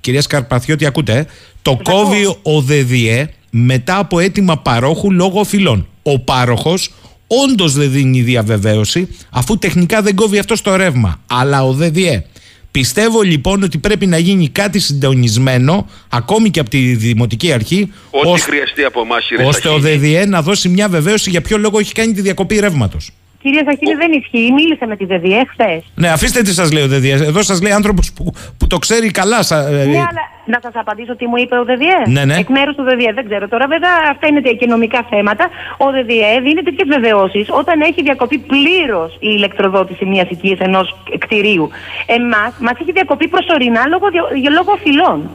[0.00, 1.24] κυρία Σκαρπαθιώτη, ακούτε, ε,
[1.62, 5.86] το κόβει ο ΔΔΕ μετά από αίτημα παρόχου λόγω φυλών.
[6.02, 6.90] Ο πάροχος
[7.26, 11.20] όντως δεν δίνει διαβεβαίωση, αφού τεχνικά δεν κόβει αυτό το ρεύμα.
[11.26, 12.24] Αλλά ο ΔΔΕ
[12.70, 18.28] Πιστεύω λοιπόν ότι πρέπει να γίνει κάτι συντονισμένο, ακόμη και από τη Δημοτική Αρχή, Ό,τι
[18.28, 19.96] ώστε- χρειαστεί από εμάς, κύριε ώστε ο Σαχίνη.
[19.96, 23.10] ΔΔΕ να δώσει μια βεβαίωση για ποιο λόγο έχει κάνει τη διακοπή ρεύματος.
[23.44, 24.52] Κυρία Σαχίνη, δεν ισχύει.
[24.52, 25.82] Μίλησα με τη ΔΔΕ χθες.
[25.94, 27.12] Ναι, αφήστε τι σας λέει ο ΔΔΕ.
[27.12, 28.24] Εδώ σας λέει άνθρωπος που,
[28.58, 29.42] που το ξέρει καλά.
[29.42, 31.96] Σα, ε, Ναι, αλλά να σας απαντήσω τι μου είπε ο ΔΔΕ.
[32.10, 32.36] Ναι, ναι.
[32.36, 33.66] Εκ μέρους του ΔΔΕ, δεν ξέρω τώρα.
[33.66, 35.48] Βέβαια, αυτά είναι οικονομικά θέματα.
[35.78, 41.68] Ο ΔΔΕ δίνει τέτοιες βεβαιώσεις όταν έχει διακοπεί πλήρως η ηλεκτροδότηση μιας οικίας ενός κτηρίου.
[42.06, 45.30] Εμάς μας έχει διακοπεί προσωρινά λόγω, δια- για λόγω φυλών.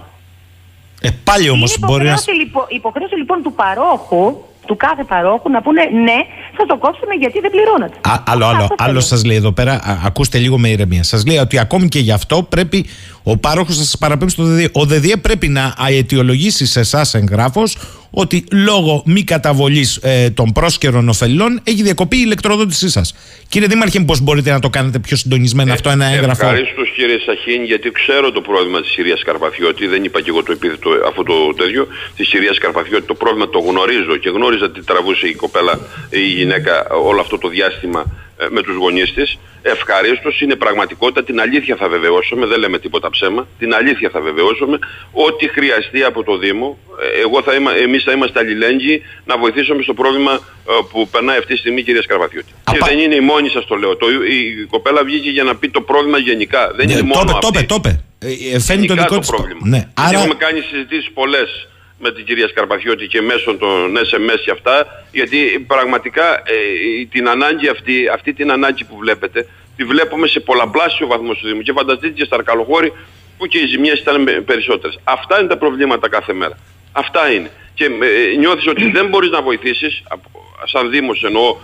[1.02, 2.10] ε, πάλι όμως είναι μπορεί να.
[2.10, 4.38] υποχρέωση, λοιπόν, υποχρέωση λοιπόν του παρόχου,
[4.70, 6.20] του κάθε παρόχου, να πούνε ναι,
[6.58, 7.98] θα το κόψουμε γιατί δεν πληρώνατε.
[8.10, 9.00] Α, άλλο, άλλο, Αυτό άλλο θέλω.
[9.00, 11.04] σας λέει εδώ πέρα, α, ακούστε λίγο με ηρεμία.
[11.04, 12.86] Σας λέει ότι ακόμη και γι' αυτό πρέπει
[13.24, 14.70] ο πάροχος να σας παραπέμψει στο ΔΔΕ.
[14.72, 17.78] Ο ΔΔΕ πρέπει να αιτιολογήσει σε εσάς εγγράφος
[18.12, 23.16] ότι λόγω μη καταβολής ε, των πρόσκαιρων ωφελών έχει διακοπεί η ηλεκτροδότησή σας.
[23.50, 27.64] Κύριε Δήμαρχε, πώς μπορείτε να το κάνετε πιο συντονισμένο αυτό ένα έγγραφο; Ευχαρίστως κύριε Σαχίν,
[27.64, 29.88] γιατί ξέρω το πρόβλημα της κυρία Καρπαθιώτη.
[29.88, 33.06] Δεν είπα και εγώ το επίθετο αυτό το τέτοιο της κυρία Καρπαθιώτη.
[33.06, 37.48] Το πρόβλημα το γνωρίζω και γνώριζα τι τραβούσε η κοπέλα, η γυναίκα όλο αυτό το
[37.48, 39.38] διάστημα ε, με τους γονείς της.
[39.62, 44.80] Ευχαρίστως είναι πραγματικότητα, την αλήθεια θα βεβαιώσουμε, δεν λέμε τίποτα ψέμα, την αλήθεια θα βεβαιώσουμε,
[45.12, 49.82] ό,τι χρειαστεί από το Δήμο, ε, εγώ θα είμα, εμείς θα είμαστε αλληλέγγυοι να βοηθήσουμε
[49.84, 52.48] στο πρόβλημα ε, που περνάει αυτή τη στιγμή η κυρία Σκαρπαθιώτη.
[52.72, 55.44] Και Απα- δεν είναι η μόνη σας το λέω, το, η, η κοπέλα βγήκε για
[55.44, 57.58] να πει το πρόβλημα γενικά, δεν Ναι, είναι το μόνο είπε, το αυτή.
[57.58, 58.04] είπε, το είπε.
[58.20, 59.60] Ε, ε, Φαίνει το Γενικά δικό το της πρόβλημα.
[59.64, 60.20] Ναι, Γιατί άρα.
[60.20, 61.68] Έχουμε κάνει συζητήσεις πολλές
[62.00, 67.68] με την κυρία Σκαρπαθιώτη και μέσω των SMS και αυτά, γιατί πραγματικά ε, την ανάγκη
[67.68, 71.62] αυτή, αυτή την ανάγκη που βλέπετε, τη βλέπουμε σε πολλαπλάσιο βαθμό στο Δήμο.
[71.62, 72.94] Και φανταστείτε και στα Αρκαλοχώρη
[73.38, 75.00] που και οι ζημιές ήταν με- περισσότερες.
[75.04, 76.58] Αυτά είναι τα προβλήματα κάθε μέρα.
[76.92, 77.52] Αυτά είναι.
[77.74, 80.30] Και ε, νιώθεις ότι δεν μπορείς να βοηθήσεις, από-
[80.66, 81.58] σαν Δήμος εννοώ,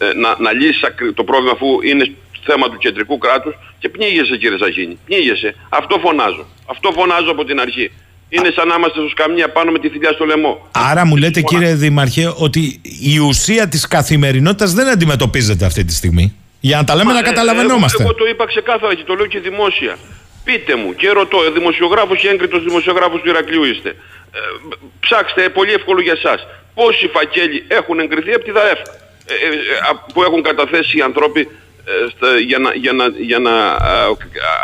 [0.00, 2.12] ε, ε, να, να λύσεις ακρι- το πρόβλημα αφού είναι
[2.44, 5.54] θέμα του κεντρικού κράτους και πνίγεσαι κύριε Σαχίνη, πνίγεσαι.
[5.68, 6.46] Αυτό φωνάζω.
[6.66, 7.90] Αυτό φωνάζω από την αρχή.
[8.32, 10.68] Είναι σαν να είμαστε στο σκαμνία πάνω με τη θηλιά στο λαιμό.
[10.90, 12.80] Άρα μου λέτε Φωνά- κύριε Δημαρχέ ότι
[13.12, 16.36] η ουσία της καθημερινότητας δεν αντιμετωπίζεται αυτή τη στιγμή.
[16.60, 18.02] Για να τα λέμε Μα, να ε, καταλαβαίνόμαστε.
[18.02, 19.96] Εγώ, εγώ το είπα ξεκάθαρα και το λέω και δημόσια.
[20.44, 23.88] Πείτε μου και ρωτώ, ε, δημοσιογράφος και έγκριτος δημοσιογράφος του Ηρακλείου είστε.
[23.88, 24.38] Ε,
[25.00, 26.46] ψάξτε, ε, πολύ εύκολο για εσάς.
[26.74, 31.00] Πόσοι φακέλοι έχουν εγκριθεί από τη ΔΑΕΦ ε, ε, ε, α- που έχουν καταθέσει οι
[31.00, 33.78] άνθρωποι ε, στα- για να, για να, για να α,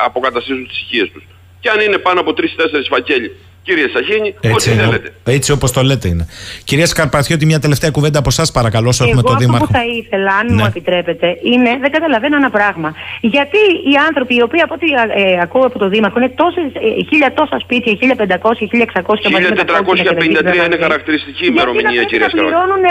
[0.04, 1.24] αποκαταστήσουν τις οικίες τους.
[1.60, 2.42] Και αν είναι πάνω από 3-4
[2.88, 3.36] φακέλοι,
[3.66, 5.08] κύριε Σαχίνη, ό,τι Έτσι, είναι, θέλετε.
[5.38, 6.24] έτσι όπως το λέτε είναι.
[6.68, 9.66] Κυρία Σκαρπαθιώτη, μια τελευταία κουβέντα από εσά παρακαλώ, όσο έχουμε Εγώ τον αυτό Δήμαρχο.
[9.66, 10.54] που θα ήθελα, αν Ναι.
[10.58, 12.88] μου επιτρέπετε, είναι, δεν καταλαβαίνω ένα πράγμα.
[13.34, 13.60] Γιατί
[13.90, 14.86] οι άνθρωποι, οι οποίοι από ό,τι
[15.22, 19.64] ε, ακούω από το Δήμαρχο, είναι τόσες, ε, χίλια τόσα σπίτια, 1500, 1600 μαζί με
[19.72, 22.52] τα κόκκινα και τα 1453 είναι δίπλα χαρακτηριστική γιατί ημερομηνία, να πρέπει κυρία να Σκαρπαθιώτη;
[22.52, 22.84] πληρώνουν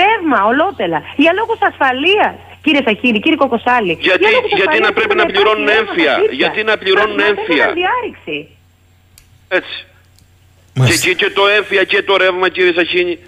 [0.00, 2.34] ρεύμα ολότελα για λόγους ασφαλείας.
[2.64, 3.92] Κύριε Σαχίνη, κύριε Κοκοσάλη.
[4.08, 6.36] Γιατί- για λόγους γιατί ασφαλείας να πρέπει να υπάρχουν πληρώνουν ρεύμα στα έμφυα, σπίτια.
[6.42, 8.36] γιατί να πληρώνουν Να- να έμφυα; έχουν διάρρηξη.
[9.58, 9.76] Έτσι.
[10.74, 11.08] Και, Μάλιστα.
[11.08, 13.18] και, και το έμφυα και το ρεύμα κύριε Σαχίνη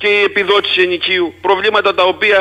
[0.00, 1.34] και η επιδότηση ενοικίου.
[1.40, 2.38] Προβλήματα τα οποία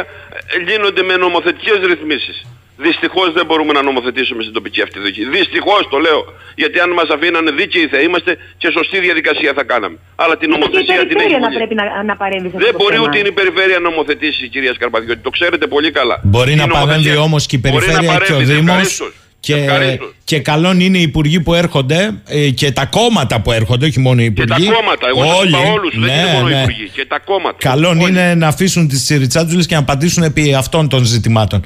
[0.56, 2.46] ε, λύνονται με νομοθετικές ρυθμίσεις.
[2.80, 5.26] Δυστυχώς δεν μπορούμε να νομοθετήσουμε στην τοπική αυτή δίκη.
[5.26, 6.22] Δυστυχώς το λέω.
[6.56, 9.98] Γιατί αν μας αφήνανε δίκαιοι θα είμαστε και σωστή διαδικασία θα κάναμε.
[10.16, 11.58] Αλλά την Και η νομοθεσία την έχεις περιφέρεια να πολύ.
[11.58, 13.06] πρέπει να, να παρέμβει σε αυτό Δεν το μπορεί θέμα.
[13.08, 15.20] ούτε είναι η περιφέρεια να νομοθετήσει κυρία Σκαρπαδιώτη.
[15.28, 16.16] Το ξέρετε πολύ καλά.
[16.24, 19.02] Μπορεί Η να νομοθεσία- παρέμβει όμως και η Μπορεί να περιφέρεια και ο παρέμβει, Δήμος.
[19.40, 19.68] Ευχαρίστως.
[19.68, 20.14] Και, Ευχαρίστως.
[20.24, 24.22] και καλόν είναι οι υπουργοί που έρχονται ε, και τα κόμματα που έρχονται, όχι μόνο
[24.22, 24.72] οι Και τα υπουργοί.
[24.76, 26.90] κόμματα, εγώ σας είπα όλους, δεν είναι μόνο οι υπουργοί.
[26.94, 27.58] Και τα κόμματα.
[27.60, 28.10] Καλόν Όλοι.
[28.10, 31.66] είναι να αφήσουν τις τσιριτσάτζουλες και να απαντήσουν επί αυτών των ζητημάτων.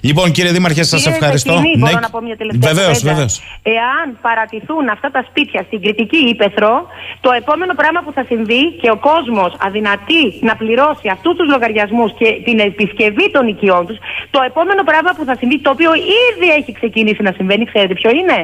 [0.00, 1.52] Λοιπόν, κύριε Δήμαρχε, σας Κύριε ευχαριστώ.
[1.52, 3.14] Σαχίνη, μπορώ να πω μια τελευταία Βεβαίως, κουβέντα.
[3.14, 3.42] βεβαίως.
[3.62, 6.86] Εάν παρατηθούν αυτά τα σπίτια στην Κρητική Ήπεθρο,
[7.20, 12.10] το επόμενο πράγμα που θα συμβεί και ο κόσμος αδυνατεί να πληρώσει αυτούς τους λογαριασμούς
[12.18, 13.98] και την επισκευή των οικειών τους,
[14.30, 15.90] το επόμενο πράγμα που θα συμβεί, το οποίο
[16.28, 18.38] ήδη έχει ξεκινήσει να συμβαίνει, ξέρετε ποιο είναι;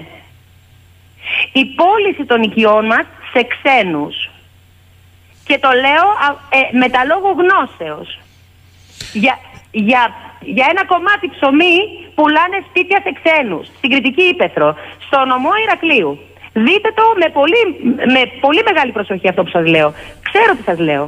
[1.52, 4.30] Η πώληση των οικειών μας σε ξένους.
[5.48, 6.28] Και το λέω α,
[6.58, 8.18] ε, με τα λόγου γνώσεως.
[9.12, 9.38] Για,
[9.84, 10.02] για,
[10.56, 11.76] για ένα κομμάτι ψωμί
[12.14, 14.68] πουλάνε σπίτια σε ξένους, στην Κρητική Ήπεθρο,
[15.06, 16.12] στο νομό Ηρακλείου.
[16.66, 17.62] Δείτε το με πολύ,
[18.14, 19.88] με πολύ μεγάλη προσοχή αυτό που σας λέω.
[20.28, 21.04] Ξέρω τι σας λέω.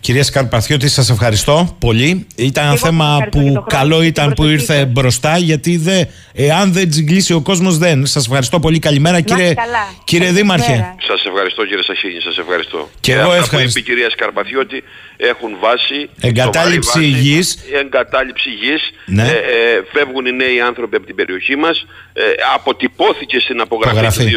[0.00, 2.26] Κυρία Σκαρπαθιώτη, σας ευχαριστώ πολύ.
[2.36, 4.34] Ήταν ένα Εγώ σας θέμα ευχαριστώ για που το χρόνο καλό και την ήταν που
[4.34, 4.92] προσοχή ήρθε σας.
[4.92, 8.06] μπροστά, γιατί δε, εάν δεν τζιγκλίσει ο κόσμος, δεν.
[8.06, 8.78] Σας ευχαριστώ πολύ.
[8.78, 9.84] Καλημέρα, είστε κύριε, καλά.
[10.04, 10.56] κύριε Καλημέρα.
[10.56, 10.94] Δήμαρχε.
[11.08, 12.88] Σας ευχαριστώ κύριε Σαχίνη, σας ευχαριστώ.
[13.00, 13.56] Και εγώ αυτά ευχαριστώ.
[13.56, 14.82] που είπε η κυρία Σκαρπαθιώτη
[15.28, 16.08] έχουν βάση.
[16.20, 17.58] Εγκατάλειψη σοβαρή βάση, υγιής.
[17.72, 18.92] Εγκατάλειψη υγιής.
[19.06, 19.22] Ναι.
[19.22, 21.86] Ε, ε, φεύγουν οι νέοι άνθρωποι από την περιοχή μας.
[22.12, 22.22] Ε,
[22.54, 24.24] αποτυπώθηκε στην απογραφή Απογραφή.
[24.24, 24.30] του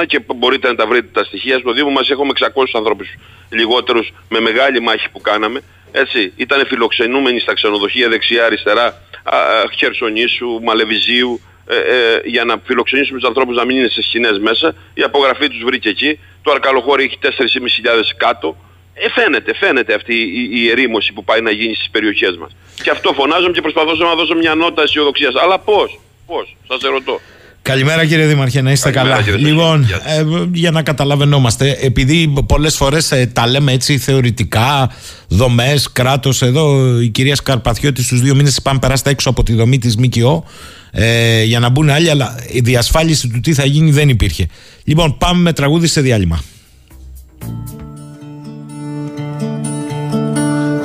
[0.00, 1.58] 2021 και μπορείτε να τα βρείτε τα στοιχεία.
[1.58, 3.08] Στο Δήμο μας έχουμε 600 ανθρώπους
[3.50, 5.60] λιγότερους με μεγάλη μάχη που κάναμε.
[5.92, 8.86] Έτσι, ήταν φιλοξενούμενοι στα ξενοδοχεία δεξιά-αριστερά,
[9.22, 9.36] α,
[9.76, 14.74] Χερσονήσου, Μαλεβιζίου, ε, ε, για να φιλοξενήσουμε τους ανθρώπους να μην είναι σε σκηνές μέσα.
[14.94, 16.18] Η απογραφή τους βρήκε εκεί.
[16.42, 18.56] Το Αρκαλοχώρι έχει 4.500 κάτω.
[18.94, 22.50] Ε, φαίνεται, φαίνεται αυτή η, η ερήμωση που πάει να γίνει στις περιοχές μας.
[22.82, 25.34] Και αυτό φωνάζομαι και προσπαθώ να δώσω μια νότα αισιοδοξίας.
[25.42, 27.20] Αλλά πώς, πώς, σας ερωτώ.
[27.62, 29.36] Καλημέρα κύριε Δήμαρχε, να είστε Καλημέρα, καλά.
[29.36, 30.42] κύριε λοιπόν, Δήμαρχε.
[30.42, 34.92] ε, για να καταλαβαίνόμαστε, επειδή πολλές φορές ε, τα λέμε έτσι θεωρητικά,
[35.28, 39.78] δομές, κράτος, εδώ η κυρία Σκαρπαθιώτης στους δύο μήνες είπαμε περάστε έξω από τη δομή
[39.78, 40.44] της ΜΚΟ
[40.90, 44.46] ε, για να μπουν άλλοι, αλλά η διασφάλιση του τι θα γίνει δεν υπήρχε.
[44.84, 46.42] Λοιπόν, πάμε με τραγούδι σε διάλειμμα.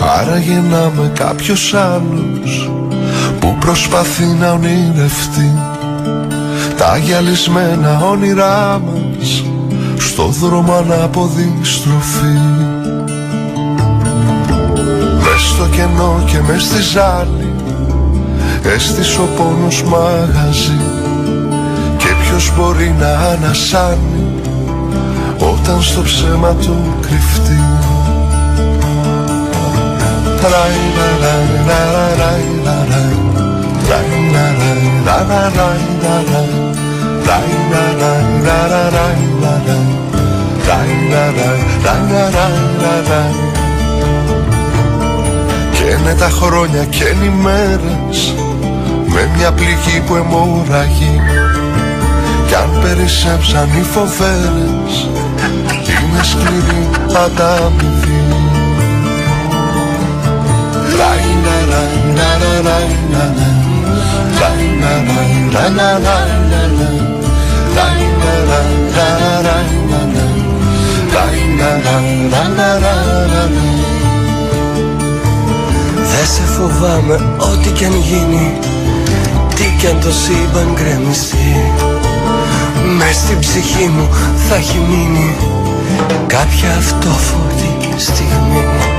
[0.08, 2.72] Άρα γεννάμε κάποιος άλλος
[3.40, 5.54] που προσπαθεί να ονειρευτεί.
[6.78, 9.44] Τα γυαλισμένα όνειρά μας
[9.98, 12.40] στο δρόμο ανάποδη στροφή
[15.20, 17.54] Μες στο κενό και μες στη ζάλη
[18.76, 20.82] έστησε ο πόνος μαγαζί.
[21.98, 24.26] Και ποιος μπορεί να ανασάνει
[25.38, 27.60] όταν στο ψέμα του κρυφτεί
[30.54, 31.36] Rai la la
[31.68, 33.02] la la rai la la
[33.90, 34.72] Rai la la
[35.06, 36.42] la la rai la la
[37.28, 38.12] Rai la la
[38.46, 39.78] la la rai la la
[40.68, 41.50] Rai la la
[41.86, 43.22] la la rai la la
[45.72, 48.36] Και είναι τα χρόνια και είναι οι μέρες
[49.06, 51.22] Με μια πληγή που αιμορραγεί.
[52.48, 55.10] Κι αν περισσέψαν οι φοβέρες
[55.90, 56.90] Είναι σκληρή
[57.26, 58.25] ανταμοιβή
[76.12, 78.60] Δεν σε φοβάμαι ό,τι κι αν γίνει
[79.56, 81.72] Τι κι αν το σύμπαν γκρεμιστεί.
[82.98, 84.10] Μες στην ψυχή μου
[84.50, 85.36] θα έχει μείνει
[86.28, 88.95] Κάποια αυτόφορη στιγμή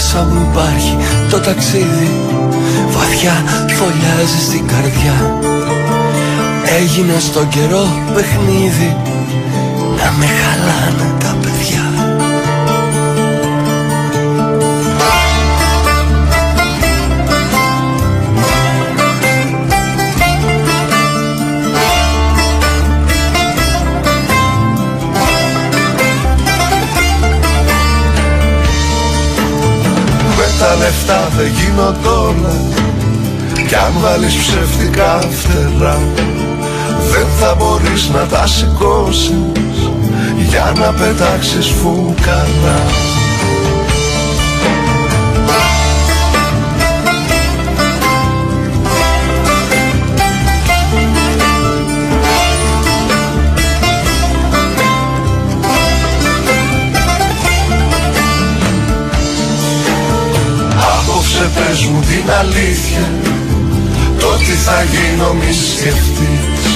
[0.00, 0.96] Μέσα μου υπάρχει
[1.30, 2.10] το ταξίδι
[2.90, 3.32] Βαθιά
[3.76, 5.38] φωλιάζει στην καρδιά.
[6.78, 8.96] Έγινε στον καιρό παιχνίδι
[9.96, 11.87] Να με χαλάνε τα παιδιά
[30.68, 32.56] τα λεφτά δεν γίνονται όλα.
[33.68, 35.98] Κι αν βάλεις ψεύτικα φτερά
[37.10, 39.90] Δεν θα μπορείς να τα σηκώσεις.
[40.48, 42.80] Για να πετάξεις φουκαρά
[61.38, 63.04] Απόψε πες μου την αλήθεια
[64.18, 66.66] Το τι θα γίνω μη σκεφτείς.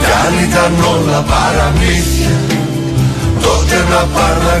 [0.00, 2.36] Κι αν ήταν όλα παραμύθια
[3.42, 4.56] Τότε να πας να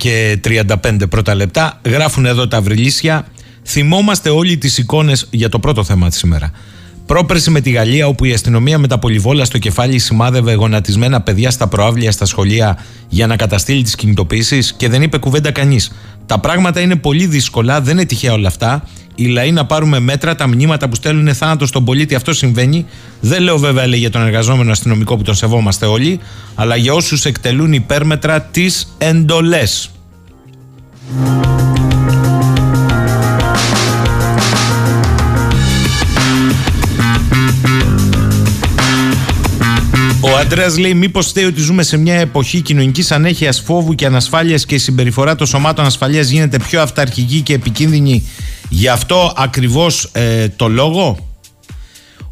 [0.00, 1.80] και 35 πρώτα λεπτά.
[1.84, 3.26] Γράφουν εδώ τα βρυλίσια.
[3.64, 6.50] Θυμόμαστε όλοι τις εικόνες για το πρώτο θέμα της σήμερα.
[7.06, 11.50] Πρόπερση με τη Γαλλία, όπου η αστυνομία με τα πολυβόλα στο κεφάλι σημάδευε γονατισμένα παιδιά
[11.50, 12.78] στα προάβλια στα σχολεία
[13.08, 15.92] για να καταστήλει τις κινητοποιήσεις και δεν είπε κουβέντα κανείς.
[16.26, 18.84] Τα πράγματα είναι πολύ δύσκολα, δεν είναι τυχαία όλα αυτά.
[19.20, 22.86] Οι λαοί να πάρουμε μέτρα, τα μηνύματα που στέλνουν θάνατος στον πολίτη, αυτό συμβαίνει.
[23.20, 26.20] Δεν λέω βέβαια λέει για τον εργαζόμενο αστυνομικό που τον σεβόμαστε όλοι,
[26.54, 29.90] αλλά για όσους εκτελούν υπέρμετρα τις εντολές.
[40.20, 44.66] Ο Αντρέας λέει: Μήπως θέλει ότι ζούμε σε μια εποχή κοινωνικής ανέχειας, φόβου και ανασφάλειας
[44.66, 48.24] και η συμπεριφορά των σωμάτων ασφαλείας γίνεται πιο αυταρχική και επικίνδυνη.
[48.72, 51.28] Γι' αυτό ακριβώς ε, το λόγο.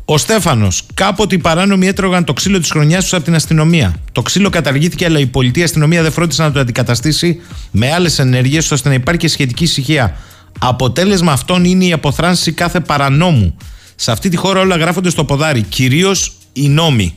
[0.05, 0.83] Ο Στέφανος.
[0.95, 3.95] Κάποτε οι παράνομοι έτρωγαν το ξύλο της χρονιάς τους από την αστυνομία.
[4.13, 7.41] Το ξύλο καταργήθηκε, αλλά η πολιτεία αστυνομία δεν φρόντισε να το αντικαταστήσει
[7.71, 10.17] με άλλες ενέργειες ώστε να υπάρχει σχετική ησυχία.
[10.59, 13.57] Αποτέλεσμα αυτών είναι η αποθράνση κάθε παρανόμου.
[13.97, 17.15] Σε αυτή τη χώρα όλα γράφονται στο ποδάρι, κυρίως οι νόμοι.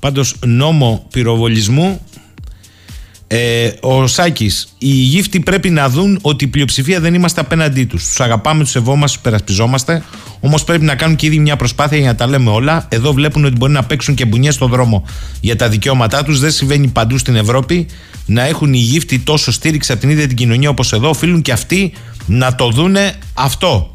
[0.00, 2.00] Πάντως, νόμο πυροβολισμού
[3.36, 8.04] ε, ο Σάκης, οι γύφτοι πρέπει να δουν ότι η πλειοψηφία δεν είμαστε απέναντί τους.
[8.04, 10.02] Τους αγαπάμε, τους σεβόμαστε, τους περασπιζόμαστε.
[10.40, 12.86] Όμως πρέπει να κάνουν και ήδη μια προσπάθεια για να τα λέμε όλα.
[12.88, 15.04] Εδώ βλέπουν ότι μπορεί να παίξουν και μπουνιές στον δρόμο
[15.40, 16.40] για τα δικαιώματά τους.
[16.40, 17.86] Δεν συμβαίνει παντού στην Ευρώπη.
[18.26, 21.08] Να έχουν οι γύφτοι τόσο στήριξη από την ίδια την κοινωνία όπως εδώ.
[21.08, 21.92] Οφείλουν και αυτοί
[22.26, 23.94] να το δούνε αυτό.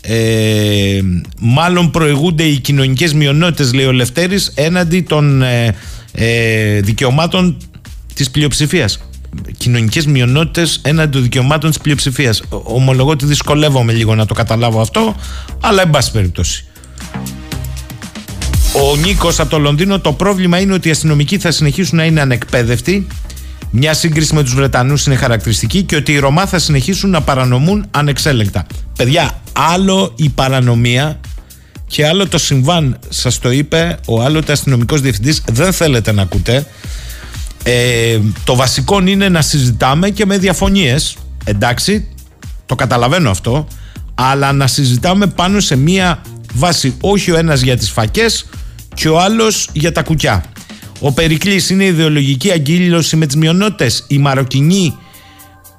[0.00, 1.00] Ε,
[1.38, 5.74] μάλλον προηγούνται οι κοινωνικές μειονότητες, λέει ο Λευτέρης, έναντι των ε,
[6.12, 7.56] ε, δικαιωμάτων
[8.14, 8.98] της πλειοψηφίας.
[9.56, 12.42] Κοινωνικές μειονότητες έναντι των δικαιωμάτων της πλειοψηφίας.
[12.48, 15.16] Ομολογώ ότι δυσκολεύομαι λίγο να το καταλάβω αυτό,
[15.60, 16.64] αλλά εν πάση περιπτώσει.
[18.74, 22.20] Ο Νίκος από το Λονδίνο, το πρόβλημα είναι ότι οι αστυνομικοί θα συνεχίσουν να είναι
[22.20, 23.06] ανεκπαίδευτοι.
[23.70, 27.86] Μια σύγκριση με τους Βρετανούς είναι χαρακτηριστική και ότι οι Ρωμά θα συνεχίσουν να παρανομούν
[27.90, 28.66] ανεξέλεγκτα.
[28.96, 31.20] Παιδιά, άλλο η παρανομία
[31.86, 36.66] και άλλο το συμβάν, σας το είπε ο άλλοτε αστυνομικός διευθυντής, δεν θέλετε να ακούτε.
[37.64, 42.08] Ε, το βασικό είναι να συζητάμε και με διαφωνίες εντάξει
[42.66, 43.68] το καταλαβαίνω αυτό
[44.14, 46.22] αλλά να συζητάμε πάνω σε μία
[46.54, 48.48] βάση όχι ο ένας για τις φακές
[48.94, 50.44] και ο άλλος για τα κουκιά
[51.00, 54.96] ο Περικλής είναι ιδεολογική αγκύλωση με τις μειονότητες οι Μαροκινοί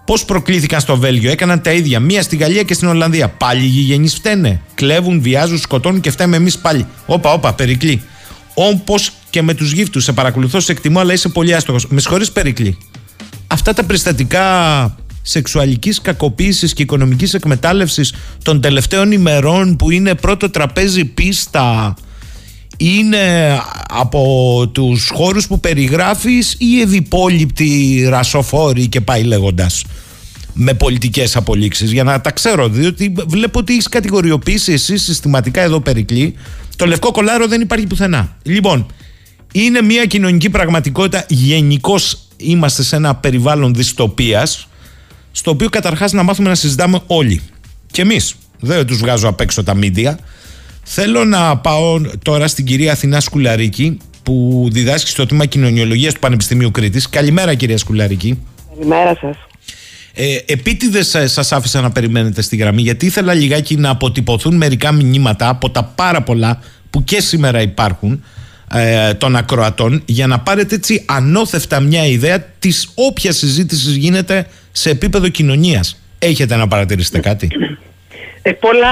[0.06, 2.00] Πώς προκλήθηκαν στο Βέλγιο, έκαναν τα ίδια.
[2.00, 3.30] Μία στη Γαλλία και στην Ολλανδία.
[3.30, 4.62] Πάλι οι γηγενείς φταίνε.
[4.76, 6.86] Κλέβουν, βιάζουν, σκοτώνουν και φταίμε εμείς πάλι.
[7.06, 8.02] Όπα, όπα, Περικλή.
[8.54, 8.96] Όπω
[9.34, 10.04] και με τους γύφτους.
[10.04, 11.88] Σε παρακολουθώ, σε εκτιμώ, αλλά είσαι πολύ άστοχος.
[11.88, 12.78] Με συγχωρείς, Περικλή.
[13.48, 21.06] Αυτά τα περιστατικά σεξουαλικής κακοποίησης και οικονομικής εκμετάλλευσης των τελευταίων ημερών που είναι πρώτο τραπέζι
[21.06, 21.96] πίστα
[22.78, 23.58] είναι
[23.90, 24.22] από
[24.74, 29.84] τους χώρους που περιγράφεις ή ευυπόλοιπτοι ρασοφόροι και πάει λέγοντας
[30.54, 35.80] με πολιτικές απολύξεις; Για να τα ξέρω διότι βλέπω ότι έχεις κατηγοριοποιήσει εσύ συστηματικά εδώ
[35.80, 36.34] Περικλή
[36.76, 38.86] το λευκό κολάρο δεν υπάρχει πουθενά λοιπόν
[39.56, 41.26] είναι μια κοινωνική πραγματικότητα.
[41.30, 44.68] Γενικώς είμαστε σε ένα περιβάλλον δυστοπίας,
[45.32, 47.42] στο οποίο καταρχάς να μάθουμε να συζητάμε όλοι.
[47.92, 48.36] Και εμείς.
[48.60, 50.20] Δεν τους βγάζω απ' έξω τα μίντια.
[50.84, 56.72] Θέλω να πάω τώρα στην κυρία Αθηνά Σκουλαρίκη, που διδάσκει στο τμήμα κοινωνιολογίας του Πανεπιστημίου
[56.72, 57.10] Κρήτης.
[57.10, 58.40] Καλημέρα, κυρία Σκουλαρίκη.
[58.74, 59.38] Καλημέρα σας.
[60.14, 65.50] Ε, Επίτηδες σας άφησα να περιμένετε στη γραμμή, γιατί ήθελα λιγάκι να αποτυπωθούν μερικά μηνύματα
[65.50, 66.60] από τα πάρα πολλά
[66.90, 68.24] που και σήμερα υπάρχουν
[68.74, 74.90] ε, των ακροατών για να πάρετε έτσι ανώθευτα μια ιδέα της όποιας συζήτησης γίνεται σε
[74.90, 76.02] επίπεδο κοινωνίας.
[76.20, 77.50] Έχετε να παρατηρήσετε κάτι;
[78.42, 78.92] Ε, πολλά.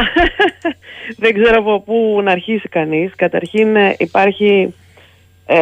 [1.24, 3.12] Δεν ξέρω από πού να αρχίσει κανείς.
[3.16, 4.74] Καταρχήν ε, υπάρχει,
[5.46, 5.58] ε,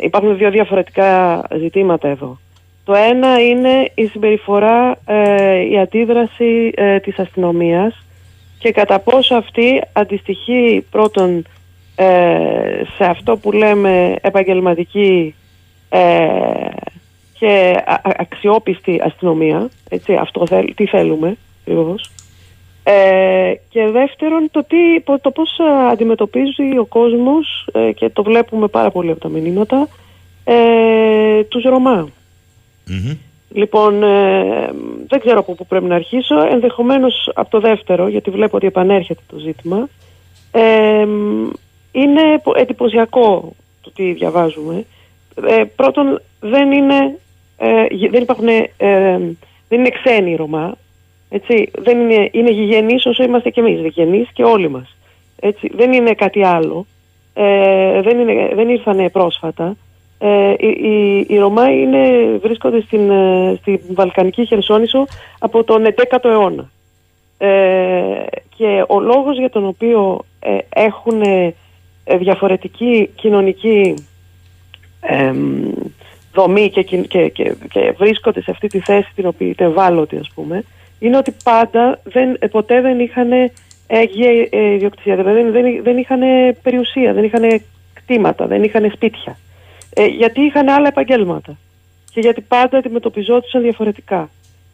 [0.00, 2.38] υπάρχουν δύο διαφορετικά ζητήματα εδώ.
[2.84, 8.04] Το ένα είναι η συμπεριφορά, ε, η αντίδραση ε, της αστυνομίας
[8.58, 11.42] και κατά πόσο αυτή αντιστοιχεί πρώτον ε,
[12.96, 15.34] σε αυτό που λέμε επαγγελματική
[15.88, 16.18] ε,
[17.38, 19.68] και αξιόπιστη αστυνομία.
[19.88, 20.44] Έτσι, αυτό
[20.74, 22.10] τι θέλουμε ακριβώς.
[22.84, 25.58] Ε, και δεύτερον το, τι, το πώς
[25.90, 29.88] αντιμετωπίζει ο κόσμος ε, και το βλέπουμε πάρα πολύ από τα μηνύματα
[30.44, 32.08] ε, τους ρωμα
[33.54, 34.00] Λοιπόν,
[35.08, 39.20] δεν ξέρω από πού πρέπει να αρχίσω ενδεχομένως από το δεύτερο γιατί βλέπω ότι επανέρχεται
[39.26, 39.88] το ζήτημα
[41.92, 44.84] είναι εντυπωσιακό το τι διαβάζουμε.
[45.46, 47.18] Ε, πρώτον, δεν είναι,
[47.56, 48.66] ε, δεν υπάρχουν, ε,
[49.68, 50.74] δεν είναι ξένοι οι Ρωμά.
[51.28, 54.96] Έτσι, δεν είναι, είναι γηγενείς όσο είμαστε κι εμείς, γηγενείς και όλοι μας.
[55.40, 56.86] Έτσι, δεν είναι κάτι άλλο.
[57.34, 59.76] Ε, δεν, είναι, δεν ήρθαν πρόσφατα.
[60.18, 65.06] Ε, οι, οι, οι Ρωμά είναι, βρίσκονται στην, ε, στην Βαλκανική Χερσόνησο
[65.38, 66.70] από τον 11ο αιώνα.
[67.38, 71.54] Ε, και ο λόγος για τον οποίο ε, έχουν ε,
[72.04, 73.94] διαφορετική κοινωνική
[76.32, 77.28] δομή και, και, και,
[77.70, 80.64] και, βρίσκονται σε αυτή τη θέση την οποία είναι ευάλωτοι ας πούμε
[81.02, 83.30] είναι ότι πάντα δεν, ε, ποτέ δεν είχαν
[83.86, 86.20] έγια ε, ιδιοκτησία δηλαδή δεν, δεν είχαν
[86.62, 87.62] περιουσία, δεν είχαν
[87.92, 89.38] κτήματα, δεν είχαν σπίτια.
[90.16, 91.58] Γιατί είχαν άλλα επαγγέλματα
[92.12, 94.30] και γιατί πάντα αντιμετωπιζόντουσαν διαφορετικά.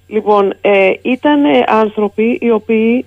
[0.06, 0.54] Λοιπόν
[1.02, 3.04] ήταν άνθρωποι οι οποίοι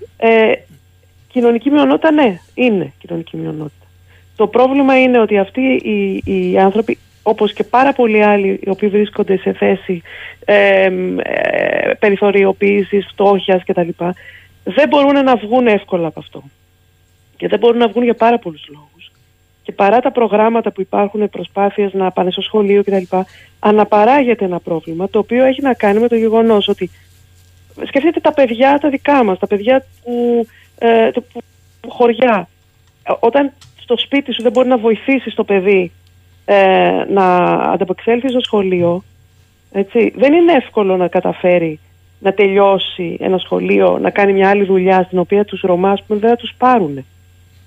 [1.28, 3.81] κοινωνική μειονότητα ναι, είναι κοινωνική μειονότητα
[4.36, 8.88] το πρόβλημα είναι ότι αυτοί οι, οι άνθρωποι, όπως και πάρα πολλοί άλλοι οι οποίοι
[8.88, 10.02] βρίσκονται σε θέση
[10.44, 13.88] ε, ε, περιθωριοποίησης, φτώχειας κτλ.
[14.64, 16.42] δεν μπορούν να βγουν εύκολα από αυτό.
[17.36, 19.10] Και δεν μπορούν να βγουν για πάρα πολλούς λόγους.
[19.62, 23.16] και παρά τα προγράμματα που υπάρχουν, προσπάθειες να πάνε στο σχολείο κτλ.
[23.58, 26.90] Αναπαράγεται ένα πρόβλημα το οποίο έχει να κάνει με το γεγονός ότι
[27.86, 30.46] σκεφτείτε τα παιδιά τα δικά μας, τα παιδιά που,
[30.78, 31.40] ε, του- που,
[31.80, 32.48] που χωριά.
[33.02, 33.52] Ε, Όταν
[33.82, 35.92] στο σπίτι σου δεν μπορεί να βοηθήσεις το παιδί
[36.44, 39.02] ε, να ανταπεξέλθει στο σχολείο,
[39.72, 41.80] έτσι, δεν είναι εύκολο να καταφέρει
[42.18, 46.18] να τελειώσει ένα σχολείο, να κάνει μια άλλη δουλειά στην οποία τους Ρωμά ας πούμε,
[46.18, 47.04] δεν θα τους πάρουν.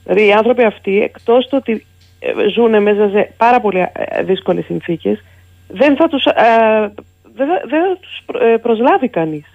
[0.03, 1.85] Δηλαδή οι άνθρωποι αυτοί, εκτός του ότι
[2.19, 5.23] ε, ζουν μέσα σε πάρα πολύ ε, δύσκολες συνθήκες,
[5.67, 6.31] δεν θα τους, ε,
[7.35, 9.45] δεν θα, δεν θα τους προ- ε, προσλάβει κανείς.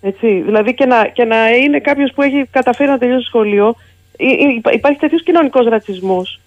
[0.00, 3.74] Έτσι, δηλαδή και να, και να είναι κάποιος που έχει καταφέρει να τελειώσει σχολείο, υ-
[3.74, 3.95] υ-
[4.72, 6.40] υπάρχει τέτοιος κοινωνικός ρατσισμός.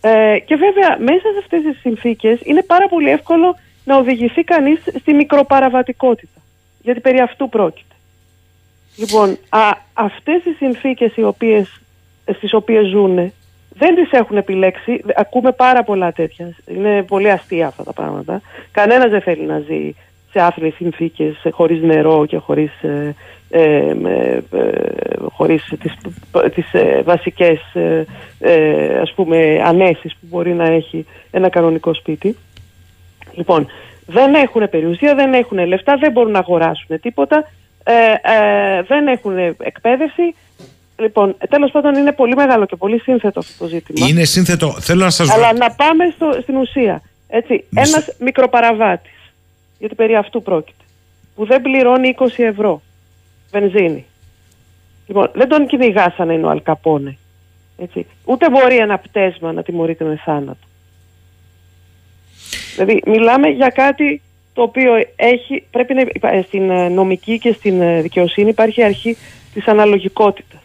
[0.00, 4.80] Ε, και βέβαια μέσα σε αυτές τις συνθήκες είναι πάρα πολύ εύκολο να οδηγηθεί κανείς
[5.00, 6.40] στη μικροπαραβατικότητα.
[6.82, 7.94] Γιατί περί αυτού πρόκειται.
[8.96, 9.60] Λοιπόν, α,
[9.92, 11.80] αυτές οι συνθήκες οι οποίες,
[12.36, 13.32] στις οποίες ζουν
[13.78, 15.00] δεν τις έχουν επιλέξει.
[15.16, 16.56] Ακούμε πάρα πολλά τέτοια.
[16.66, 18.40] Είναι πολύ αστεία αυτά τα πράγματα.
[18.70, 19.94] Κανένας δεν θέλει να ζει
[20.36, 23.14] σε άθλιες συνθήκες, ε, χωρίς νερό και χωρίς, ε,
[23.50, 24.68] ε, με- ε,
[25.32, 25.92] χωρίς τις,
[26.54, 28.04] τις ε, βασικές ε,
[28.38, 32.36] ε, ας πούμε ανέσεις που μπορεί να έχει ένα κανονικό σπίτι.
[33.34, 33.66] Λοιπόν,
[34.06, 37.44] δεν έχουν περιουσία, δεν έχουν λεφτά, δεν μπορούν να αγοράσουν τίποτα,
[37.84, 40.34] ε, ε, δεν έχουν εκπαίδευση.
[40.98, 44.06] Λοιπόν, τέλος πάντων είναι πολύ μεγάλο και πολύ σύνθετο αυτό το ζήτημα.
[44.08, 44.76] Είναι σύνθετο.
[44.80, 47.02] Θέλω να σας Αλλά να πάμε στο, στην ουσία.
[47.28, 49.10] Έτσι, Μισό- ένας μικροπαραβάτης,
[49.78, 50.84] γιατί περί αυτού πρόκειται,
[51.34, 52.82] που δεν πληρώνει 20 ευρώ
[53.50, 54.04] βενζίνη.
[55.06, 57.16] Λοιπόν, δεν τον κυνηγά σαν να είναι ο Αλκαπόνε.
[57.78, 58.06] Έτσι.
[58.24, 60.66] Ούτε μπορεί ένα πτέσμα να τιμωρείται με θάνατο.
[62.74, 64.20] Δηλαδή, μιλάμε για κάτι
[64.52, 68.80] το οποίο έχει, πρέπει να, υπά- ε, στην ε, νομική και στην ε, δικαιοσύνη υπάρχει
[68.80, 69.16] η αρχή
[69.54, 70.60] της αναλογικότητας.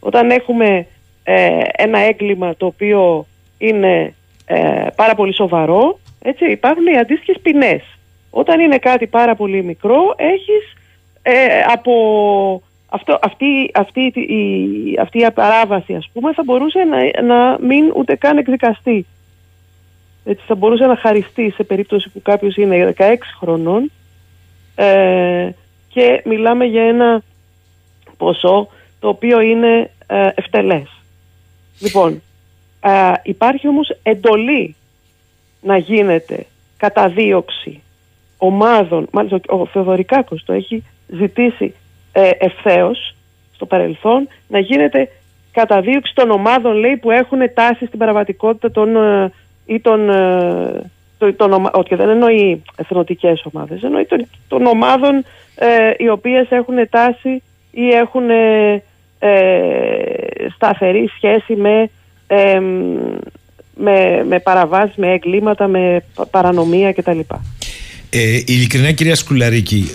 [0.00, 0.86] Όταν έχουμε
[1.22, 3.26] ε, ένα έγκλημα το οποίο
[3.58, 4.14] είναι
[4.44, 7.95] ε, πάρα πολύ σοβαρό, έτσι, υπάρχουν οι αντίστοιχες ποινές.
[8.38, 10.76] Όταν είναι κάτι πάρα πολύ μικρό, έχεις
[11.22, 11.92] ε, από
[12.88, 18.16] αυτό, αυτή, αυτή, η, αυτή η παράβαση, ας πούμε, θα μπορούσε να, να μην ούτε
[18.16, 19.06] καν εκδικαστεί.
[20.24, 23.90] Έτσι, θα μπορούσε να χαριστεί σε περίπτωση που κάποιος είναι 16 χρονών
[24.74, 25.50] ε,
[25.88, 27.22] και μιλάμε για ένα
[28.16, 28.68] ποσό
[28.98, 30.88] το οποίο είναι ε, ευτελές.
[31.78, 32.22] Λοιπόν,
[32.80, 34.76] ε, υπάρχει όμως εντολή
[35.60, 36.46] να γίνεται
[36.76, 37.80] καταδίωξη
[38.38, 41.74] ομάδων, μάλιστα ο ο Θεοδωρικάκος το έχει ζητήσει
[42.12, 43.14] ε, ευθέως
[43.54, 45.08] στο παρελθόν, να γίνεται
[45.52, 49.32] καταδίωξη των ομάδων λέει που έχουν τάση στην παραβατικότητα των, ε,
[49.66, 55.24] ή των, ε, το- των ομα- όχι δεν εννοεί εθνοτικές ομάδες, εννοεί των, των ομάδων
[55.54, 58.82] ε, οι οποίες έχουν τάση ή έχουν ε,
[59.18, 61.90] ε, σταθερή σχέση με,
[62.26, 62.60] ε,
[63.74, 67.18] με, με παραβάσεις, με εγκλήματα, με πα- παρανομία κτλ.
[68.10, 69.90] Ε, ειλικρινά κυρία Σκουλαρίκη,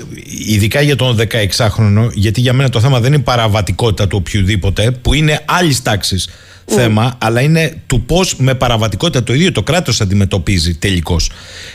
[0.47, 4.91] ειδικά για τον 16χρονο, γιατί για μένα το θέμα δεν είναι η παραβατικότητα του οποιοδήποτε,
[4.91, 6.29] που είναι άλλη τάξης
[6.65, 11.29] θέμα, αλλά είναι του πώς με παραβατικότητα το ίδιο το κράτος αντιμετωπίζει τελικώς.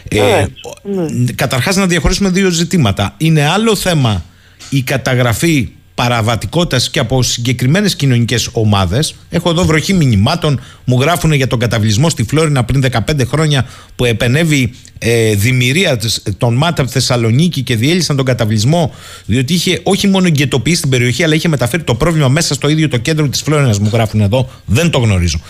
[0.08, 0.46] Ε,
[0.82, 3.14] Ναι, Καταρχάς, να διαχωρίσουμε δύο ζητήματα.
[3.16, 4.24] Είναι άλλο θέμα
[4.70, 9.14] η καταγραφή παραβατικότητας και από συγκεκριμένες κοινωνικές ομάδες.
[9.31, 13.66] Έχω εδώ βροχή μηνυμάτων, μου γράφουν για τον καταβλισμό στη Φλόρινα πριν 15 χρόνια
[13.97, 18.94] που επενέβη ε, δημιουργία της- των ΜΑΤ από τη Θεσσαλονίκη και διέλυσαν τον καταβλισμό,
[19.27, 22.89] διότι είχε όχι μόνο εγκαιτοποιήσει την περιοχή, αλλά είχε μεταφέρει το πρόβλημα μέσα στο ίδιο
[22.89, 23.78] το κέντρο της Φλόρινας.
[23.78, 25.40] Μου γράφουν εδώ, δεν το γνωρίζω.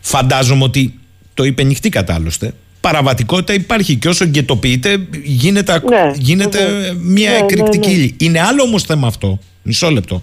[0.00, 0.94] Φαντάζομαι ότι
[1.34, 2.52] το είπε νυχτή κατάλλωστε.
[2.80, 6.96] Παραβατικότητα υπάρχει και όσο εγκαιτοποιείται γίνεται, ακ- Ναι, γίνεται βεβαίως.
[7.02, 7.94] μια Ναι, ναι, εκρηκτική ναι.
[7.94, 8.14] ύλη.
[8.18, 9.38] Είναι άλλο όμως θέμα αυτό.
[9.66, 10.22] Μισό λεπτό.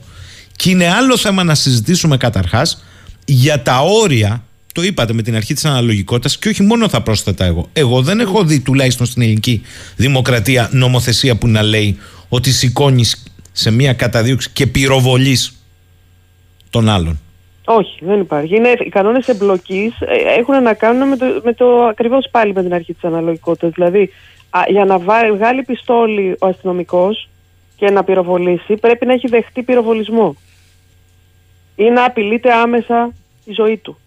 [0.55, 2.83] Και είναι άλλο θέμα να συζητήσουμε καταρχάς
[3.25, 4.43] για τα όρια.
[4.73, 7.69] Το είπατε με την αρχή της αναλογικότητας και όχι μόνο θα πρόσθετα εγώ.
[7.73, 9.61] Εγώ δεν έχω δει τουλάχιστον στην ελληνική
[9.95, 11.97] δημοκρατία νομοθεσία που να λέει
[12.29, 15.57] ότι σηκώνεις σε μια καταδίωξη και πυροβολείς
[16.69, 17.19] τον άλλον.
[17.65, 18.55] Όχι, δεν υπάρχει.
[18.55, 19.93] Είναι, οι κανόνες εμπλοκής
[20.37, 23.71] έχουν να κάνουν με το, με το ακριβώς πάλι με την αρχή της αναλογικότητας.
[23.73, 24.09] Δηλαδή,
[24.49, 27.29] α, για να βά- βγάλει πιστόλι ο αστυνομικός
[27.83, 30.35] και να πυροβολήσει, πρέπει να έχει δεχτεί πυροβολισμό.
[31.75, 33.11] Ή να απειλείται άμεσα
[33.45, 33.97] η ζωή του.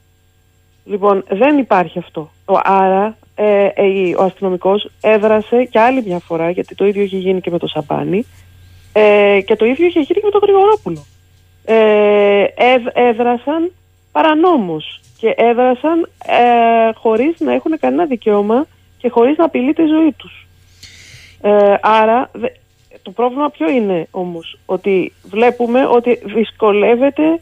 [0.84, 2.30] Λοιπόν, δεν υπάρχει αυτό.
[2.44, 7.16] Ο- Άρα, ε, ε, ο αστυνομικός έδρασε και άλλη μια φορά, γιατί το ίδιο είχε
[7.16, 8.26] γίνει και με το Σαμπάνι,
[8.92, 11.04] ε, και το ίδιο είχε γίνει και με τον Γρηγορόπουλο
[11.64, 13.72] ε, έδ- έδρασαν
[14.12, 18.66] παρανόμως και έδρασαν ε, χωρίς να έχουν κανένα δικαίωμα
[18.98, 20.46] και χωρίς να απειλείται η ζωή τους.
[21.40, 22.48] Ε, άρα δε-
[23.02, 27.40] το πρόβλημα ποιο είναι όμως, ότι βλέπουμε ότι δυσκολεύεται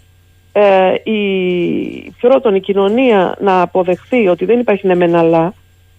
[0.52, 5.54] ε, η, πρώτον, η κοινωνία να αποδεχθεί ότι δεν υπάρχει ναι μεν αλλά,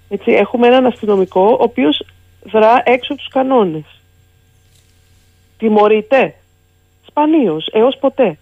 [0.10, 2.06] έτσι, έχουμε έναν αστυνομικό ο οποίος
[2.44, 4.02] δρά έξω από τους κανόνες.
[5.58, 6.36] Τιμωρείται.
[7.08, 8.38] Σπανίως, έως ποτέ.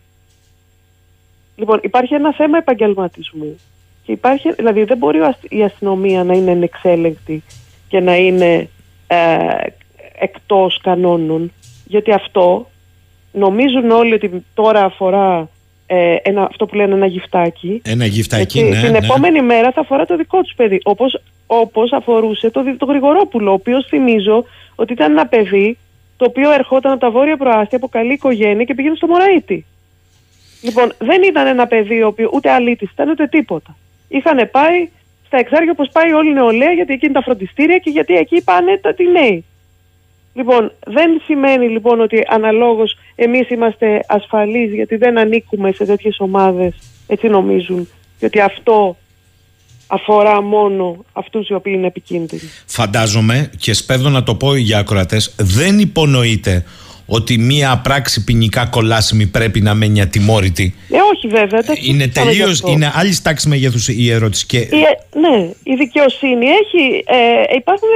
[1.55, 3.59] Λοιπόν, υπάρχει ένα θέμα επαγγελματισμού.
[4.03, 5.19] Και υπάρχει, δηλαδή δεν μπορεί
[5.49, 7.43] η αστυνομία να είναι ενεξέλεγκτη
[7.87, 8.69] και να είναι
[9.07, 9.47] ε,
[10.23, 11.51] εκτός κανόνων.
[11.85, 12.69] Γιατί αυτό
[13.31, 15.49] νομίζουν όλοι ότι τώρα αφορά
[15.85, 17.81] ε, ένα, αυτό που λένε ένα γυφτάκι.
[17.85, 18.81] Ένα γυφτάκι, Έτσι, ναι.
[18.81, 18.97] Την ναι.
[18.97, 20.79] επόμενη μέρα θα αφορά το δικό τους παιδί.
[20.83, 24.45] Όπως, όπως αφορούσε το, το Γρηγορόπουλο, ο οποίος θυμίζω
[24.75, 25.77] ότι ήταν ένα παιδί
[26.17, 29.65] το οποίο ερχόταν από τα βόρεια προάστια από καλή οικογένεια και πήγαινε στο Μωραήτη.
[30.61, 33.77] Λοιπόν, δεν ήταν ένα παιδί ο οποίος ούτε αλήτης ήταν ούτε τίποτα.
[34.07, 34.89] Είχαν πάει
[35.25, 38.43] στα εξάρια όπως πάει όλη η νεολαία, γιατί εκεί είναι τα φροντιστήρια και γιατί εκεί
[38.43, 39.45] πάνε τα τι νέοι.
[40.33, 46.73] Λοιπόν, δεν σημαίνει λοιπόν ότι αναλόγως εμείς είμαστε ασφαλείς γιατί δεν ανήκουμε σε τέτοιες ομάδες,
[47.07, 47.89] έτσι νομίζουν,
[48.19, 48.97] και ότι αυτό
[49.87, 52.41] αφορά μόνο αυτούς οι οποίοι είναι επικίνδυνοι.
[52.65, 56.63] Φαντάζομαι και σπέβδω να το πω για ακροατές, δεν υπονοείται
[57.05, 60.75] ότι μία πράξη ποινικά κολάσιμη πρέπει να μένει ατιμόρυτη.
[60.89, 61.61] Ε, όχι βέβαια.
[61.61, 62.71] δεν Είναι συζητάμε γι' τελείω, αυτό.
[62.71, 64.45] είναι άλλη τάξη μεγέθους η ερώτηση.
[64.45, 67.89] Και Η, ε, ναι, η δικαιοσύνη έχει, ε, υπάρχουν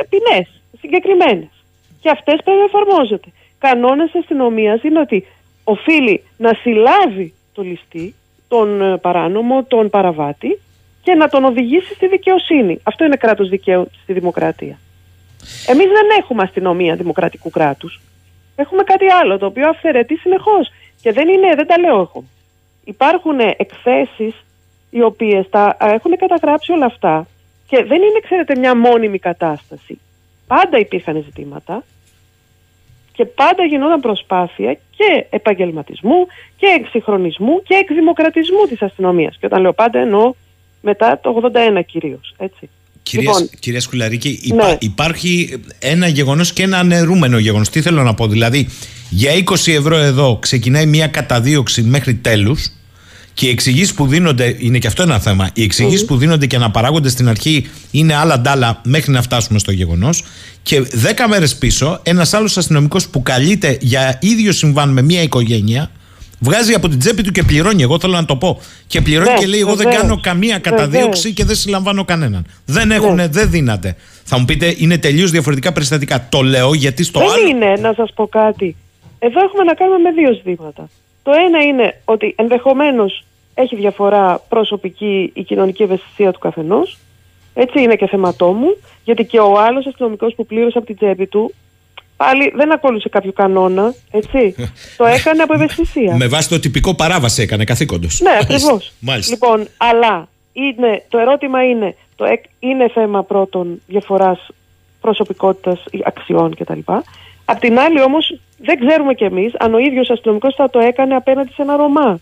[0.00, 0.48] ε, ποινές
[0.80, 1.61] συγκεκριμένες
[2.02, 3.30] και αυτές πρέπει να εφαρμόζονται.
[3.58, 5.26] Κανόνες αστυνομίας είναι ότι
[5.64, 8.14] οφείλει να συλλάβει το ληστή,
[8.48, 10.60] τον ε, παράνομο, τον παραβάτη
[11.02, 12.80] και να τον οδηγήσει στη δικαιοσύνη.
[12.82, 14.78] Αυτό είναι κράτος δικαίου στη δημοκρατία.
[15.66, 18.00] Εμείς δεν έχουμε αστυνομία δημοκρατικού κράτους.
[18.56, 20.70] Έχουμε κάτι άλλο το οποίο αυθαιρετεί συνεχώς.
[21.02, 22.24] Και δεν, είναι, δεν τα λέω εγώ.
[22.84, 24.34] Υπάρχουν εκθέσεις
[24.90, 27.26] οι οποίες τα α, έχουν καταγράψει όλα αυτά
[27.66, 29.98] και δεν είναι, ξέρετε, μια μόνιμη κατάσταση.
[30.46, 31.84] Πάντα υπήρχαν ζητήματα
[33.12, 36.26] και πάντα γινόταν προσπάθεια και επαγγελματισμού
[36.56, 39.36] και εξυγχρονισμού και εκδημοκρατισμού της αστυνομίας.
[39.40, 40.32] Και όταν λέω πάντα εννοώ
[40.80, 42.68] μετά το 81 κυρίως, έτσι.
[43.02, 44.76] Κυρία, Λοιπόν, κυρία Σκουλαρίκη, υπά- ναι.
[44.80, 47.68] υπάρχει ένα γεγονός και ένα αναιρούμενο γεγονός.
[47.68, 48.68] Τι θέλω να πω, δηλαδή
[49.10, 52.72] για 20 ευρώ εδώ ξεκινάει μια καταδίωξη μέχρι τέλους
[53.34, 56.56] και οι εξηγήσεις που δίνονται, είναι και αυτό ένα θέμα, οι εξηγήσεις που δίνονται και
[56.56, 60.24] αναπαράγονται στην αρχή είναι άλλα ντάλα μέχρι να φτάσουμε στο γεγονός
[60.62, 60.84] και 10
[61.28, 65.90] μέρες πίσω ένας άλλος αστυνομικός που καλείται για ίδιο συμβάν με μια οικογένεια
[66.38, 67.82] βγάζει από την τσέπη του και πληρώνει.
[67.82, 68.60] Εγώ θέλω να το πω.
[68.86, 70.00] Και πληρώνει Ναι, και λέει: Εγώ δεν βεβαίως.
[70.02, 71.34] κάνω καμία καταδίωξη Βεβαίως.
[71.34, 72.46] και δεν συλλαμβάνω κανέναν.
[72.64, 73.26] Δεν έχουν, Ναι.
[73.28, 73.96] δεν δύναται.
[74.24, 76.26] Θα μου πείτε, είναι τελείως διαφορετικά περιστατικά.
[76.28, 77.48] Το λέω γιατί στο δεν άλλο.
[77.48, 78.76] είναι, να σας πω κάτι.
[79.18, 80.88] Εδώ έχουμε να κάνουμε με δύο ζητήματα.
[81.22, 83.24] Το ένα είναι ότι ενδεχομένως
[83.54, 86.98] έχει διαφορά προσωπική η κοινωνική ευαισθησία του καθενός.
[87.54, 91.26] Έτσι είναι και θέματό μου, γιατί και ο άλλος αστυνομικός που πλήρωσε από την τσέπη
[91.26, 91.54] του
[92.16, 94.54] πάλι δεν ακόλουσε κάποιο κανόνα, έτσι.
[94.98, 96.16] το έκανε από ευαισθησία.
[96.16, 98.20] Με βάση το τυπικό παράβαση έκανε καθήκοντος.
[98.20, 98.92] Ναι, ακριβώς.
[99.00, 99.32] Μάλιστα.
[99.32, 104.48] Λοιπόν, αλλά είναι, το ερώτημα είναι, το, εκ- είναι θέμα πρώτον διαφοράς
[105.00, 106.78] προσωπικότητας, αξιών κτλ.
[107.44, 111.14] Απ' την άλλη όμως, δεν ξέρουμε κι εμείς αν ο ίδιος αστυνομικός θα το έκανε
[111.14, 112.20] απέναντι σε ένα Ρωμά.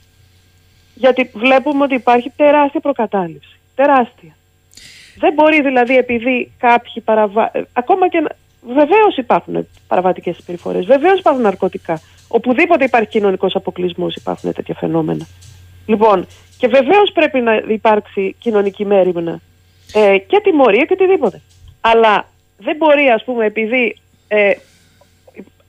[0.95, 3.59] Γιατί βλέπουμε ότι υπάρχει τεράστια προκατάληψη.
[3.75, 4.35] Τεράστια.
[5.19, 7.51] Δεν μπορεί δηλαδή επειδή κάποιοι παραβα...
[7.53, 8.29] ε, ακόμα και να...
[8.67, 10.87] Βεβαίως υπάρχουν παραβατικές συμπεριφορές.
[10.87, 12.01] Βεβαίως υπάρχουν ναρκωτικά.
[12.29, 15.27] Οπουδήποτε υπάρχει κοινωνικός αποκλεισμός υπάρχουν τέτοια φαινόμενα.
[15.87, 16.27] Λοιπόν,
[16.59, 19.41] και βεβαίως πρέπει να υπάρξει κοινωνική μέρημνα
[19.93, 21.41] ε, και τιμωρία και οτιδήποτε.
[21.81, 23.97] Αλλά δεν μπορεί, ας πούμε, επειδή
[24.29, 24.53] ε,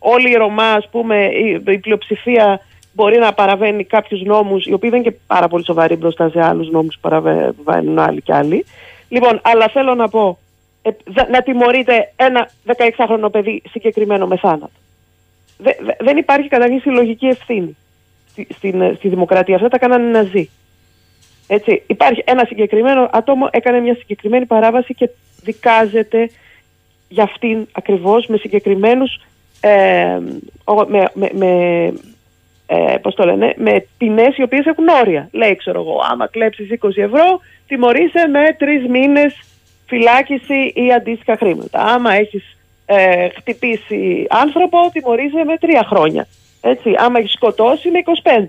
[0.03, 2.59] όλοι οι Ρωμά, ας πούμε, η, η πλειοψηφία
[2.93, 6.43] μπορεί να παραβαίνει κάποιους νόμους, οι οποίοι δεν είναι και πάρα πολύ σοβαροί μπροστά σε
[6.45, 8.65] άλλους νόμους που παραβαίνουν άλλοι κι άλλοι.
[9.09, 10.37] Λοιπόν, αλλά θέλω να πω,
[10.81, 14.71] ε, δε- να τιμωρείται ένα 16χρονο παιδί συγκεκριμένο με θάνατο.
[15.57, 17.77] Δε- δε- δεν υπάρχει καταρχήν συλλογική ευθύνη
[18.29, 19.55] στη, στην, ε, στη δημοκρατία.
[19.55, 20.49] Αυτά τα κάνανε οι Ναζί.
[21.47, 25.09] Έτσι, υπάρχει ένα συγκεκριμένο άτομο, έκανε μια συγκεκριμένη παράβαση και
[25.43, 26.29] δικάζεται
[27.09, 29.19] για αυτήν ακριβώς με συγκεκριμένους
[29.61, 30.17] ε,
[30.63, 31.47] ο- με, με, με,
[32.67, 35.29] ε, πώς το λένε, με ποινές οι οποίες έχουν όρια.
[35.31, 39.35] Λέει, ξέρω εγώ, άμα κλέψεις 20 ευρώ, τιμωρείσαι με τρεις μήνες
[39.87, 41.79] φυλάκιση ή αντίστοιχα χρήματα.
[41.79, 46.27] Άμα έχεις ε, χτυπήσει άνθρωπο, τιμωρείσαι με τρία χρόνια.
[46.61, 47.99] Έτσι, άμα έχεις σκοτώσει, με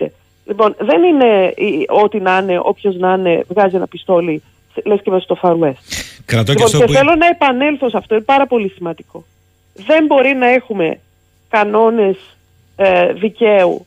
[0.01, 0.07] 25.
[0.47, 4.43] Λοιπόν, δεν είναι η- ό,τι να είναι, όποιος να είναι, βγάζει ένα πιστόλι,
[4.85, 5.83] λες και μέσα στο Far West.
[6.25, 6.93] Κρατώ και Λοιπόν, αυτό και που.
[6.93, 9.25] θέλω να επανέλθω σε αυτό, είναι πάρα πολύ σημαντικό.
[9.75, 11.01] Δεν μπορεί να έχουμε
[11.49, 12.17] κανόνες
[12.77, 13.87] ε, δικαίου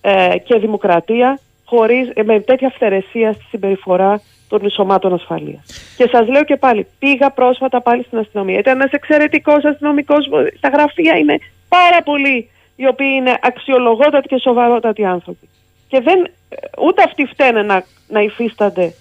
[0.00, 5.94] ε, και δημοκρατία χωρίς, ε, με τέτοια αυθαιρεσία στη συμπεριφορά των σωμάτων ασφαλείας.
[5.96, 8.58] Και σας λέω και πάλι, πήγα πρόσφατα πάλι στην αστυνομία.
[8.58, 11.38] Ήταν ένας εξαιρετικός αστυνομικός, στα γραφεία είναι
[11.68, 15.48] πάρα πολλοί οι οποίοι είναι αξιολογότατοι και σοβαρότατοι άνθρωποι.
[15.88, 16.30] Και δεν
[16.78, 18.94] ούτε αυτοί φταίνε να, να υφίστανται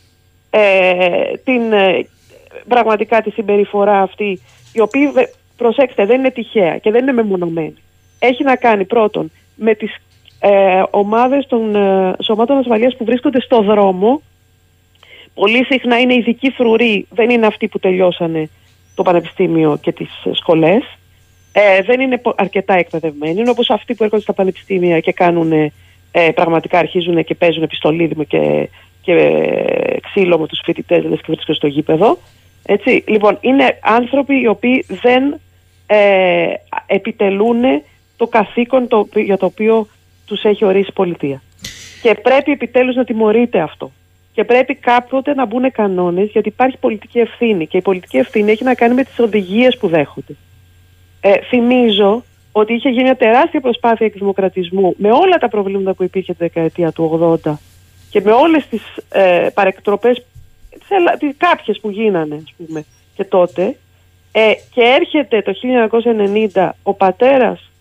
[0.49, 2.07] ε, την, ε,
[2.67, 4.41] πραγματικά τη συμπεριφορά αυτή,
[4.73, 5.11] η οποία,
[5.57, 7.75] προσέξτε, δεν είναι τυχαία και δεν είναι μεμονωμένη.
[8.19, 9.95] Έχει να κάνει πρώτον με τις
[10.39, 14.21] ε, ομάδες των ε, σωμάτων ασφαλείας που βρίσκονται στο δρόμο.
[15.33, 18.49] Πολύ συχνά είναι ειδικοί φρουροί, δεν είναι αυτοί που τελειώσανε
[18.95, 20.83] το πανεπιστήμιο και τις σχολές.
[21.51, 25.51] Ε, δεν είναι αρκετά εκπαιδευμένοι, είναι όπως αυτοί που έρχονται στα πανεπιστήμια και κάνουν,
[26.11, 28.69] ε, πραγματικά αρχίζουν και παίζουν επιστολίδι και,
[29.01, 32.17] και ε, ξύλο με τους φοιτητές, λες και βρίσκονται στο γήπεδο.
[32.65, 33.03] Έτσι.
[33.07, 35.39] Λοιπόν, είναι άνθρωποι οι οποίοι δεν
[35.85, 36.45] ε,
[36.85, 37.63] επιτελούν
[38.17, 39.87] το καθήκον το, για το οποίο
[40.25, 41.41] τους έχει ορίσει η πολιτεία.
[42.01, 43.91] Και πρέπει επιτέλους να τιμωρείται αυτό.
[44.33, 48.63] Και πρέπει κάποτε να μπουν κανόνες γιατί υπάρχει πολιτική ευθύνη και η πολιτική ευθύνη έχει
[48.63, 50.35] να κάνει με τις οδηγίες που δέχονται.
[51.21, 56.31] Ε, θυμίζω ότι είχε γίνει μια τεράστια προσπάθεια εκδημοκρατισμού με όλα τα προβλήματα που υπήρχε
[56.31, 57.53] τη δεκαετία του 80
[58.09, 60.25] και με όλες τις ε, παρεκτροπές,
[61.37, 62.85] κάποιες που γίνανε ας πούμε
[63.15, 63.75] και τότε
[64.37, 65.53] ε, και έρχεται το
[66.53, 67.71] 1990 ο πατέρας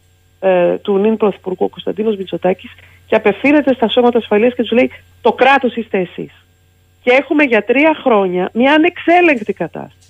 [0.41, 2.71] ε, του νυν πρωθυπουργού Κωνσταντίνος Μητσοτάκης
[3.07, 4.91] και απευθύνεται στα σώματα ασφαλείας και τους λέει
[5.21, 6.33] το κράτος είστε εσείς.
[7.03, 10.09] Και έχουμε για τρία χρόνια μια ανεξέλεγκτη κατάσταση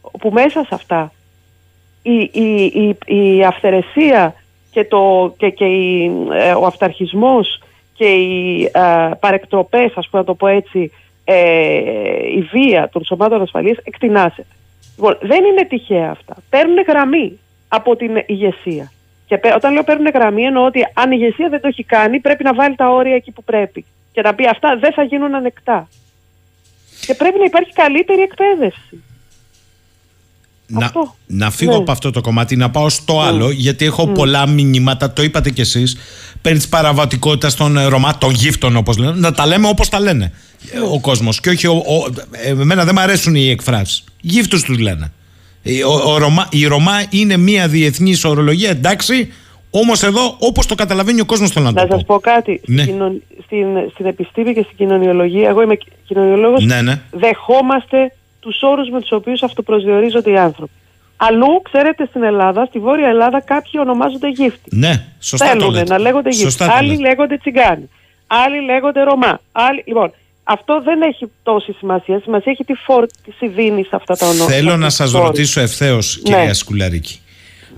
[0.00, 1.12] όπου μέσα σε αυτά
[2.02, 4.34] η, η, η, η αυθαιρεσία
[4.70, 7.62] και, το, και, και η, ε, ο αυταρχισμός
[7.94, 10.92] και οι ε, παρεκτροπές, ας πούμε να το πω έτσι,
[11.24, 11.78] ε,
[12.36, 14.46] η βία των σωμάτων ασφαλείας εκτινάσεται.
[14.96, 16.36] Λοιπόν, δεν είναι τυχαία αυτά.
[16.50, 17.38] Παίρνουν γραμμή
[17.68, 18.92] από την ηγεσία.
[19.26, 22.44] Και όταν λέω παίρνουν γραμμή εννοώ ότι αν η ηγεσία δεν το έχει κάνει πρέπει
[22.44, 23.84] να βάλει τα όρια εκεί που πρέπει.
[24.12, 25.88] Και να πει αυτά δεν θα γίνουν ανεκτά.
[27.06, 29.04] Και πρέπει να υπάρχει καλύτερη εκπαίδευση.
[30.78, 30.92] Να,
[31.26, 31.76] να φύγω ναι.
[31.76, 33.26] από αυτό το κομμάτι, να πάω στο ναι.
[33.26, 34.12] άλλο, γιατί έχω ναι.
[34.12, 35.96] πολλά μηνύματα, το είπατε κι εσείς,
[36.42, 40.00] περί της παραβατικότητας των ε, Ρωμά, των γύφτων όπως λένε, να τα λέμε όπως τα
[40.00, 40.32] λένε
[40.72, 41.40] ε, ο κόσμος.
[41.40, 42.12] Και όχι, ο, ο,
[42.44, 44.04] εμένα δεν μου αρέσουν οι εκφράσεις.
[44.20, 45.12] Γύφτους τους λένε.
[45.86, 49.32] Ο, ο Ρωμά, η Ρωμά είναι μια διεθνής ορολογία, εντάξει,
[49.70, 52.18] όμως εδώ όπως το καταλαβαίνει ο κόσμος θέλω να, να το σας πω.
[52.18, 52.60] κάτι.
[52.66, 52.82] Ναι.
[52.82, 57.00] Στην, στην, στην επιστήμη και στην κοινωνιολογία, εγώ είμαι κοινωνιολόγος, ναι, ναι.
[57.10, 58.12] δεχόμαστε
[58.44, 60.72] τους όρους με τους οποίους αυτοπροσδιορίζονται οι άνθρωποι.
[61.16, 64.76] Αλλού, ξέρετε, στην Ελλάδα, στη Βόρεια Ελλάδα, κάποιοι ονομάζονται γύφτη.
[64.76, 65.92] Ναι, σωστά Θέλουν το λέτε.
[65.92, 66.64] να λέγονται γύφτη.
[66.64, 67.88] Άλλοι λέγονται τσιγκάνοι.
[68.26, 69.40] Άλλοι λέγονται Ρωμά.
[69.52, 69.84] Άλλοι...
[69.86, 70.12] Λοιπόν,
[70.44, 72.20] αυτό δεν έχει τόση σημασία.
[72.22, 74.52] Σημασία έχει τι φόρτιση δίνει σε αυτά τα ονόματα.
[74.52, 76.52] Θέλω να σας ρωτήσω ευθέως, κυρία ναι.
[76.52, 77.20] Σκουλαρίκη.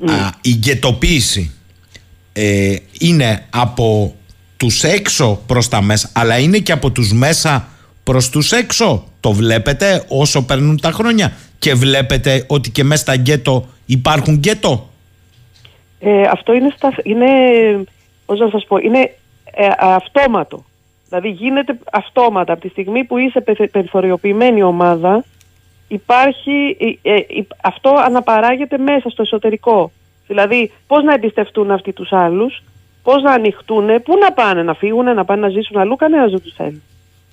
[0.01, 0.13] Ναι.
[0.13, 1.55] Α, η γετοποίηση
[2.33, 4.15] ε, είναι από
[4.57, 7.69] τους έξω προς τα μέσα αλλά είναι και από τους μέσα
[8.07, 9.05] προς τους έξω.
[9.21, 14.89] Το βλέπετε όσο παίρνουν τα χρόνια και βλέπετε ότι και μέσα στα γκέτο υπάρχουν γκέτο.
[16.01, 17.27] Ε, αυτό είναι, στα, είναι,
[18.27, 19.15] πώς να σας πω, είναι
[19.55, 20.65] ε, αυτόματο.
[21.09, 22.53] Δηλαδή γίνεται αυτόματα.
[22.53, 23.41] Από τη στιγμή που είσαι
[23.73, 25.25] περιθωριοποιημένη ομάδα
[25.89, 27.25] υπάρχει, ε, ε,
[27.63, 29.93] αυτό αναπαράγεται μέσα στο εσωτερικό.
[30.27, 32.63] Δηλαδή πώς να εμπιστευτούν αυτοί τους άλλους,
[33.03, 36.41] πώς να ανοιχτούν, πού να πάνε να φύγουν, να πάνε να ζήσουν αλλού, κανένας δεν
[36.41, 36.83] τους θέλει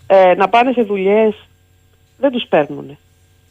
[0.08, 1.36] ε, να πάνε σε δουλειές,
[2.18, 2.98] δεν τους παίρνουν.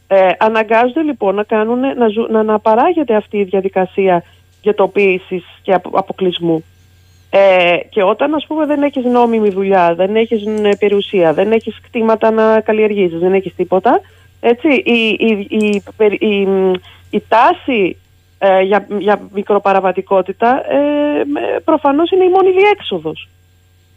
[0.06, 4.24] Ε, αναγκάζονται λοιπόν να, κάνουν, να, ζου, να αναπαράγεται αυτή η διαδικασία
[4.62, 6.64] γετοποίησης και αποκλεισμού.
[7.30, 10.42] Ε, και όταν ας πούμε δεν έχεις νόμιμη δουλειά, δεν έχεις
[10.78, 14.00] περιουσία, δεν έχεις κτήματα να καλλιεργήσεις, δεν έχεις τίποτα,
[14.40, 15.82] έτσι, η, η, η,
[16.18, 16.48] η,
[17.10, 17.96] η τάση
[18.38, 21.22] ε, για, για μικροπαραβατικότητα ε,
[21.64, 23.28] προφανώς είναι η μόνη διέξοδος.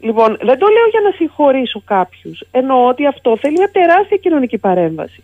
[0.06, 2.44] Λοιπόν, δεν το λέω για να συγχωρήσω κάποιους.
[2.52, 5.24] Εννοώ ότι αυτό θέλει μια τεράστια κοινωνική παρέμβαση.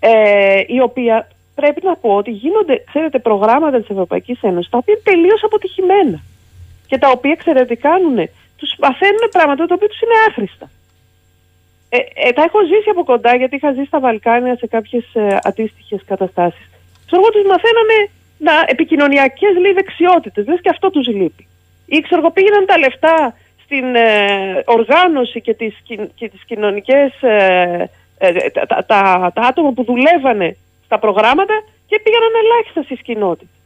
[0.00, 4.94] Ε, η οποία πρέπει να πω ότι γίνονται, ξέρετε, προγράμματα της Ευρωπαϊκής Ένωσης τα οποία
[4.94, 6.18] είναι τελείως αποτυχημένα.
[6.86, 8.16] Και τα οποία, ξέρετε, κάνουν,
[8.56, 10.70] τους παθαίνουν πράγματα τα οποία τους είναι άχρηστα.
[11.88, 15.38] Ε, ε, τα έχω ζήσει από κοντά γιατί είχα ζήσει στα Βαλκάνια σε κάποιες ε,
[15.42, 16.66] αντίστοιχες καταστάσεις.
[17.06, 17.98] Ξέρω εγώ, τους μαθαίνανε
[18.38, 20.46] να επικοινωνιακές δεξιότητες.
[20.46, 21.44] Λες και αυτό τους λείπει.
[21.86, 23.34] Ή ξέρω εγώ, πήγαιναν τα λεφτά
[23.70, 25.74] στην ε, οργάνωση και τις,
[26.14, 31.54] και τις κοινωνικές, ε, ε, τα, τα, τα, άτομα που δουλεύανε στα προγράμματα
[31.86, 33.58] και πήγαιναν ελάχιστα στις κοινότητες.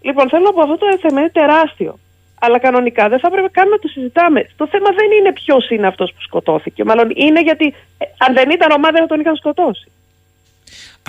[0.00, 1.98] Λοιπόν, θέλω να πω αυτό το θέμα είναι τεράστιο.
[2.40, 4.40] Αλλά κανονικά δεν θα έπρεπε καν να το συζητάμε.
[4.56, 6.84] Το θέμα δεν είναι ποιος είναι αυτός που σκοτώθηκε.
[6.84, 7.74] Μάλλον είναι γιατί
[8.18, 9.90] αν δεν ήταν ομάδα δεν θα τον είχαν σκοτώσει.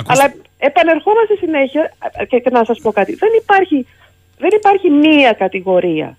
[0.07, 1.93] Αλλά επανερχόμαστε συνέχεια
[2.29, 3.13] και, και να σας πω κάτι.
[3.13, 3.87] Δεν υπάρχει,
[4.37, 6.17] δεν υπάρχει μία κατηγορία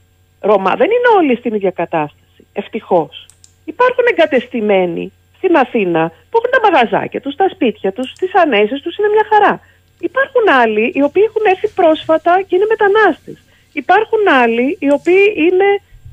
[0.48, 0.72] Ρωμά.
[0.74, 2.46] Δεν είναι όλοι στην ίδια κατάσταση.
[2.52, 3.26] Ευτυχώς.
[3.64, 8.96] Υπάρχουν εγκατεστημένοι στην Αθήνα που έχουν τα μαγαζάκια τους, τα σπίτια τους, τις ανέσεις τους,
[8.96, 9.60] είναι μια χαρά.
[10.00, 13.38] Υπάρχουν άλλοι οι οποίοι έχουν έρθει πρόσφατα και είναι μετανάστες.
[13.72, 15.68] Υπάρχουν άλλοι οι οποίοι είναι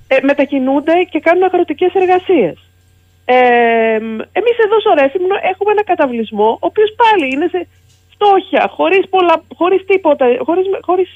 [0.08, 2.58] ε, μετακινούνται και κάνουν αγροτικές εργασίες.
[3.26, 3.96] Ε,
[4.40, 7.68] εμείς εδώ στο Ρέθυμνο έχουμε ένα καταβλισμό, ο οποίος πάλι είναι σε
[8.22, 11.10] φτώχεια, χωρίς, πολλά, χωρίς τίποτα, χωρίς, χωρίς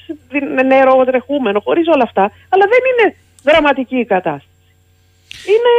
[0.70, 3.06] νερό τρεχούμενο, χωρίς όλα αυτά, αλλά δεν είναι
[3.48, 4.48] δραματική η κατάσταση.
[5.52, 5.72] Είναι,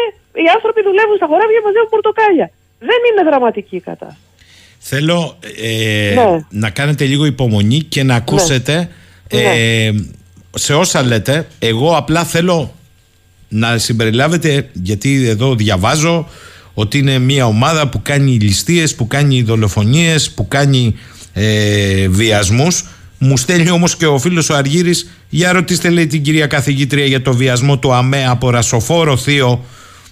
[0.44, 2.48] οι άνθρωποι δουλεύουν στα χωράβια μαζεύουν πορτοκάλια.
[2.80, 4.22] Δεν είναι δραματική η κατάσταση.
[4.80, 6.46] Θέλω ε, Ναι.
[6.50, 8.90] να κάνετε λίγο υπομονή και να ακούσετε
[9.28, 9.92] ε,
[10.56, 11.48] σε όσα λέτε.
[11.60, 12.74] Εγώ απλά θέλω
[13.50, 16.28] να συμπεριλάβετε, γιατί εδώ διαβάζω
[16.74, 20.96] ότι είναι μια ομάδα που κάνει ληστείες, που κάνει δολοφονίες, που κάνει
[21.38, 22.84] ε, βιασμούς.
[23.18, 27.22] Μου στέλνει όμως και ο φίλος ο Αργύρης για ρωτήστε λέει την κυρία καθηγήτρια για
[27.22, 29.66] το βιασμό του ΑΜΕ από ρασοφόρο θείο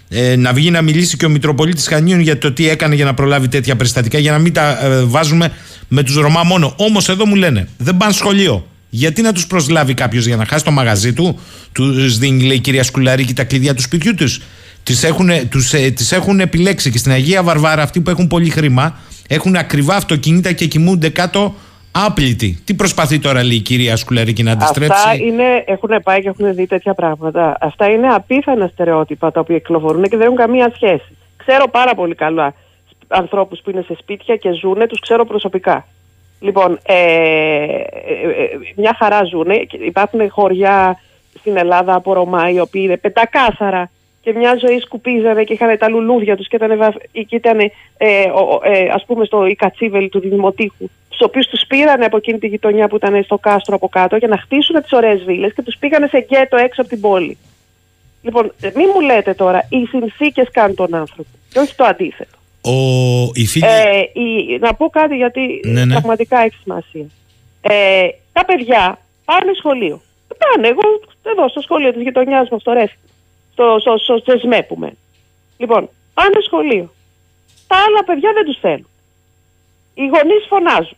[0.09, 3.13] ε, να βγει να μιλήσει και ο Μητροπολίτης Χανίων για το τι έκανε για να
[3.13, 5.51] προλάβει τέτοια περιστατικά για να μην τα ε, βάζουμε
[5.87, 6.73] με τους Ρωμά μόνο.
[6.77, 8.67] Όμως εδώ μου λένε δεν πάνε σχολείο.
[8.89, 11.39] Γιατί να τους προσλάβει κάποιος για να χάσει το μαγαζί του,
[11.71, 14.41] τους δίνει λέει η κυρία Σκουλαρίκη τα κλειδιά του σπιτιού τους.
[14.85, 18.49] Τις έχουν, τους, ε, τις έχουν επιλέξει και στην Αγία Βαρβάρα αυτοί που έχουν πολύ
[18.49, 18.97] χρήμα
[19.27, 21.53] έχουν ακριβά αυτοκίνητα και κοιμούνται κάτω
[21.91, 22.61] άπλητοι.
[22.65, 26.55] Τι προσπαθεί τώρα λέει η κυρία Σκουλαρίκη να αντιστρέψει; Αυτά είναι, έχουν πάει και έχουν
[26.55, 27.57] δει τέτοια πράγματα.
[27.59, 31.17] Αυτά είναι απίθανα στερεότυπα τα οποία κυκλοφορούν και δεν έχουν καμία σχέση.
[31.35, 32.53] Ξέρω πάρα πολύ καλά
[33.07, 35.85] ανθρώπους που είναι σε σπίτια και ζουνε, τους ξέρω προσωπικά.
[36.39, 37.81] Λοιπόν, ε, ε,
[38.43, 39.55] ε, μια χαρά ζουνε.
[39.55, 40.99] και Υπάρχουν χωριά
[41.39, 43.89] στην Ελλάδα από Ρωμά οι οποίοι είναι πεντακάθαρα
[44.25, 47.59] και μια ζωή σκουπίζανε και είχαν τα λουλούδια τους και ήταν, βα- και ήταν
[47.97, 52.05] ε, ο- ο- ε, ας πούμε στο η κατσίβελη του Δημοτήχου τους οποίους τους πήρανε
[52.05, 55.23] από εκείνη τη γειτονιά που ήταν στο κάστρο από κάτω για να χτίσουν τις ωραίες
[55.23, 57.37] βίλες και τους πήγανε σε γκέτο έξω από την πόλη.
[58.21, 62.37] Λοιπόν, ε, μην μου λέτε τώρα, οι συνθήκες κάνουν τον άνθρωπο και όχι το αντίθετο.
[62.61, 62.71] Ο,
[63.33, 63.65] η φίλη...
[63.65, 65.93] Ε, η- να πω κάτι γιατί Ναι, ναι.
[65.93, 67.05] πραγματικά έχει σημασία.
[67.61, 70.01] Ε, τα παιδιά πάνε σχολείο.
[70.37, 70.81] Πάνε, εγώ
[71.23, 72.91] εδώ στο σχολείο της γειτονιάς μου, στο ΡΕΦ,
[73.55, 74.99] στο, στο, στο, στο ΣΜΕ που μένω.
[75.57, 76.87] Λοιπόν, πάνε σχολείο.
[77.67, 78.89] Τα άλλα παιδιά δεν τους θέλουν.
[79.93, 80.97] Οι γονείς φωνάζουν.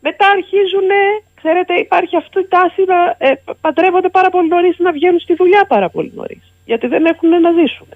[0.00, 0.88] Μετά αρχίζουν,
[1.34, 5.64] ξέρετε, υπάρχει αυτή η τάση να ε, παντρεύονται πάρα πολύ νωρίς να βγαίνουν στη δουλειά
[5.68, 6.52] πάρα πολύ νωρίς.
[6.64, 7.88] Γιατί δεν έχουν να ζήσουν.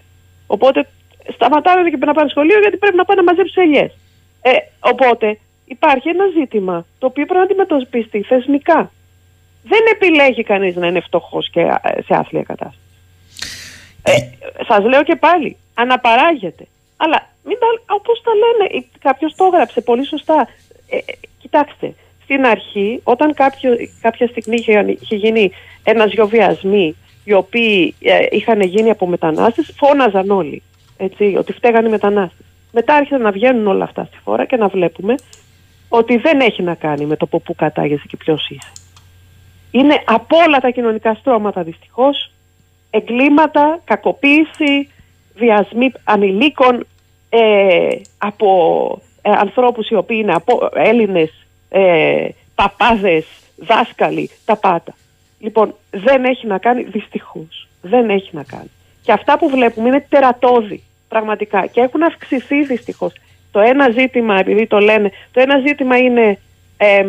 [0.46, 0.88] Οπότε
[1.32, 3.92] σταματάνε και να πάνε σχολείο γιατί πρέπει να πάνε να μαζέψουν ελιές.
[4.42, 4.50] Ε,
[4.80, 8.90] οπότε υπάρχει ένα ζήτημα το οποίο πρέπει να αντιμετωπιστεί θεσμικά.
[9.62, 12.83] Δεν επιλέγει κανείς να είναι φτωχός και ε, σε άθλια κατάσταση.
[14.06, 14.12] Ε,
[14.68, 16.66] σας λέω και πάλι, αναπαράγεται.
[16.96, 20.48] Αλλά μην τα, όπως τα λένε, ε, κάποιος το έγραψε πολύ σωστά.
[20.88, 21.02] Ε, ε,
[21.38, 23.70] κοιτάξτε, στην αρχή, όταν κάποιο,
[24.00, 25.50] κάποια στιγμή είχε, είχε γίνει
[25.82, 30.62] ένας δυο βιασμοί, οι οποίοι ε, είχαν γίνει από μετανάστες, φώναζαν όλοι,
[30.96, 32.46] έτσι, ότι φταίγανε οι μετανάστες.
[32.72, 35.14] Μετά άρχισαν να βγαίνουν όλα αυτά στη φόρα και να βλέπουμε
[35.88, 38.72] ότι δεν έχει να κάνει με το από πού κατάγεσαι και ποιος είσαι.
[39.70, 42.30] Είναι από όλα τα κοινωνικά στρώματα δυστυχώς,
[42.94, 44.88] εγκλήματα, κακοποίηση,
[45.34, 46.86] βιασμοί ανηλίκων
[47.28, 47.88] ε,
[48.18, 48.48] από
[49.22, 53.26] ε, ανθρώπους οι οποίοι είναι από, Έλληνες, ε, παπάδες,
[53.56, 54.94] δάσκαλοι, τα πάντα.
[55.38, 57.68] Λοιπόν, δεν έχει να κάνει δυστυχώς.
[57.82, 58.70] Δεν έχει να κάνει.
[59.02, 61.66] Και αυτά που βλέπουμε είναι τερατώδη, πραγματικά.
[61.66, 63.12] Και έχουν αυξηθεί δυστυχώς.
[63.50, 66.38] Το ένα ζήτημα, επειδή το λένε, το ένα ζήτημα είναι
[66.76, 67.06] ε,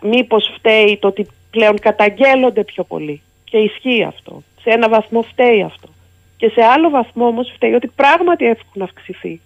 [0.00, 3.22] μήπως φταίει το ότι πλέον καταγγέλλονται πιο πολύ.
[3.44, 4.42] Και ισχύει αυτό.
[4.64, 5.88] Σε ένα βαθμό φταίει αυτό.
[6.36, 9.40] Και σε άλλο βαθμό όμως φταίει ότι πράγματι έχουν αυξηθεί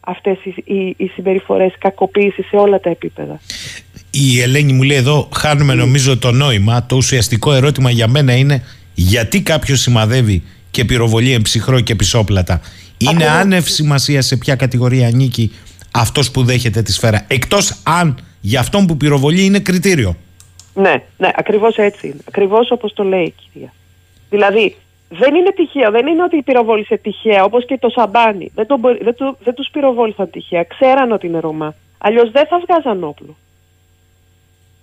[0.00, 3.40] αυτές οι, οι, οι συμπεριφορές κακοποίησης σε όλα τα επίπεδα.
[4.10, 6.86] Η Ελένη μου λέει εδώ, χάνουμε νομίζω το νόημα.
[6.86, 8.62] Το ουσιαστικό ερώτημα για μένα είναι
[8.94, 12.60] γιατί κάποιος σημαδεύει και πυροβολεί εμψυχρό και πισόπλατα;
[12.98, 13.36] Είναι Ακριβώς.
[13.36, 15.52] άνευ σημασία σε ποια κατηγορία ανήκει
[15.90, 20.16] αυτός που δέχεται τη σφαίρα; Εκτός αν για αυτόν που πυροβολεί είναι κριτήριο.
[20.74, 22.20] Ναι, ναι, ακριβώς έτσι είναι.
[22.28, 23.72] Ακριβώς όπως το λέει η κυρία.
[24.34, 24.76] Δηλαδή,
[25.08, 28.50] δεν είναι τυχαίο, δεν είναι ότι πυροβόλησε τυχαία, όπως και το σαμπάνι.
[28.54, 31.74] Δεν, το, μπορεί- δεν, του, δεν τους πυροβόλησαν τυχαία, ξέραν ότι είναι Ρωμά.
[31.98, 33.36] Αλλιώς δεν θα βγάζαν όπλο.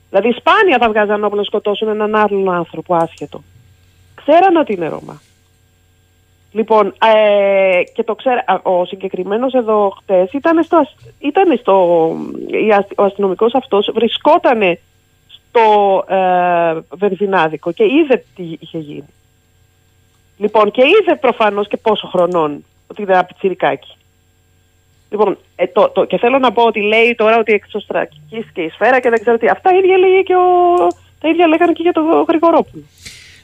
[0.10, 3.42] Δηλαδή, σπάνια θα βγάζαν όπλο να σκοτώσουν έναν άλλον άνθρωπο άσχετο.
[4.16, 5.22] Ξέραν ότι είναι Ρωμά.
[6.52, 11.76] Λοιπόν, ε, και το ξέρα, α, ο συγκεκριμένος εδώ χτες ήταν στο, ασ- ήταν στο
[12.68, 14.80] η ασ- ο αστυνομικός αυτός βρισκότανε
[15.28, 15.64] στο
[16.08, 19.08] ε, Βενζινάδικο και είδε τι είχε γίνει.
[20.42, 23.96] Λοιπόν, και είδε προφανώς και πόσο χρονών ότι ήταν πιτσιρικάκι.
[25.10, 29.00] Λοιπόν, ε, το, το, και θέλω να πω ότι λέει τώρα ότι εξωστρακίστηκε η σφαίρα
[29.00, 29.48] και δεν ξέρω τι.
[29.48, 30.88] Αυτά ίδια λέγε και ο,
[31.22, 32.84] τα ίδια λέγανε και για τον Γρηγορόπουλο.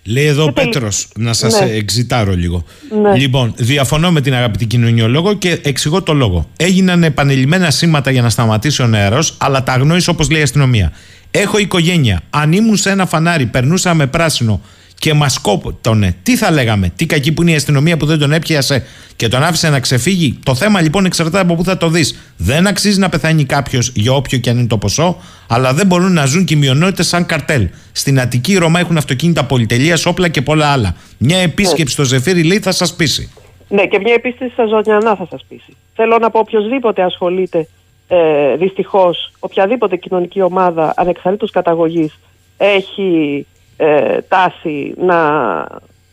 [0.06, 1.72] Λέει εδώ ο Και τελει- Πέτρος, να σας Ναι.
[1.72, 2.64] εξητάρω λίγο.
[3.02, 3.16] Ναι.
[3.18, 6.46] Λοιπόν, διαφωνώ με την αγαπητή κοινωνιολόγο και εξηγώ το λόγο.
[6.58, 10.92] Έγιναν επανειλημμένα σήματα για να σταματήσει ο νεαρός, αλλά τα αγνώρισε όπως λέει η αστυνομία.
[11.32, 12.22] Έχω οικογένεια.
[12.30, 14.62] Αν ήμουν σε ένα φανάρι, περνούσα με πράσινο
[15.00, 18.32] και μας κόπτωνε, τι θα λέγαμε, τι κακή που είναι η αστυνομία που δεν τον
[18.32, 20.40] έπιασε και τον άφησε να ξεφύγει.
[20.44, 22.34] Το θέμα λοιπόν εξαρτάται από πού θα το δεις.
[22.38, 25.18] Δεν αξίζει να πεθάνει κάποιος για όποιο και αν είναι το ποσό,
[25.48, 27.68] αλλά δεν μπορούν να ζουν και οι μειονότητες σαν καρτέλ.
[27.92, 30.96] Στην Αττική οι Ρωμά έχουν αυτοκίνητα πολυτελείας, όπλα και πολλά άλλα.
[31.18, 33.32] Μια επίσκεψη στο Ζεφύρι λέει θα σας πείσει.
[33.70, 35.76] Ναι, και μια επίσκεψη στα Ζωνιανά θα σας πείσει.
[35.96, 37.68] Θέλω να πω οποιοδήποτε ασχολείται
[38.08, 42.20] ε, δυστυχώς, οποιαδήποτε κοινωνική ομάδα ανεξαρτήτως καταγωγής
[42.58, 43.46] έχει
[43.78, 45.18] ε, τάση να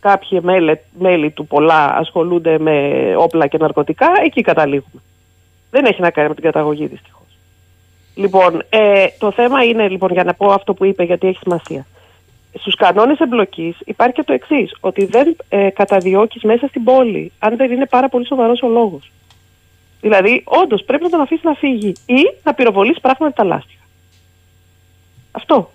[0.01, 2.75] κάποιοι μέλη, μέλη του πολλά ασχολούνται με
[3.17, 5.03] όπλα και ναρκωτικά, εκεί καταλήγουμε.
[5.71, 7.39] Δεν έχει να κάνει με την καταγωγή δυστυχώς.
[8.15, 11.87] Λοιπόν, ε, το θέμα είναι, λοιπόν, για να πω αυτό που είπε, γιατί έχει σημασία.
[12.59, 17.57] Στους κανόνες εμπλοκής υπάρχει και το εξής, ότι δεν ε, καταδιώκεις μέσα στην πόλη, αν
[17.57, 19.13] δεν είναι πάρα πολύ σοβαρός ο λόγος.
[20.01, 23.83] Δηλαδή, όντως πρέπει να τον αφήσεις να φύγει ή να πυροβολήσει πράγματα τα λάστιχα.
[25.31, 25.71] Αυτό.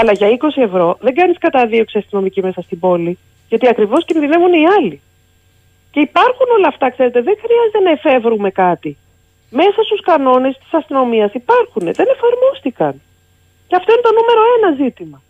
[0.00, 3.18] Αλλά για 20 ευρώ δεν κάνεις καταδίωξη αστυνομική μέσα στην πόλη,
[3.48, 5.00] γιατί ακριβώς κινδυνεύουν οι άλλοι.
[5.90, 8.96] Και υπάρχουν όλα αυτά, ξέρετε, δεν χρειάζεται να εφεύρουμε κάτι.
[9.50, 13.00] Μέσα στους κανόνες της αστυνομίας υπάρχουν, δεν εφαρμόστηκαν.
[13.68, 15.22] Και αυτό είναι το νούμερο ένα ζήτημα.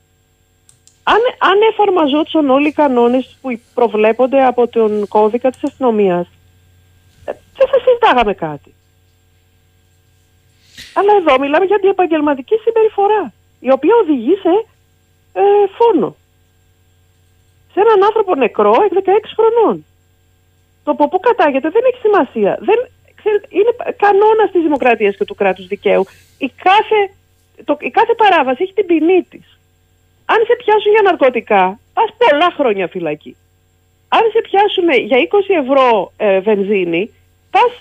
[1.02, 1.20] Αν,
[1.51, 6.26] αν εφαρμαζόντουσαν όλοι οι κανόνες που προβλέπονται από τον κώδικα της αστυνομίας,
[7.24, 8.74] ε, δεν θα συζητάγαμε κάτι.
[10.94, 14.52] Αλλά εδώ μιλάμε για την επαγγελματική συμπεριφορά η οποία οδηγεί σε
[15.32, 15.42] ε,
[15.76, 16.16] φόνο.
[17.72, 19.08] Σε έναν άνθρωπο νεκρό εκ 16
[19.38, 19.84] χρονών.
[20.84, 22.58] Το από πού κατάγεται δεν έχει σημασία.
[22.60, 22.78] Δεν,
[23.20, 23.72] ξέρετε, είναι
[24.04, 26.04] κανόνας της δημοκρατίας και του κράτους δικαίου.
[26.38, 26.98] Η κάθε,
[27.64, 29.46] το, η κάθε παράβαση έχει την ποινή της.
[30.32, 31.62] Αν σε πιάσουν για ναρκωτικά,
[31.94, 33.36] πας πολλά χρόνια φυλακή.
[34.08, 37.02] Αν σε πιάσουν για 20 ευρώ ε, βενζίνη,
[37.50, 37.72] πας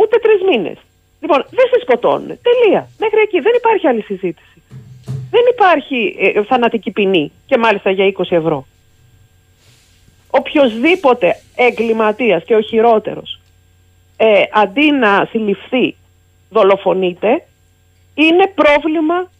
[0.00, 0.78] ούτε τρεις μήνες.
[1.20, 2.38] Λοιπόν, δεν σε σκοτώνουν.
[2.48, 2.82] Τελεία.
[2.98, 4.49] Μέχρι εκεί δεν υπάρχει άλλη συζήτηση
[5.30, 8.66] δεν υπάρχει ε, θανατική ποινή και μάλιστα για 20 ευρώ.
[10.30, 13.40] Οποιοδήποτε εγκληματίας και ο χειρότερος
[14.16, 15.96] ε, αντί να συλληφθεί
[16.50, 17.44] δολοφονείται
[18.14, 19.30] είναι πρόβλημα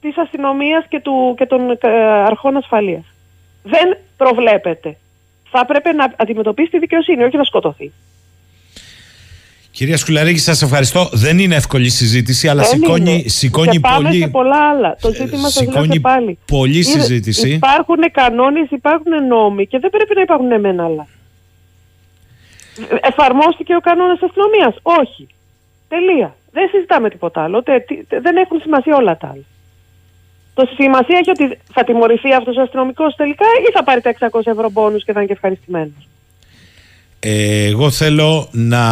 [0.00, 3.04] της αστυνομίας και, του, και των ε, αρχών ασφαλείας.
[3.62, 4.96] Δεν προβλέπεται.
[5.50, 7.92] Θα έπρεπε να αντιμετωπίσει τη δικαιοσύνη, όχι να σκοτωθεί.
[9.72, 11.08] Κυρία Σκουλαρίκη, σας ευχαριστώ.
[11.12, 14.20] Δεν είναι εύκολη συζήτηση, αλλά σηκώνει, σηκώνει και πάμε πολύ.
[14.20, 14.96] σε πολλά άλλα.
[15.00, 16.38] Το ζήτημα σας λέω πάλι.
[16.46, 17.50] Πολλή συζήτηση.
[17.50, 21.06] Υπάρχουν κανόνες, υπάρχουν νόμοι και δεν πρέπει να υπάρχουν εμένα άλλα.
[23.00, 25.26] Εφαρμόστηκε ο κανόνας αστυνομίας; Όχι.
[25.88, 26.36] Τελεία.
[26.52, 27.62] Δεν συζητάμε τίποτα άλλο.
[28.22, 29.44] Δεν έχουν σημασία όλα τα άλλα.
[30.54, 34.40] Το σημασία έχει ότι θα τιμωρηθεί αυτός ο αστυνομικός τελικά ή θα πάρει τα 600
[34.44, 36.08] ευρώ μπόνους και θα είναι και ευχαριστημένος.
[37.24, 38.82] Ε, εγώ θέλω να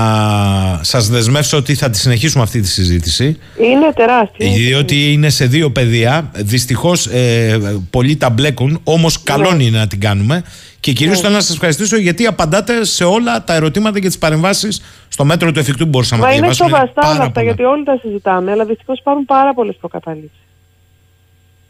[0.81, 3.39] σας δεσμεύσω ότι θα τη συνεχίσουμε αυτή τη συζήτηση.
[3.59, 4.47] Είναι τεράστια.
[4.47, 6.31] Ε, διότι είναι σε δύο πεδία.
[6.35, 7.59] Δυστυχώς ε,
[7.91, 9.65] πολλοί τα μπλέκουν, όμως καλό ναι.
[9.65, 10.43] είναι να την κάνουμε.
[10.81, 11.23] Και κυρίως ναι.
[11.23, 15.53] θέλω να σας ευχαριστήσω γιατί απαντάτε σε όλα τα ερωτήματα και τις παρεμβάσεις στο μέτρο
[15.53, 16.69] του εφικτού που μπορούσαμε να διαβάσουμε.
[16.69, 20.50] Είναι σοβαστά όλα αυτά γιατί όλοι τα συζητάμε, αλλά δυστυχώς υπάρχουν πάρα πολλές προκαταλήψεις.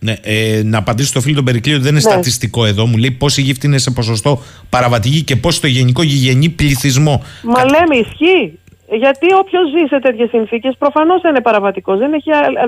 [0.02, 2.10] Ναι, ε, να απαντήσω στο φίλο τον Περικλείο δεν είναι ναι.
[2.10, 2.86] στατιστικό εδώ.
[2.86, 7.24] Μου λέει πόση γύφτη είναι σε ποσοστό παραβατική και πώ στο γενικό γηγενή πληθυσμό.
[7.42, 7.64] Μα Κα...
[7.64, 8.58] λέμε ισχύει.
[8.92, 11.98] Γιατί όποιος ζει σε τέτοιες συνθήκες προφανώς δεν είναι παραβατικός.
[11.98, 12.10] Δεν,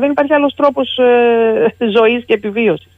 [0.00, 2.92] δεν υπάρχει άλλος τρόπος ε, ζωής και επιβίωσης.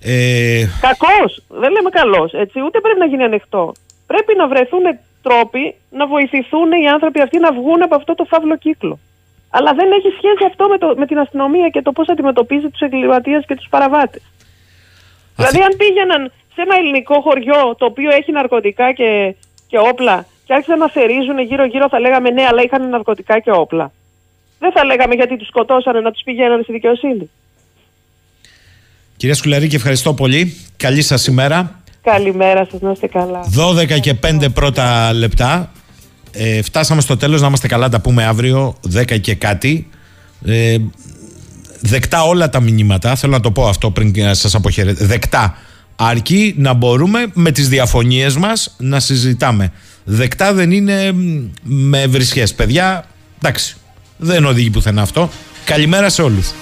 [0.00, 0.66] Ε...
[0.80, 1.42] Κακός.
[1.48, 2.32] Δεν λέμε καλός.
[2.66, 3.72] Ούτε πρέπει να γίνει ανοιχτό.
[4.06, 4.82] Πρέπει να βρεθούν
[5.22, 8.98] τρόποι να βοηθηθούν οι άνθρωποι αυτοί να βγουν από αυτό το φαύλο κύκλο.
[9.50, 12.80] Αλλά δεν έχει σχέση αυτό με, το, με την αστυνομία και το πώς αντιμετωπίζει τους
[12.80, 14.22] εγκληματίες και τους παραβάτες.
[15.36, 19.34] Δηλαδή, αν πήγαιναν σε ένα ελληνικό χωριό το οποίο έχει ναρκωτικά και,
[19.66, 23.92] και όπλα και άρχισαν να θερίζουν γύρω-γύρω, θα λέγαμε ναι, αλλά είχαν ναρκωτικά και όπλα.
[24.58, 27.30] Δεν θα λέγαμε γιατί τους σκοτώσανε να τους πηγαίνανε στη δικαιοσύνη.
[29.16, 30.56] Κυρία Σκουλαρίκη, ευχαριστώ πολύ.
[30.76, 31.82] Καλή σας ημέρα.
[32.02, 33.40] Καλημέρα σας, να είστε καλά.
[33.96, 35.72] 12 και 5 πρώτα λεπτά.
[36.32, 39.88] Ε, φτάσαμε στο τέλος να είμαστε καλά τα πούμε αύριο 10 και κάτι.
[40.44, 40.76] Ε,
[41.80, 43.16] δεκτά όλα τα μηνύματα.
[43.16, 45.06] Θέλω να το πω αυτό πριν σας αποχαιρετήσω.
[45.06, 45.56] Δεκτά
[45.96, 49.72] αρκεί να μπορούμε με τις διαφωνίες μας να συζητάμε.
[50.04, 51.12] Δεκτά δεν είναι
[51.62, 52.54] με βρισχές.
[52.54, 53.04] Παιδιά
[53.38, 53.76] εντάξει
[54.16, 55.30] δεν οδηγεί πουθενά αυτό.
[55.64, 56.52] Καλημέρα σε όλους